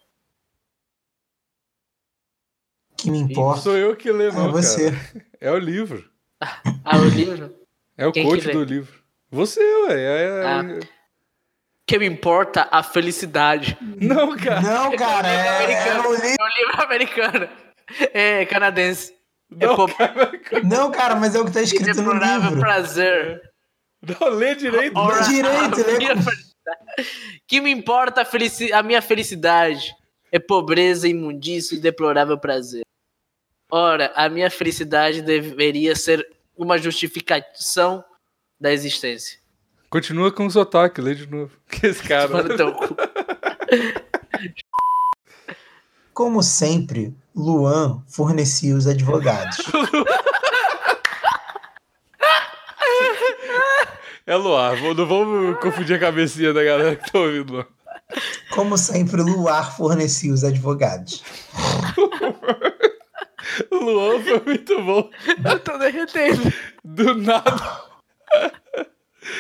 Que 2.98 3.10
me 3.12 3.22
Não 3.24 3.30
importa. 3.32 3.62
sou 3.62 3.76
eu 3.78 3.96
que 3.96 4.12
lê, 4.12 4.28
É 4.28 4.32
não, 4.32 4.52
você. 4.52 4.92
cara. 4.92 5.26
É 5.42 5.52
o 5.52 5.58
livro. 5.58 6.10
Ah, 6.86 6.98
o 6.98 7.06
livro? 7.06 7.54
É 7.98 8.08
o 8.08 8.12
Quem 8.12 8.26
coach 8.26 8.50
do 8.52 8.64
livro. 8.64 8.99
Você, 9.32 9.62
ué. 9.62 9.94
É, 9.94 10.24
é- 10.24 10.46
Ah. 10.46 10.64
Que 11.88 11.98
me 11.98 12.06
importa 12.06 12.68
a 12.72 12.84
felicidade. 12.84 13.76
Não, 13.82 14.38
cara. 14.38 14.62
Não, 14.62 14.96
cara, 14.96 15.28
é, 15.28 15.36
é 15.36 15.50
americano. 15.64 16.10
o 16.10 16.14
livro. 16.14 16.38
É 16.40 16.44
um 16.44 16.66
livro 16.68 16.84
americano. 16.84 17.50
É 18.14 18.46
canadense. 18.46 19.14
Não, 19.50 19.74
é 19.74 19.76
po- 19.76 19.88
cara. 19.96 20.30
Não, 20.64 20.92
cara, 20.92 21.16
mas 21.16 21.34
é 21.34 21.40
o 21.40 21.46
que 21.46 21.52
tá 21.52 21.62
escrito 21.64 21.88
no 21.88 21.96
Deplorável 21.96 22.50
livro. 22.50 22.60
prazer. 22.60 23.42
Não, 24.02 24.30
lê 24.30 24.54
direito. 24.54 24.96
Ora, 24.96 25.22
direito, 25.24 25.82
a 25.82 25.88
lê 25.88 25.98
minha. 25.98 26.14
Que 27.48 27.60
me 27.60 27.72
importa 27.72 28.22
a, 28.22 28.26
felici- 28.26 28.72
a 28.72 28.84
minha 28.84 29.02
felicidade? 29.02 29.92
É 30.32 30.38
pobreza, 30.38 31.08
imundícia 31.08 31.76
e 31.76 31.80
deplorável 31.80 32.38
prazer. 32.38 32.84
Ora, 33.72 34.12
a 34.16 34.30
minha 34.30 34.52
felicidade 34.52 35.24
deveria 35.24 35.96
ser 35.96 36.24
uma 36.56 36.78
justificação 36.78 38.04
da 38.60 38.72
existência. 38.72 39.40
Continua 39.90 40.32
com 40.32 40.46
o 40.46 40.52
sotaque, 40.52 41.02
lê 41.02 41.16
de 41.16 41.26
novo. 41.28 41.52
Que 41.70 41.88
esse 41.88 42.04
cara. 42.04 42.28
Mano, 42.30 42.56
teu 42.58 42.74
cu. 42.74 42.96
Como 46.14 46.44
sempre, 46.44 47.16
Luan 47.36 48.04
fornecia 48.08 48.76
os 48.76 48.86
advogados. 48.88 49.58
É 54.26 54.36
Luar, 54.36 54.76
vou- 54.76 54.94
não 54.94 55.08
vamos 55.08 55.60
confundir 55.60 55.96
a 55.96 56.00
cabecinha 56.00 56.54
da 56.54 56.64
galera 56.64 56.96
que 56.96 57.12
tá 57.12 57.18
ouvindo. 57.20 57.54
não. 57.54 57.66
Como 58.52 58.78
sempre, 58.78 59.22
Luar 59.24 59.76
fornecia 59.76 60.32
os 60.32 60.44
advogados. 60.44 61.24
O 63.72 63.76
Luan 63.76 64.22
foi 64.22 64.40
muito 64.42 64.84
bom. 64.84 65.10
Eu 65.50 65.60
tô 65.60 65.78
derretendo. 65.80 66.54
Do 66.84 67.16
nada. 67.16 67.89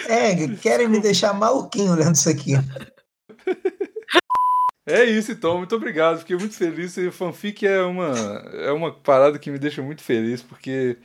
É, 0.07 0.47
querem 0.61 0.87
me 0.87 0.99
deixar 0.99 1.33
maluquinho 1.33 1.91
olhando 1.93 2.15
isso 2.15 2.29
aqui. 2.29 2.53
É 4.85 5.03
isso, 5.05 5.31
então. 5.31 5.57
Muito 5.57 5.75
obrigado. 5.75 6.19
Fiquei 6.19 6.35
muito 6.35 6.55
feliz. 6.55 6.97
E 6.97 7.11
fanfic 7.11 7.65
é 7.65 7.81
uma, 7.81 8.09
é 8.53 8.71
uma 8.71 8.91
parada 8.91 9.37
que 9.37 9.51
me 9.51 9.59
deixa 9.59 9.81
muito 9.81 10.01
feliz, 10.01 10.41
porque 10.41 10.97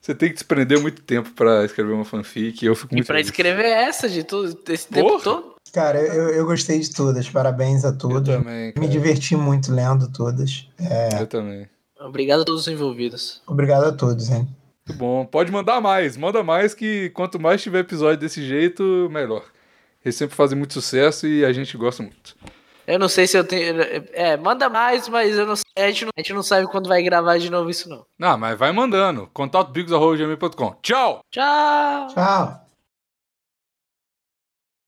você 0.00 0.14
tem 0.14 0.28
que 0.28 0.34
desprender 0.36 0.80
muito 0.80 1.02
tempo 1.02 1.30
pra 1.32 1.64
escrever 1.64 1.92
uma 1.92 2.04
fanfic. 2.04 2.62
E 2.62 2.66
eu 2.66 2.74
fico 2.76 2.94
E 2.94 2.96
muito 2.96 3.06
pra 3.06 3.16
feliz. 3.16 3.28
escrever 3.28 3.66
essa 3.66 4.08
de 4.08 4.22
tudo, 4.24 4.58
esse 4.68 4.86
tempo 4.88 5.08
Porra. 5.08 5.22
todo? 5.24 5.52
Cara, 5.72 5.98
eu, 6.00 6.28
eu 6.30 6.44
gostei 6.46 6.78
de 6.78 6.92
todas. 6.92 7.28
Parabéns 7.28 7.84
a 7.84 7.88
Eu 7.88 7.98
todos. 7.98 8.28
também. 8.28 8.66
Me 8.68 8.72
cara. 8.74 8.88
diverti 8.88 9.34
muito 9.36 9.72
lendo 9.72 10.10
todas. 10.12 10.68
Eu 11.20 11.26
também. 11.26 11.68
Obrigado 12.00 12.42
a 12.42 12.44
todos 12.44 12.62
os 12.62 12.68
envolvidos. 12.68 13.40
Obrigado 13.46 13.84
a 13.84 13.92
todos, 13.92 14.28
hein? 14.30 14.46
Muito 14.86 14.98
bom. 14.98 15.24
Pode 15.24 15.52
mandar 15.52 15.80
mais. 15.80 16.16
Manda 16.16 16.42
mais 16.42 16.74
que 16.74 17.10
quanto 17.10 17.40
mais 17.40 17.62
tiver 17.62 17.80
episódio 17.80 18.18
desse 18.18 18.42
jeito, 18.44 19.08
melhor. 19.10 19.44
Eles 20.04 20.16
sempre 20.16 20.34
fazem 20.34 20.58
muito 20.58 20.74
sucesso 20.74 21.26
e 21.26 21.44
a 21.44 21.52
gente 21.52 21.76
gosta 21.76 22.02
muito. 22.02 22.36
Eu 22.86 22.98
não 22.98 23.08
sei 23.08 23.26
se 23.28 23.38
eu 23.38 23.44
tenho. 23.44 23.80
É, 24.12 24.36
manda 24.36 24.68
mais, 24.68 25.08
mas 25.08 25.36
eu 25.36 25.46
não 25.46 25.54
sei. 25.54 25.64
A 25.76 25.88
gente 25.88 26.04
não, 26.04 26.10
a 26.16 26.20
gente 26.20 26.32
não 26.32 26.42
sabe 26.42 26.66
quando 26.66 26.88
vai 26.88 27.00
gravar 27.02 27.38
de 27.38 27.48
novo 27.48 27.70
isso, 27.70 27.88
não. 27.88 28.04
Não, 28.18 28.36
mas 28.36 28.58
vai 28.58 28.72
mandando. 28.72 29.30
Contato 29.32 29.70
bigos.gmail.com. 29.70 30.76
Tchau! 30.82 31.20
Tchau! 31.30 32.08
Tchau. 32.12 32.71